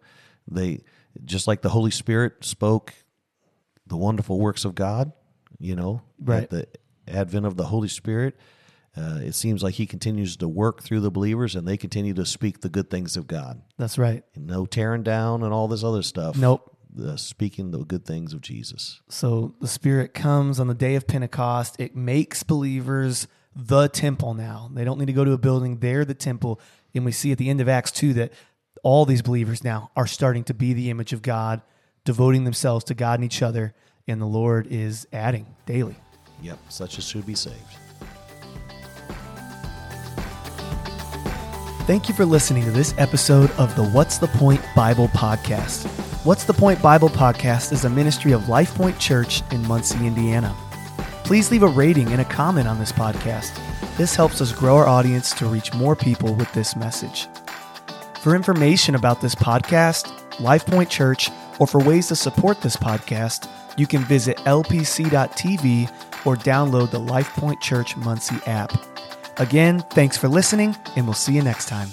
they 0.51 0.82
just 1.23 1.47
like 1.47 1.61
the 1.61 1.69
Holy 1.69 1.91
Spirit 1.91 2.43
spoke 2.43 2.93
the 3.88 3.97
wonderful 3.97 4.39
works 4.39 4.65
of 4.65 4.75
God, 4.75 5.11
you 5.60 5.76
know, 5.76 6.01
Right. 6.20 6.43
at 6.43 6.49
the 6.49 6.68
advent 7.07 7.45
of 7.45 7.57
the 7.57 7.66
Holy 7.66 7.88
Spirit, 7.88 8.38
uh, 8.97 9.20
it 9.22 9.34
seems 9.36 9.62
like 9.64 9.76
he 9.76 9.86
continues 9.86 10.36
to 10.38 10.47
work 10.47 10.82
through 10.84 10.99
the 11.01 11.12
believers 11.12 11.55
and 11.55 11.68
they 11.68 11.78
continue 11.78 12.14
to 12.16 12.26
speak 12.26 12.62
the 12.62 12.70
good 12.70 12.89
things 12.89 13.16
of 13.16 13.28
God. 13.28 13.62
That's 13.78 13.97
right. 13.97 14.24
No 14.36 14.66
tearing 14.66 15.03
down 15.03 15.43
and 15.43 15.53
all 15.53 15.68
this 15.68 15.84
other 15.84 16.01
stuff. 16.01 16.38
Nope. 16.38 16.76
The 16.91 17.18
speaking 17.18 17.70
the 17.72 17.86
good 17.86 18.03
things 18.03 18.34
of 18.34 18.41
Jesus. 18.41 19.01
So 19.10 19.53
the 19.62 19.68
Spirit 19.68 20.14
comes 20.16 20.60
on 20.60 20.68
the 20.68 20.74
day 20.74 20.95
of 20.95 21.05
Pentecost. 21.05 21.76
It 21.80 21.95
makes 21.95 22.41
believers 22.41 23.28
the 23.55 23.88
temple 23.89 24.34
now. 24.34 24.70
They 24.74 24.84
don't 24.84 24.97
need 24.97 25.05
to 25.05 25.14
go 25.14 25.24
to 25.24 25.34
a 25.34 25.38
building, 25.38 25.78
they're 25.80 26.03
the 26.05 26.14
temple. 26.16 26.60
And 26.95 27.05
we 27.05 27.12
see 27.12 27.32
at 27.32 27.38
the 27.38 27.49
end 27.49 27.62
of 27.62 27.70
Acts 27.70 27.91
2 27.91 28.14
that 28.14 28.34
all 28.82 29.05
these 29.05 29.22
believers 29.22 29.64
now 29.64 29.91
are 29.95 30.07
starting 30.07 30.43
to 30.45 30.53
be 30.53 30.74
the 30.74 30.89
image 30.89 31.14
of 31.14 31.22
God, 31.22 31.62
devoting 32.05 32.43
themselves 32.43 32.84
to 32.86 32.95
God 32.95 33.20
and 33.20 33.26
each 33.26 33.41
other. 33.43 33.76
And 34.10 34.20
the 34.20 34.26
Lord 34.26 34.66
is 34.68 35.07
adding 35.14 35.45
daily. 35.68 35.95
Yep, 36.41 36.57
such 36.70 36.97
as 36.97 37.07
should 37.07 37.28
be 37.28 37.36
saved. 37.36 37.55
Thank 41.86 42.10
you 42.10 42.16
for 42.16 42.26
listening 42.26 42.64
to 42.66 42.72
this 42.72 42.95
episode 42.97 43.51
of 43.51 43.76
the 43.76 43.88
What's 43.89 44.18
the 44.18 44.28
Point 44.28 44.62
Bible 44.76 45.10
Podcast. 45.10 45.86
What's 46.26 46.43
the 46.43 46.53
Point 46.53 46.82
Bible 46.82 47.10
Podcast 47.10 47.72
is 47.72 47.86
a 47.86 47.89
ministry 47.89 48.32
of 48.32 48.49
Life 48.49 48.74
Point 48.74 48.97
Church 48.97 49.43
in 49.51 49.68
Muncie, 49.68 50.05
Indiana. 50.05 50.55
Please 51.24 51.51
leave 51.51 51.62
a 51.62 51.68
rating 51.68 52.07
and 52.07 52.22
a 52.22 52.26
comment 52.26 52.68
on 52.68 52.80
this 52.80 52.91
podcast. 52.91 53.60
This 53.95 54.16
helps 54.16 54.41
us 54.41 54.51
grow 54.51 54.78
our 54.78 54.88
audience 54.88 55.34
to 55.36 55.45
reach 55.45 55.72
more 55.76 55.95
people 55.95 56.34
with 56.34 56.51
this 56.53 56.76
message. 56.76 57.28
For 58.22 58.36
information 58.36 58.95
about 58.95 59.22
this 59.22 59.36
podcast, 59.36 60.39
Life 60.39 60.66
Point 60.66 60.89
Church, 60.89 61.30
or 61.60 61.68
for 61.68 61.80
ways 61.84 62.07
to 62.07 62.16
support 62.16 62.62
this 62.62 62.76
podcast, 62.76 63.47
you 63.80 63.88
can 63.88 64.03
visit 64.03 64.38
lpc.tv 64.38 65.89
or 66.25 66.36
download 66.36 66.91
the 66.91 66.99
LifePoint 66.99 67.61
Church 67.61 67.95
Muncie 67.95 68.39
app. 68.45 68.73
Again, 69.38 69.80
thanks 69.91 70.17
for 70.17 70.27
listening, 70.27 70.75
and 70.97 71.05
we'll 71.05 71.13
see 71.13 71.34
you 71.34 71.41
next 71.41 71.67
time. 71.67 71.89